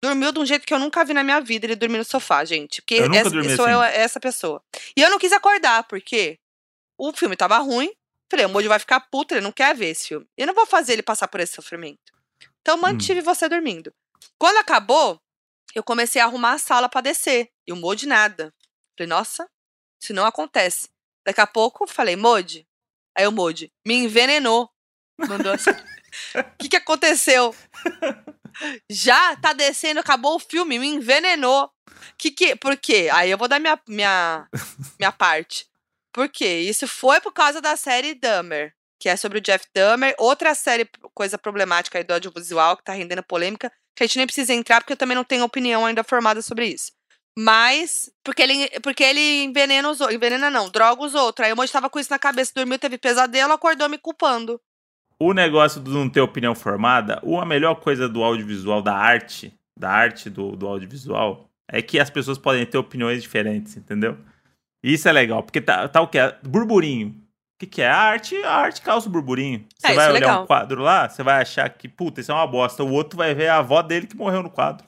dormiu 0.00 0.30
de 0.30 0.38
um 0.38 0.46
jeito 0.46 0.64
que 0.64 0.72
eu 0.72 0.78
nunca 0.78 1.04
vi 1.04 1.12
na 1.12 1.24
minha 1.24 1.40
vida. 1.40 1.66
Ele 1.66 1.74
dormir 1.74 1.98
no 1.98 2.04
sofá, 2.04 2.44
gente. 2.44 2.80
Porque 2.82 2.96
essa, 3.12 3.30
sou 3.56 3.64
assim. 3.64 3.72
eu, 3.72 3.82
essa 3.82 4.20
pessoa. 4.20 4.62
E 4.96 5.00
eu 5.00 5.10
não 5.10 5.18
quis 5.18 5.32
acordar, 5.32 5.82
porque 5.84 6.38
o 6.96 7.12
filme 7.12 7.36
tava 7.36 7.58
ruim. 7.58 7.92
Falei, 8.30 8.46
o 8.46 8.48
Mojo 8.48 8.68
vai 8.68 8.78
ficar 8.78 9.00
puto, 9.00 9.34
ele 9.34 9.40
não 9.40 9.52
quer 9.52 9.74
ver 9.74 9.86
esse 9.86 10.08
filme. 10.08 10.26
Eu 10.36 10.46
não 10.46 10.54
vou 10.54 10.66
fazer 10.66 10.92
ele 10.92 11.02
passar 11.02 11.26
por 11.26 11.40
esse 11.40 11.54
sofrimento. 11.54 12.12
Então, 12.60 12.76
mantive 12.76 13.20
você 13.20 13.48
dormindo. 13.48 13.92
Quando 14.38 14.58
acabou, 14.58 15.20
eu 15.74 15.82
comecei 15.82 16.22
a 16.22 16.26
arrumar 16.26 16.52
a 16.52 16.58
sala 16.58 16.88
pra 16.88 17.00
descer. 17.00 17.50
E 17.66 17.72
o 17.72 17.76
Moji 17.76 18.06
nada. 18.06 18.54
Falei, 18.96 19.08
nossa, 19.08 19.48
isso 20.00 20.14
não 20.14 20.26
acontece. 20.26 20.93
Daqui 21.26 21.40
a 21.40 21.46
pouco, 21.46 21.86
falei, 21.86 22.16
Moji. 22.16 22.66
Aí 23.16 23.26
o 23.26 23.32
Moji, 23.32 23.72
me 23.86 23.94
envenenou. 23.94 24.70
Mandou 25.18 25.52
assim. 25.52 25.70
O 25.70 26.44
que, 26.58 26.68
que 26.68 26.76
aconteceu? 26.76 27.54
Já 28.90 29.36
tá 29.36 29.52
descendo, 29.52 30.00
acabou 30.00 30.36
o 30.36 30.40
filme, 30.40 30.78
me 30.78 30.86
envenenou. 30.86 31.70
Que 32.18 32.30
que, 32.30 32.56
por 32.56 32.76
quê? 32.76 33.08
Aí 33.12 33.30
eu 33.30 33.38
vou 33.38 33.48
dar 33.48 33.58
minha, 33.58 33.80
minha, 33.88 34.48
minha 34.98 35.12
parte. 35.12 35.66
Por 36.12 36.28
quê? 36.28 36.60
Isso 36.60 36.86
foi 36.86 37.20
por 37.20 37.32
causa 37.32 37.60
da 37.60 37.76
série 37.76 38.14
Dahmer, 38.14 38.72
que 39.00 39.08
é 39.08 39.16
sobre 39.16 39.38
o 39.38 39.40
Jeff 39.40 39.66
Dahmer. 39.74 40.14
Outra 40.18 40.54
série, 40.54 40.88
coisa 41.12 41.36
problemática 41.36 41.98
aí 41.98 42.04
do 42.04 42.14
audiovisual, 42.14 42.76
que 42.76 42.84
tá 42.84 42.92
rendendo 42.92 43.22
polêmica, 43.22 43.72
que 43.96 44.04
a 44.04 44.06
gente 44.06 44.18
nem 44.18 44.26
precisa 44.26 44.52
entrar, 44.52 44.80
porque 44.80 44.92
eu 44.92 44.96
também 44.96 45.16
não 45.16 45.24
tenho 45.24 45.44
opinião 45.44 45.84
ainda 45.84 46.04
formada 46.04 46.40
sobre 46.40 46.66
isso. 46.66 46.92
Mas, 47.36 48.10
porque 48.22 48.42
ele, 48.42 48.68
porque 48.80 49.02
ele 49.02 49.42
envenena 49.44 49.90
os 49.90 50.00
outros. 50.00 50.16
Envenena 50.16 50.50
não, 50.50 50.68
droga 50.70 51.02
os 51.02 51.14
outros. 51.14 51.46
Aí 51.46 51.52
o 51.52 51.56
Moji 51.56 51.72
tava 51.72 51.90
com 51.90 51.98
isso 51.98 52.10
na 52.10 52.18
cabeça, 52.18 52.52
dormiu, 52.54 52.78
teve 52.78 52.96
pesadelo, 52.96 53.52
acordou 53.52 53.88
me 53.88 53.98
culpando. 53.98 54.60
O 55.18 55.32
negócio 55.32 55.80
de 55.80 55.90
não 55.90 56.08
ter 56.08 56.20
opinião 56.20 56.54
formada, 56.54 57.20
ou 57.22 57.40
a 57.40 57.46
melhor 57.46 57.76
coisa 57.76 58.08
do 58.08 58.22
audiovisual, 58.22 58.82
da 58.82 58.94
arte, 58.96 59.52
da 59.78 59.90
arte 59.90 60.28
do, 60.28 60.56
do 60.56 60.66
audiovisual, 60.66 61.48
é 61.70 61.80
que 61.80 61.98
as 61.98 62.10
pessoas 62.10 62.38
podem 62.38 62.64
ter 62.66 62.78
opiniões 62.78 63.22
diferentes, 63.22 63.76
entendeu? 63.76 64.18
Isso 64.82 65.08
é 65.08 65.12
legal, 65.12 65.42
porque 65.42 65.60
tá, 65.60 65.88
tá 65.88 66.00
o 66.00 66.08
que? 66.08 66.18
Burburinho. 66.42 67.08
O 67.10 67.58
que, 67.60 67.66
que 67.66 67.82
é? 67.82 67.88
A 67.88 67.96
arte, 67.96 68.36
a 68.44 68.52
arte 68.54 68.82
causa 68.82 69.08
burburinho. 69.08 69.64
Você 69.78 69.92
É, 69.92 69.94
vai 69.94 70.06
é 70.06 70.08
olhar 70.10 70.20
legal. 70.20 70.42
um 70.42 70.46
quadro 70.46 70.82
lá, 70.82 71.08
você 71.08 71.22
vai 71.22 71.40
achar 71.40 71.68
que, 71.70 71.88
puta, 71.88 72.20
isso 72.20 72.32
é 72.32 72.34
uma 72.34 72.46
bosta. 72.46 72.82
O 72.84 72.92
outro 72.92 73.16
vai 73.16 73.32
ver 73.34 73.48
a 73.48 73.58
avó 73.58 73.80
dele 73.80 74.06
que 74.08 74.16
morreu 74.16 74.42
no 74.42 74.50
quadro. 74.50 74.86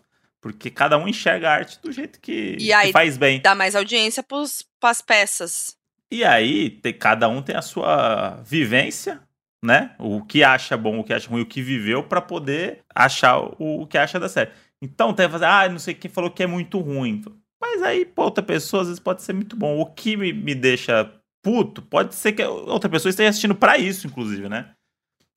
Porque 0.53 0.71
cada 0.71 0.97
um 0.97 1.09
enxerga 1.09 1.51
a 1.51 1.55
arte 1.55 1.81
do 1.83 1.91
jeito 1.91 2.21
que, 2.21 2.57
E 2.61 2.73
aí- 2.73 2.87
que 2.87 2.93
faz 2.93 3.17
bem. 3.17 3.41
Dá 3.41 3.55
mais 3.55 3.75
audiência 3.75 4.23
pros, 4.23 4.65
pras 4.81 5.01
peças. 5.03 5.77
E 6.11 6.23
aí, 6.25 6.71
tem- 6.71 6.95
cada 6.95 7.29
um 7.29 7.43
tem 7.43 7.57
a 7.57 7.63
sua 7.63 8.41
vivência, 8.45 9.21
né? 9.65 9.97
O 9.99 10.25
que 10.25 10.45
acha 10.45 10.77
bom, 10.77 11.01
o 11.01 11.05
que 11.05 11.13
acha 11.13 11.29
ruim, 11.29 11.41
o 11.43 11.47
que 11.47 11.61
viveu, 11.61 12.05
pra 12.05 12.21
poder 12.21 12.81
achar 12.95 13.39
o, 13.41 13.83
o 13.83 13.87
que 13.89 13.99
acha 13.99 14.21
da 14.21 14.29
série. 14.29 14.53
Então, 14.81 15.13
tem 15.13 15.27
que 15.27 15.33
fazer, 15.33 15.47
ah, 15.47 15.69
não 15.69 15.81
sei 15.81 15.95
quem 15.95 16.09
falou 16.11 16.31
que 16.31 16.45
é 16.45 16.47
muito 16.47 16.79
ruim. 16.79 17.25
Mas 17.61 17.83
aí, 17.83 18.05
pra 18.05 18.23
outra 18.25 18.45
pessoa, 18.45 18.83
às 18.83 18.89
vezes 18.89 19.01
pode 19.03 19.23
ser 19.23 19.33
muito 19.33 19.57
bom. 19.57 19.81
O 19.81 19.87
que 19.87 20.17
me, 20.17 20.33
me 20.33 20.55
deixa 20.55 21.11
puto, 21.43 21.83
pode 21.83 22.15
ser 22.15 22.33
que 22.33 22.45
outra 22.45 22.89
pessoa 22.89 23.11
esteja 23.11 23.31
assistindo 23.31 23.55
pra 23.57 23.77
isso, 23.79 24.07
inclusive, 24.07 24.49
né? 24.49 24.71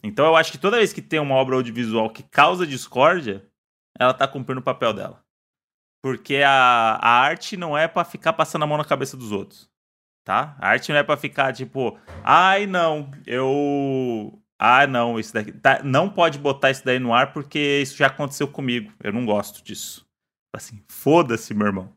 Então, 0.03 0.26
eu 0.26 0.36
acho 0.36 0.51
que 0.51 0.57
toda 0.57 0.78
vez 0.78 0.93
que 0.93 1.01
tem 1.01 1.20
uma 1.20 1.36
obra 1.36 1.55
audiovisual 1.55 2.10
que 2.12 2.22
causa 2.24 2.66
discórdia, 2.68 3.43
ela 4.00 4.14
tá 4.14 4.28
cumprindo 4.28 4.62
o 4.62 4.64
papel 4.64 4.93
dela. 4.93 5.22
Porque 6.02 6.38
a, 6.38 6.97
a 7.02 7.10
arte 7.20 7.58
não 7.58 7.78
é 7.78 7.88
pra 7.88 8.06
ficar 8.06 8.32
passando 8.34 8.64
a 8.64 8.68
mão 8.68 8.78
na 8.78 8.86
cabeça 8.86 9.18
dos 9.18 9.32
outros 9.32 9.70
tá? 10.26 10.56
A 10.60 10.70
arte 10.70 10.91
não 10.91 11.00
é 11.00 11.04
pra 11.04 11.18
ficar 11.18 11.52
tipo, 11.54 11.97
ai 12.24 12.68
não, 12.68 13.10
eu. 13.26 14.39
Ah, 14.62 14.86
não, 14.86 15.20
isso 15.20 15.34
daqui. 15.34 15.52
Tá, 15.52 15.82
não 15.84 16.08
pode 16.08 16.38
botar 16.38 16.70
isso 16.70 16.86
daí 16.86 17.00
no 17.00 17.14
ar 17.14 17.34
porque 17.34 17.80
isso 17.82 17.97
já 17.97 18.08
aconteceu 18.08 18.47
comigo. 18.47 18.91
Eu 19.04 19.12
não 19.12 19.26
gosto 19.26 19.64
disso. 19.64 20.06
Assim, 20.56 20.84
foda-se, 20.91 21.52
meu 21.56 21.66
irmão. 21.68 21.93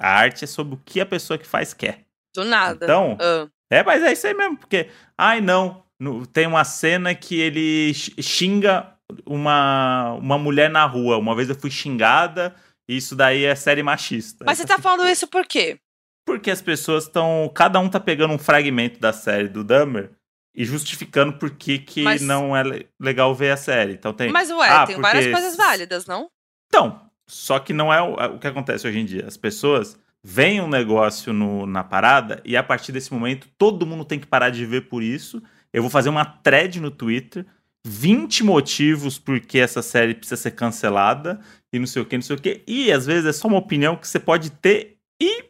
A 0.00 0.08
arte 0.08 0.44
é 0.44 0.46
sobre 0.46 0.74
o 0.76 0.80
que 0.82 0.98
a 0.98 1.04
pessoa 1.04 1.36
que 1.36 1.46
faz 1.46 1.74
quer. 1.74 2.04
Do 2.34 2.44
nada. 2.44 2.86
Então, 2.86 3.18
Ah. 3.20 3.48
é, 3.70 3.82
mas 3.82 4.02
é 4.02 4.12
isso 4.12 4.26
aí 4.26 4.32
mesmo, 4.34 4.56
porque, 4.56 4.88
ai 5.18 5.42
não, 5.42 5.84
no- 6.00 6.26
tem 6.26 6.46
uma 6.46 6.64
cena 6.64 7.14
que 7.14 7.38
ele 7.38 7.92
xinga 7.92 8.93
uma, 9.26 10.12
uma 10.14 10.38
mulher 10.38 10.70
na 10.70 10.84
rua. 10.84 11.18
Uma 11.18 11.34
vez 11.34 11.48
eu 11.48 11.54
fui 11.54 11.70
xingada, 11.70 12.54
e 12.88 12.96
isso 12.96 13.14
daí 13.16 13.44
é 13.44 13.54
série 13.54 13.82
machista. 13.82 14.44
Mas 14.46 14.58
você 14.58 14.66
tá 14.66 14.78
falando 14.78 15.08
isso 15.08 15.26
por 15.26 15.46
quê? 15.46 15.78
Porque 16.26 16.50
as 16.50 16.62
pessoas 16.62 17.04
estão. 17.04 17.50
Cada 17.54 17.78
um 17.78 17.88
tá 17.88 18.00
pegando 18.00 18.32
um 18.34 18.38
fragmento 18.38 18.98
da 18.98 19.12
série 19.12 19.48
do 19.48 19.62
Dahmer 19.62 20.10
e 20.56 20.64
justificando 20.64 21.34
por 21.34 21.50
que, 21.50 21.78
que 21.78 22.02
Mas- 22.02 22.22
não 22.22 22.56
é 22.56 22.62
le- 22.62 22.88
legal 23.00 23.34
ver 23.34 23.50
a 23.50 23.56
série. 23.56 23.92
Então 23.92 24.12
tem. 24.12 24.30
Mas, 24.32 24.50
ué, 24.50 24.68
Ah, 24.68 24.86
tem 24.86 24.96
porque 24.96 25.02
várias 25.12 25.30
coisas 25.30 25.56
válidas, 25.56 26.06
não? 26.06 26.28
Então, 26.68 27.00
só 27.26 27.58
que 27.58 27.72
não 27.72 27.92
é 27.92 28.00
o, 28.00 28.14
o 28.36 28.38
que 28.38 28.46
acontece 28.46 28.86
hoje 28.86 28.98
em 28.98 29.04
dia. 29.04 29.26
As 29.26 29.36
pessoas 29.36 29.98
veem 30.22 30.60
um 30.62 30.68
negócio 30.68 31.32
no- 31.32 31.66
na 31.66 31.84
parada 31.84 32.40
e 32.44 32.56
a 32.56 32.62
partir 32.62 32.92
desse 32.92 33.12
momento 33.12 33.46
todo 33.58 33.84
mundo 33.86 34.04
tem 34.04 34.18
que 34.18 34.26
parar 34.26 34.48
de 34.48 34.64
ver 34.64 34.88
por 34.88 35.02
isso. 35.02 35.42
Eu 35.72 35.82
vou 35.82 35.90
fazer 35.90 36.08
uma 36.08 36.24
thread 36.24 36.80
no 36.80 36.90
Twitter. 36.90 37.44
20 37.86 38.44
motivos 38.44 39.18
por 39.18 39.38
que 39.40 39.58
essa 39.58 39.82
série 39.82 40.14
precisa 40.14 40.40
ser 40.40 40.52
cancelada 40.52 41.40
e 41.72 41.78
não 41.78 41.86
sei 41.86 42.02
o 42.02 42.06
que, 42.06 42.16
não 42.16 42.22
sei 42.22 42.36
o 42.36 42.40
que. 42.40 42.62
E 42.66 42.90
às 42.90 43.04
vezes 43.04 43.26
é 43.26 43.32
só 43.32 43.46
uma 43.46 43.58
opinião 43.58 43.96
que 43.96 44.08
você 44.08 44.18
pode 44.18 44.50
ter 44.50 44.96
e 45.20 45.44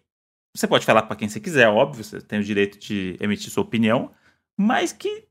você 0.57 0.67
pode 0.67 0.85
falar 0.85 1.03
pra 1.03 1.17
quem 1.17 1.29
você 1.29 1.41
quiser, 1.41 1.69
óbvio, 1.69 2.05
você 2.05 2.21
tem 2.21 2.39
o 2.39 2.45
direito 2.45 2.79
de 2.79 3.17
emitir 3.21 3.51
sua 3.51 3.63
opinião, 3.63 4.13
mas 4.59 4.93
que 4.93 5.25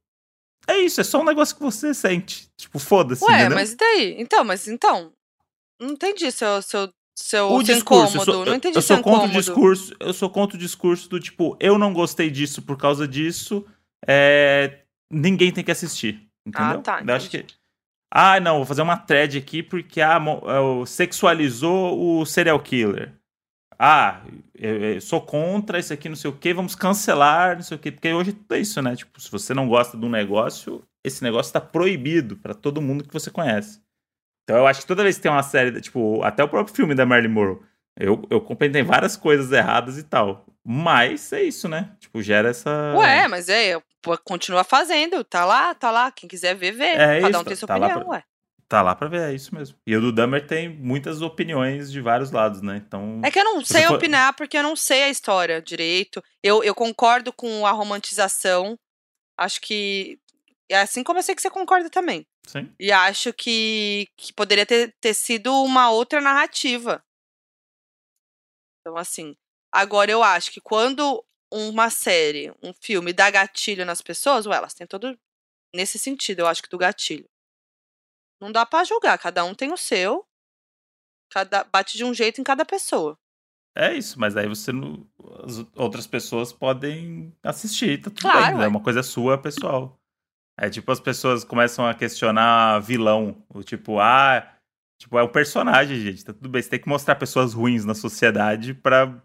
é 0.68 0.80
isso, 0.80 1.02
é 1.02 1.04
só 1.04 1.22
um 1.22 1.26
negócio 1.26 1.56
que 1.56 1.62
você 1.62 1.94
sente. 1.94 2.48
Tipo, 2.58 2.80
foda-se, 2.80 3.24
Ué, 3.24 3.40
entendeu? 3.40 3.56
mas 3.56 3.74
e 3.74 3.78
daí? 3.78 4.16
Então, 4.20 4.44
mas 4.44 4.68
então. 4.68 5.12
Não 5.80 5.92
entendi 5.92 6.32
seu, 6.32 6.62
seu, 6.62 6.90
seu, 7.18 7.48
o 7.48 7.66
seu 7.66 7.76
discurso, 7.76 8.16
incômodo. 8.16 8.32
eu 8.32 8.36
sou, 8.36 8.46
não 8.46 8.56
entendi 8.56 8.78
eu 8.78 8.82
seu 8.82 8.96
sou 8.96 9.04
contra 9.04 9.28
o 9.28 9.32
discurso, 9.32 9.96
eu 10.00 10.14
sou 10.14 10.30
contra 10.30 10.56
o 10.56 10.60
discurso 10.60 11.10
do 11.10 11.20
tipo, 11.20 11.58
eu 11.60 11.78
não 11.78 11.94
gostei 11.94 12.30
disso 12.30 12.62
por 12.62 12.78
causa 12.78 13.08
disso, 13.08 13.66
é, 14.08 14.84
ninguém 15.12 15.52
tem 15.52 15.64
que 15.64 15.72
assistir, 15.72 16.30
entendeu? 16.46 16.80
Ah, 16.80 16.82
tá, 16.82 17.04
Eu 17.06 17.16
acho 17.16 17.30
que 17.30 17.38
entendi. 17.38 17.56
ah, 18.12 18.40
não, 18.40 18.58
vou 18.58 18.66
fazer 18.66 18.82
uma 18.82 18.98
thread 18.98 19.38
aqui 19.38 19.64
porque 19.64 20.02
ah, 20.02 20.20
sexualizou 20.86 22.20
o 22.22 22.26
serial 22.26 22.60
killer. 22.60 23.14
Ah, 23.80 24.22
eu, 24.56 24.82
eu 24.96 25.02
sou 25.02 25.20
contra 25.22 25.80
isso 25.80 25.92
aqui, 25.92 26.08
não 26.08 26.16
sei 26.16 26.30
o 26.30 26.38
que, 26.38 26.54
vamos 26.54 26.76
cancelar, 26.76 27.56
não 27.56 27.64
sei 27.64 27.76
o 27.76 27.80
que, 27.80 27.92
porque 27.92 28.14
hoje 28.14 28.38
é 28.52 28.60
isso, 28.60 28.82
né? 28.82 28.96
Tipo, 28.96 29.20
se 29.20 29.30
você 29.32 29.54
não 29.54 29.68
gosta 29.68 29.98
de 29.98 30.06
um 30.06 30.10
negócio, 30.10 30.84
esse 31.04 31.24
negócio 31.24 31.52
tá 31.52 31.60
proibido 31.60 32.38
pra 32.38 32.54
todo 32.54 32.82
mundo 32.82 33.04
que 33.04 33.14
você 33.14 33.30
conhece. 33.32 33.82
Então 34.44 34.58
eu 34.58 34.68
acho 34.68 34.82
que 34.82 34.88
toda 34.88 35.04
vez 35.04 35.18
que 35.18 35.24
tem 35.24 35.32
uma 35.32 35.44
série, 35.44 35.82
tipo, 35.82 36.22
até 36.24 36.44
o 36.44 36.48
próprio 36.50 36.76
filme 36.76 36.94
da 36.96 37.06
Marilyn 37.06 37.34
Monroe, 37.34 37.60
eu, 38.00 38.22
eu 38.30 38.40
compreendei 38.42 38.84
várias 38.84 39.18
coisas 39.18 39.52
erradas 39.52 39.98
e 39.98 40.04
tal. 40.04 40.46
Mas 40.64 41.34
é 41.34 41.44
isso, 41.44 41.68
né? 41.68 41.92
Tipo, 42.00 42.22
gera 42.22 42.50
essa. 42.50 42.94
Ué, 42.96 43.28
mas 43.28 43.50
é, 43.50 43.82
continua 44.24 44.64
fazendo. 44.64 45.24
Tá 45.24 45.46
lá, 45.46 45.74
tá 45.74 45.90
lá. 45.92 46.12
Quem 46.12 46.28
quiser 46.30 46.56
ver, 46.56 46.72
vê. 46.72 46.86
É 46.86 47.22
Cada 47.22 47.38
um 47.38 47.42
isso, 47.42 47.46
tem 47.46 47.56
sua 47.56 47.68
tá 47.68 47.76
lá 47.78 47.88
opinião, 47.88 48.06
pra- 48.06 48.16
ué. 48.18 48.24
Tá 48.68 48.82
lá 48.82 48.96
pra 48.96 49.08
ver, 49.08 49.30
é 49.30 49.34
isso 49.36 49.54
mesmo. 49.54 49.78
E 49.86 49.96
o 49.96 50.02
do 50.02 50.12
Dahmer 50.12 50.48
tem 50.48 50.68
muitas 50.68 51.22
opiniões 51.22 51.92
de 51.92 52.02
vários 52.02 52.32
lados, 52.32 52.62
né? 52.62 52.78
Então. 52.78 53.22
É 53.24 53.30
que 53.30 53.38
eu 53.40 53.44
não 53.44 53.64
Se 53.64 53.74
sei 53.74 53.84
for- 53.84 53.96
opinar 53.98 54.34
porque 54.36 54.58
eu 54.58 54.64
não 54.64 54.76
sei 54.76 55.04
a 55.04 55.10
história 55.10 55.62
direito. 55.62 56.24
Eu, 56.42 56.64
eu 56.64 56.74
concordo 56.74 57.32
com 57.32 57.68
a 57.68 57.72
romantização. 57.72 58.78
Acho 59.38 59.62
que. 59.62 60.18
É 60.70 60.80
assim 60.80 61.04
como 61.04 61.20
eu 61.20 61.24
sei 61.24 61.36
que 61.36 61.42
você 61.42 61.50
concorda 61.52 61.90
também. 61.90 62.26
Sim. 62.48 62.74
E 62.80 62.92
acho 62.92 63.32
que, 63.34 64.08
que 64.18 64.34
poderia 64.34 64.66
ter, 64.66 64.96
ter 65.00 65.14
sido 65.14 65.54
uma 65.64 65.92
outra 65.92 66.20
narrativa. 66.20 67.04
Então, 68.82 68.98
assim. 68.98 69.36
Agora, 69.72 70.12
eu 70.12 70.24
acho 70.24 70.52
que 70.52 70.62
quando 70.62 71.24
uma 71.54 71.90
série, 71.90 72.52
um 72.62 72.74
filme 72.74 73.14
dá 73.14 73.30
gatilho 73.30 73.86
nas 73.86 74.02
pessoas, 74.02 74.46
ué, 74.46 74.56
elas 74.56 74.74
têm 74.74 74.88
todo. 74.88 75.18
Nesse 75.76 75.98
sentido, 75.98 76.40
eu 76.40 76.48
acho 76.48 76.62
que 76.62 76.70
do 76.70 76.78
gatilho. 76.78 77.28
Não 78.42 78.52
dá 78.52 78.66
pra 78.66 78.84
julgar. 78.84 79.18
Cada 79.18 79.44
um 79.44 79.56
tem 79.56 79.72
o 79.72 79.78
seu. 79.78 80.26
Cada, 81.32 81.64
bate 81.64 81.98
de 81.98 82.04
um 82.04 82.14
jeito 82.14 82.40
em 82.40 82.44
cada 82.44 82.66
pessoa. 82.66 83.18
É 83.76 83.94
isso, 83.94 84.20
mas 84.20 84.38
aí 84.38 84.48
você 84.48 84.72
não. 84.72 85.08
As 85.44 85.66
outras 85.76 86.06
pessoas 86.06 86.54
podem 86.54 87.36
assistir, 87.42 88.00
tá 88.00 88.12
tudo 88.12 88.22
Claro, 88.22 88.46
bem, 88.46 88.58
né? 88.58 88.66
É 88.66 88.68
uma 88.68 88.84
coisa 88.84 89.02
sua, 89.02 89.38
pessoal. 89.38 90.00
É 90.60 90.70
tipo, 90.70 90.92
as 90.92 91.00
pessoas 91.00 91.44
começam 91.44 91.86
a 91.88 91.94
questionar 91.94 92.80
vilão. 92.82 93.44
O 93.50 93.64
tipo, 93.64 94.00
ah. 94.00 94.48
Tipo, 95.00 95.18
é 95.18 95.24
um 95.24 95.28
personagem, 95.28 96.00
gente. 96.00 96.24
Tá 96.24 96.34
tudo 96.34 96.50
bem. 96.50 96.62
Você 96.62 96.70
tem 96.70 96.80
que 96.80 96.88
mostrar 96.88 97.16
pessoas 97.16 97.54
ruins 97.54 97.84
na 97.84 97.96
sociedade 97.96 98.74
pra. 98.74 99.22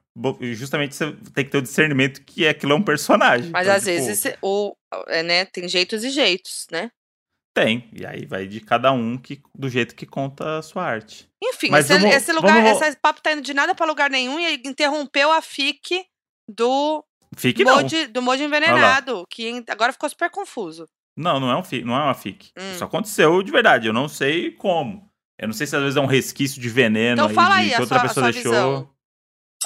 Justamente 0.55 0.95
você 0.95 1.13
tem 1.35 1.45
que 1.45 1.51
ter 1.51 1.59
o 1.59 1.63
discernimento 1.63 2.23
que 2.25 2.47
aquilo 2.47 2.73
é 2.73 2.77
um 2.77 2.83
personagem. 2.83 3.51
Mas 3.51 3.67
Então, 3.67 3.77
às 3.77 3.85
tipo, 3.85 3.95
vezes, 3.97 4.19
cê- 4.19 4.39
o, 4.43 4.75
é, 5.09 5.23
né, 5.23 5.45
tem 5.45 5.69
jeitos 5.69 6.03
e 6.05 6.11
jeitos, 6.11 6.67
né? 6.71 6.91
Tem. 7.55 7.89
E 7.93 8.07
aí 8.07 8.25
vai 8.27 8.47
de 8.47 8.61
cada 8.61 8.93
um 8.93 9.17
que, 9.19 9.41
do 9.55 9.69
jeito 9.69 9.95
que 9.95 10.07
conta 10.07 10.59
a 10.59 10.63
sua 10.63 10.85
arte. 10.85 11.29
Enfim, 11.43 11.71
Mas 11.71 11.91
esse, 11.91 11.99
vamos- 12.01 12.15
esse 12.17 12.33
lugar, 12.33 12.63
vamos- 12.63 12.83
esse 12.83 12.97
papo 12.97 13.21
tá 13.21 13.33
indo 13.33 13.43
de 13.43 13.53
nada 13.55 13.75
pra 13.75 13.87
lugar 13.87 14.09
nenhum 14.11 14.39
e 14.39 14.55
interrompeu 14.65 15.33
a 15.33 15.41
FIC 15.43 16.05
do 16.49 17.05
Fique 17.37 17.65
não. 17.65 17.83
Moji, 17.83 18.07
do 18.07 18.23
Moji 18.23 18.45
envenenado, 18.45 19.25
que 19.31 19.65
agora 19.69 19.93
ficou 19.93 20.09
super 20.09 20.31
confuso. 20.31 20.87
Não, 21.17 21.41
não 21.41 21.51
é, 21.51 21.57
um 21.57 21.65
fi, 21.65 21.83
não 21.83 21.95
é 21.97 22.03
uma 22.05 22.15
fic. 22.15 22.51
Hum. 22.57 22.73
Isso 22.75 22.85
aconteceu 22.85 23.43
de 23.43 23.51
verdade. 23.51 23.89
Eu 23.89 23.93
não 23.93 24.09
sei 24.09 24.53
como. 24.53 25.09
Eu 25.39 25.49
não 25.49 25.55
sei 25.55 25.67
se 25.67 25.75
às 25.77 25.83
vezes 25.83 25.97
é 25.97 26.01
um 26.01 26.07
resquício 26.07 26.61
de 26.61 26.69
veneno 26.69 27.15
Então 27.15 27.29
aí, 27.29 27.35
fala 27.35 27.55
aí 27.57 27.71
que 27.71 27.81
outra 27.81 27.99
sua- 27.99 28.09
pessoa 28.09 28.33
deixou. 28.33 28.53
visão. 28.53 28.91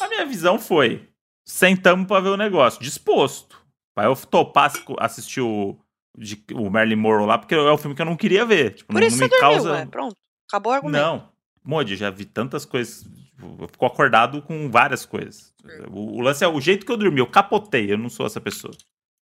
A 0.01 0.09
minha 0.09 0.25
visão 0.27 0.59
foi: 0.59 1.09
sentamos 1.47 2.07
pra 2.07 2.21
ver 2.21 2.31
o 2.31 2.37
negócio, 2.37 2.81
disposto. 2.83 3.61
Pra 3.95 4.05
eu 4.07 4.17
topar 4.17 4.67
assi- 4.67 4.85
assistir 4.99 5.41
o, 5.43 5.79
de- 6.17 6.43
o 6.55 6.71
Marilyn 6.71 6.97
Monroe 6.97 7.27
lá, 7.27 7.37
porque 7.39 7.55
é 7.55 7.59
o 7.61 7.77
filme 7.79 7.95
que 7.95 8.01
eu 8.01 8.07
não 8.07 8.17
queria 8.17 8.45
ver. 8.47 8.75
Tipo, 8.75 8.93
Por 8.93 9.01
não, 9.01 9.07
isso 9.07 9.19
não 9.21 9.29
você 9.29 9.35
me 9.35 9.41
dormiu, 9.41 9.57
causa. 9.65 9.73
ué. 9.73 9.87
Pronto. 9.87 10.17
Acabou 10.49 10.73
o 10.73 10.75
argumento. 10.77 11.03
Não. 11.03 11.33
Modi, 11.65 11.95
já 11.97 12.09
vi 12.11 12.25
tantas 12.25 12.65
coisas. 12.65 13.03
tipo, 13.05 13.57
Eu 13.63 13.69
fico 13.69 13.85
acordado 13.87 14.41
com 14.43 14.71
várias 14.71 15.05
coisas. 15.05 15.53
O, 15.91 16.17
o 16.19 16.21
lance 16.23 16.43
é 16.43 16.49
o 16.49 16.61
jeito 16.61 16.87
que 16.87 16.91
eu 16.93 16.97
dormi. 16.97 17.21
Eu 17.21 17.27
capotei. 17.27 17.93
Eu 17.93 17.99
não 17.99 18.09
sou 18.09 18.25
essa 18.27 18.41
pessoa. 18.41 18.73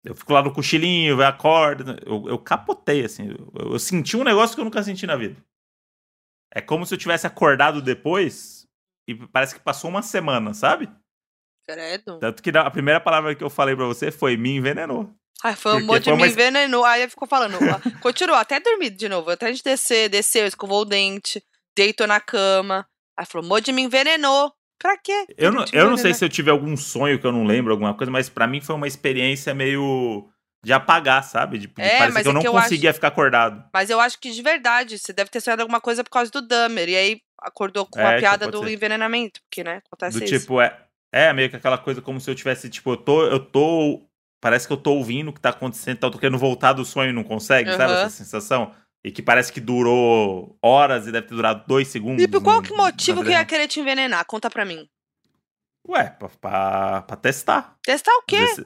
Eu 0.04 0.16
fico 0.16 0.34
lá 0.34 0.42
no 0.44 0.52
cochilinho, 0.52 1.16
vai 1.18 1.28
acorda. 1.28 1.98
Eu, 2.06 2.28
eu 2.28 2.38
capotei, 2.40 3.06
assim. 3.06 3.30
Eu, 3.54 3.72
eu 3.72 3.80
senti 3.80 4.18
um 4.18 4.24
negócio 4.24 4.56
que 4.56 4.60
eu 4.62 4.66
nunca 4.66 4.82
senti 4.84 5.06
na 5.06 5.16
vida. 5.16 5.36
É 6.54 6.60
como 6.62 6.86
se 6.86 6.94
eu 6.94 6.98
tivesse 6.98 7.26
acordado 7.28 7.82
depois 7.82 8.65
e 9.08 9.16
parece 9.28 9.56
que 9.56 9.62
passou 9.62 9.90
uma 9.90 10.02
semana, 10.02 10.54
sabe? 10.54 10.90
Credo. 11.68 12.20
Tanto 12.20 12.44
que 12.44 12.56
a 12.56 12.70
primeira 12.70 13.00
palavra 13.00 13.36
que 13.36 13.44
eu 13.44 13.50
falei 13.50 13.76
pra 13.76 13.86
você 13.86 14.12
foi 14.12 14.38
me 14.38 14.56
envenenou. 14.56 15.14
Ai, 15.44 15.56
foi 15.56 15.72
um 15.72 15.76
Porque 15.76 15.88
monte 15.88 16.04
de 16.04 16.10
uma 16.12 16.26
me 16.26 16.32
envenenou. 16.32 16.86
Aí 16.86 17.08
ficou 17.10 17.28
falando. 17.28 17.58
Continuou, 18.02 18.38
até 18.38 18.60
dormir 18.60 18.92
de 18.92 19.10
novo. 19.10 19.30
Até 19.32 19.48
a 19.48 19.52
gente 19.52 19.64
descer, 19.64 20.10
desceu, 20.10 20.46
escovou 20.46 20.82
o 20.82 20.86
dente, 20.86 21.44
deitou 21.76 22.08
na 22.08 22.20
cama. 22.20 22.88
Aí 23.18 23.26
falou, 23.26 23.48
Modi 23.48 23.72
me 23.72 23.82
envenenou. 23.82 24.54
Pra 24.78 24.98
quê? 24.98 25.26
Eu 25.38 25.52
não, 25.52 25.66
eu 25.72 25.90
não 25.90 25.98
sei 25.98 26.14
se 26.14 26.24
eu 26.24 26.30
tive 26.30 26.50
algum 26.50 26.76
sonho 26.76 27.20
que 27.20 27.26
eu 27.26 27.32
não 27.32 27.46
lembro, 27.46 27.72
alguma 27.72 27.96
coisa, 27.96 28.12
mas 28.12 28.28
pra 28.28 28.46
mim 28.46 28.60
foi 28.60 28.76
uma 28.76 28.88
experiência 28.88 29.54
meio 29.54 30.30
de 30.66 30.74
apagar, 30.74 31.24
sabe? 31.24 31.58
De, 31.60 31.68
de 31.68 31.74
É, 31.82 31.98
parecer 32.00 32.22
que 32.24 32.28
eu 32.28 32.32
é 32.32 32.34
não 32.34 32.42
que 32.42 32.48
eu 32.48 32.52
conseguia 32.52 32.94
ficar 32.94 33.08
acordado. 33.10 33.64
Mas 33.74 33.90
eu 33.90 34.00
acho 34.00 34.20
que 34.20 34.32
de 34.32 34.42
verdade, 34.42 34.98
você 34.98 35.14
deve 35.14 35.30
ter 35.30 35.40
sonhado 35.40 35.62
alguma 35.62 35.80
coisa 35.80 36.04
por 36.04 36.10
causa 36.10 36.32
do 36.32 36.42
Dahmer. 36.42 36.90
E 36.90 36.96
aí 36.96 37.22
acordou 37.42 37.86
com 37.86 38.00
É, 38.00 38.04
a 38.04 38.08
então 38.10 38.20
piada 38.20 38.48
do 38.52 38.64
ser. 38.64 38.72
envenenamento. 38.74 39.40
Porque, 39.44 39.64
né? 39.64 39.82
Acontece 39.86 40.18
Do 40.20 40.26
isso. 40.26 40.40
tipo, 40.40 40.60
é, 40.60 40.76
é 41.14 41.32
meio 41.32 41.50
que 41.50 41.56
aquela 41.56 41.78
coisa 41.78 42.02
como 42.02 42.20
se 42.20 42.30
eu 42.30 42.36
tivesse, 42.36 42.70
tipo, 42.70 42.92
eu 42.92 42.98
tô, 42.98 43.26
eu 43.28 43.40
tô. 43.40 44.02
Parece 44.42 44.68
que 44.68 44.74
eu 44.74 44.78
tô 44.78 44.94
ouvindo 44.94 45.30
o 45.30 45.34
que 45.34 45.40
tá 45.40 45.50
acontecendo, 45.50 45.98
tá, 46.00 46.08
eu 46.08 46.12
tô 46.12 46.18
querendo 46.20 46.38
voltar 46.38 46.74
do 46.74 46.84
sonho 46.84 47.10
e 47.10 47.14
não 47.14 47.24
consegue, 47.24 47.72
sabe? 47.72 47.94
Aham. 47.94 48.02
Essa 48.06 48.10
sensação. 48.18 48.74
E 49.04 49.12
que 49.12 49.22
parece 49.22 49.54
que 49.54 49.62
durou 49.62 50.58
horas 50.62 51.06
e 51.08 51.12
deve 51.12 51.28
ter 51.28 51.36
durado 51.36 51.64
dois 51.68 51.88
segundos. 51.88 52.24
E 52.24 52.28
por 52.28 52.42
qual 52.42 52.58
no- 52.58 52.64
que 52.64 52.74
motivo 52.74 53.24
que 53.24 53.30
ia 53.30 53.46
querer 53.46 53.68
te 53.68 53.80
envenenar? 53.80 54.26
Conta 54.26 54.50
pra 54.50 54.66
mim. 54.66 54.88
Ué, 55.88 56.10
pra, 56.10 56.30
pra, 56.30 57.02
pra 57.04 57.16
testar. 57.16 57.76
Testar 57.84 58.12
o 58.18 58.24
quê? 58.28 58.38
Ver 58.40 58.48
se- 58.48 58.66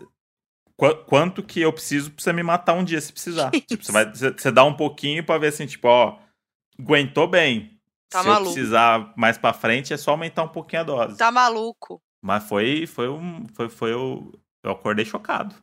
Qu- 0.80 0.96
Quanto 1.06 1.44
que 1.44 1.60
eu 1.62 1.74
preciso 1.74 2.12
pra 2.12 2.24
você 2.24 2.32
me 2.34 2.42
matar 2.42 2.74
um 2.74 2.84
dia 2.84 3.00
se 3.02 3.12
precisar. 3.12 3.52
Tipo, 3.52 3.84
você, 3.84 3.92
vai, 3.92 4.06
você, 4.12 4.52
dá 4.52 4.64
um 4.64 4.74
pouquinho 4.74 5.24
pra 5.26 5.38
ver 5.38 5.48
assim, 5.48 5.66
tipo, 5.68 5.88
ó, 5.88 6.18
aguentou 6.80 7.28
bem. 7.28 7.78
Tá 8.10 8.22
se 8.22 8.28
maluco. 8.28 8.50
eu 8.50 8.54
precisar 8.54 9.14
mais 9.16 9.38
pra 9.38 9.54
frente, 9.54 9.94
é 9.94 9.98
só 9.98 10.12
aumentar 10.12 10.44
um 10.44 10.48
pouquinho 10.48 10.82
a 10.82 10.86
dose. 10.86 11.18
Tá 11.18 11.32
maluco. 11.32 12.02
Mas 12.24 12.44
foi, 12.48 12.88
foi 12.88 13.08
um. 13.10 13.46
Foi, 13.54 13.70
foi 13.70 13.92
eu, 13.94 14.32
eu 14.64 14.72
acordei 14.72 15.06
chocado. 15.06 15.54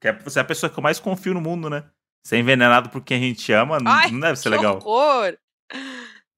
Que 0.00 0.08
é, 0.08 0.12
você 0.12 0.38
é 0.38 0.42
a 0.42 0.44
pessoa 0.44 0.70
que 0.70 0.78
eu 0.78 0.82
mais 0.82 1.00
confio 1.00 1.34
no 1.34 1.40
mundo, 1.40 1.68
né? 1.70 1.84
Ser 2.26 2.38
envenenado 2.38 2.88
por 2.90 3.02
quem 3.02 3.16
a 3.16 3.20
gente 3.20 3.52
ama 3.52 3.78
não- 3.80 3.90
Ai, 3.90 4.10
não 4.10 4.20
deve 4.20 4.36
ser 4.36 4.50
legal. 4.50 4.76
horror. 4.76 5.36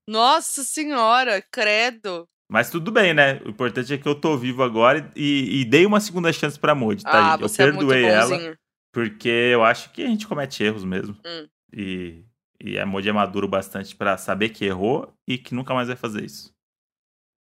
Nossa 0.09 0.63
senhora, 0.65 1.43
credo. 1.51 2.29
Mas 2.49 2.71
tudo 2.71 2.91
bem, 2.91 3.15
né? 3.15 3.41
O 3.45 3.49
importante 3.49 3.93
é 3.93 3.99
que 3.99 4.07
eu 4.07 4.15
tô 4.15 4.37
vivo 4.37 4.63
agora 4.63 5.11
e, 5.17 5.61
e 5.61 5.65
dei 5.65 5.87
uma 5.87 6.01
segunda 6.01 6.33
chance 6.33 6.59
pra 6.59 6.75
Moody, 6.75 7.03
tá? 7.03 7.35
ah? 7.35 7.39
Eu 7.41 7.47
é 7.47 7.57
perdoei 7.57 8.05
ela. 8.05 8.29
bonzinho. 8.31 8.59
Porque 8.93 9.29
eu 9.29 9.65
acho 9.65 9.91
que 9.93 10.03
a 10.03 10.07
gente 10.07 10.27
comete 10.27 10.63
erros 10.63 10.85
mesmo. 10.85 11.17
Hum. 11.27 11.49
E, 11.73 12.25
e 12.61 12.79
a 12.79 12.87
Moody 12.87 13.09
é 13.09 13.13
maduro 13.13 13.49
bastante 13.49 13.97
pra 13.97 14.17
saber 14.17 14.51
que 14.51 14.65
errou 14.65 15.13
e 15.27 15.37
que 15.37 15.55
nunca 15.55 15.75
mais 15.75 15.89
vai 15.89 15.97
fazer 15.97 16.25
isso. 16.25 16.55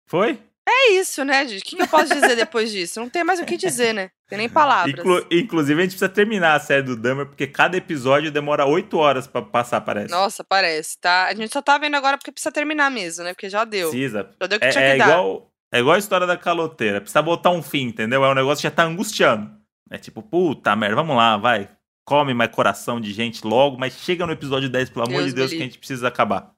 Foi? 0.06 0.40
É 0.68 0.92
isso, 0.92 1.24
né, 1.24 1.46
gente? 1.46 1.60
O 1.60 1.64
que 1.64 1.76
que 1.76 1.82
eu 1.82 1.88
posso 1.88 2.12
dizer 2.14 2.36
depois 2.36 2.70
disso? 2.70 3.00
Não 3.00 3.08
tem 3.08 3.24
mais 3.24 3.40
o 3.40 3.44
que 3.44 3.56
dizer, 3.56 3.92
né? 3.92 4.10
Tem 4.28 4.38
nem 4.38 4.48
palavras. 4.48 4.94
Inclu- 4.96 5.26
inclusive, 5.30 5.80
a 5.80 5.82
gente 5.82 5.90
precisa 5.92 6.08
terminar 6.08 6.54
a 6.54 6.60
série 6.60 6.82
do 6.82 6.96
Dahmer, 6.96 7.26
porque 7.26 7.46
cada 7.46 7.76
episódio 7.76 8.30
demora 8.30 8.64
oito 8.64 8.96
horas 8.96 9.26
pra 9.26 9.42
passar, 9.42 9.80
parece. 9.80 10.10
Nossa, 10.10 10.44
parece, 10.44 10.98
tá? 11.00 11.26
A 11.26 11.34
gente 11.34 11.52
só 11.52 11.60
tá 11.60 11.76
vendo 11.78 11.96
agora 11.96 12.16
porque 12.16 12.30
precisa 12.32 12.52
terminar 12.52 12.90
mesmo, 12.90 13.24
né? 13.24 13.34
Porque 13.34 13.50
já 13.50 13.64
deu. 13.64 13.90
Precisa. 13.90 14.30
Já 14.40 14.46
deu 14.46 14.56
o 14.56 14.60
que 14.60 14.66
É, 14.66 14.70
tinha 14.70 14.84
é 14.84 14.92
que 14.92 14.98
dar. 14.98 15.08
igual, 15.08 15.50
é 15.72 15.78
igual 15.80 15.96
a 15.96 15.98
história 15.98 16.26
da 16.26 16.36
caloteira. 16.36 17.00
Precisa 17.00 17.20
botar 17.22 17.50
um 17.50 17.62
fim, 17.62 17.86
entendeu? 17.88 18.24
É 18.24 18.30
um 18.30 18.34
negócio 18.34 18.62
que 18.62 18.68
já 18.68 18.70
tá 18.70 18.84
angustiando. 18.84 19.50
É 19.90 19.98
tipo, 19.98 20.22
puta 20.22 20.74
merda, 20.76 20.94
vamos 20.96 21.16
lá, 21.16 21.36
vai. 21.36 21.68
Come 22.06 22.32
mais 22.34 22.50
coração 22.50 23.00
de 23.00 23.12
gente 23.12 23.46
logo, 23.46 23.76
mas 23.78 23.94
chega 23.94 24.24
no 24.26 24.32
episódio 24.32 24.68
10, 24.68 24.90
pelo 24.90 25.04
amor 25.06 25.18
Deus 25.18 25.26
de 25.30 25.34
Deus, 25.34 25.50
que 25.50 25.58
a 25.58 25.60
gente 25.64 25.78
precisa 25.78 26.08
acabar. 26.08 26.50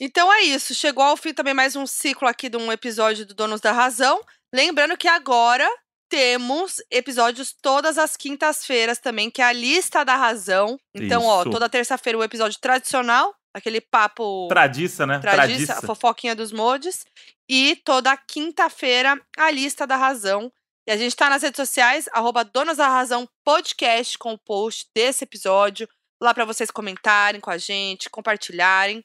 Então 0.00 0.32
é 0.32 0.42
isso. 0.42 0.74
Chegou 0.74 1.02
ao 1.02 1.16
fim 1.16 1.32
também 1.32 1.54
mais 1.54 1.74
um 1.74 1.86
ciclo 1.86 2.28
aqui 2.28 2.48
de 2.48 2.56
um 2.56 2.70
episódio 2.70 3.24
do 3.24 3.34
Donos 3.34 3.60
da 3.60 3.72
Razão. 3.72 4.20
Lembrando 4.54 4.96
que 4.96 5.08
agora 5.08 5.68
temos 6.08 6.76
episódios 6.90 7.54
todas 7.60 7.98
as 7.98 8.16
quintas-feiras 8.16 8.98
também, 8.98 9.30
que 9.30 9.42
é 9.42 9.44
a 9.46 9.52
lista 9.52 10.04
da 10.04 10.14
razão. 10.14 10.78
Então, 10.94 11.24
ó, 11.24 11.42
Isso. 11.42 11.50
toda 11.50 11.68
terça-feira 11.68 12.18
o 12.18 12.22
episódio 12.22 12.60
tradicional, 12.60 13.34
aquele 13.52 13.80
papo 13.80 14.46
Tradiça, 14.48 15.06
né? 15.06 15.18
tradiça, 15.18 15.66
Tradiça. 15.66 15.72
a 15.78 15.82
fofoquinha 15.82 16.34
dos 16.36 16.52
modes. 16.52 17.04
E 17.48 17.76
toda 17.84 18.16
quinta-feira 18.16 19.20
a 19.36 19.50
lista 19.50 19.86
da 19.86 19.96
razão. 19.96 20.52
E 20.86 20.92
a 20.92 20.96
gente 20.96 21.16
tá 21.16 21.28
nas 21.28 21.42
redes 21.42 21.56
sociais, 21.56 22.08
arroba 22.12 22.44
Donos 22.44 22.76
da 22.76 22.88
Razão 22.88 23.28
Podcast, 23.44 24.16
com 24.18 24.34
o 24.34 24.38
post 24.38 24.86
desse 24.94 25.24
episódio. 25.24 25.88
Lá 26.22 26.32
pra 26.32 26.44
vocês 26.44 26.70
comentarem 26.70 27.40
com 27.40 27.50
a 27.50 27.58
gente, 27.58 28.08
compartilharem. 28.08 29.04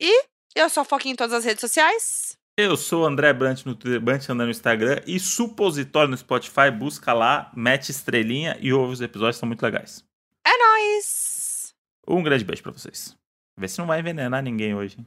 E 0.00 0.24
eu 0.54 0.68
sou 0.70 0.84
Foquinha 0.84 1.12
em 1.12 1.16
todas 1.16 1.34
as 1.34 1.44
redes 1.44 1.60
sociais. 1.60 2.38
Eu 2.56 2.76
sou 2.76 3.02
o 3.02 3.06
André 3.06 3.32
Brant 3.32 3.64
no 3.64 3.74
Twitter, 3.74 4.00
Brant 4.00 4.24
andando 4.28 4.46
no 4.46 4.50
Instagram 4.50 5.00
e 5.06 5.18
Supositório 5.20 6.10
no 6.10 6.16
Spotify. 6.16 6.70
Busca 6.70 7.12
lá, 7.12 7.50
mete 7.54 7.90
estrelinha 7.90 8.56
e 8.60 8.72
ouve 8.72 8.92
os 8.94 9.00
episódios, 9.00 9.36
são 9.36 9.46
muito 9.46 9.62
legais. 9.62 10.04
É 10.44 10.50
nóis! 10.56 11.74
Um 12.08 12.22
grande 12.22 12.44
beijo 12.44 12.62
pra 12.62 12.72
vocês. 12.72 13.16
Vê 13.56 13.68
se 13.68 13.78
não 13.78 13.86
vai 13.86 14.00
envenenar 14.00 14.42
ninguém 14.42 14.74
hoje. 14.74 14.96
hein? 14.98 15.06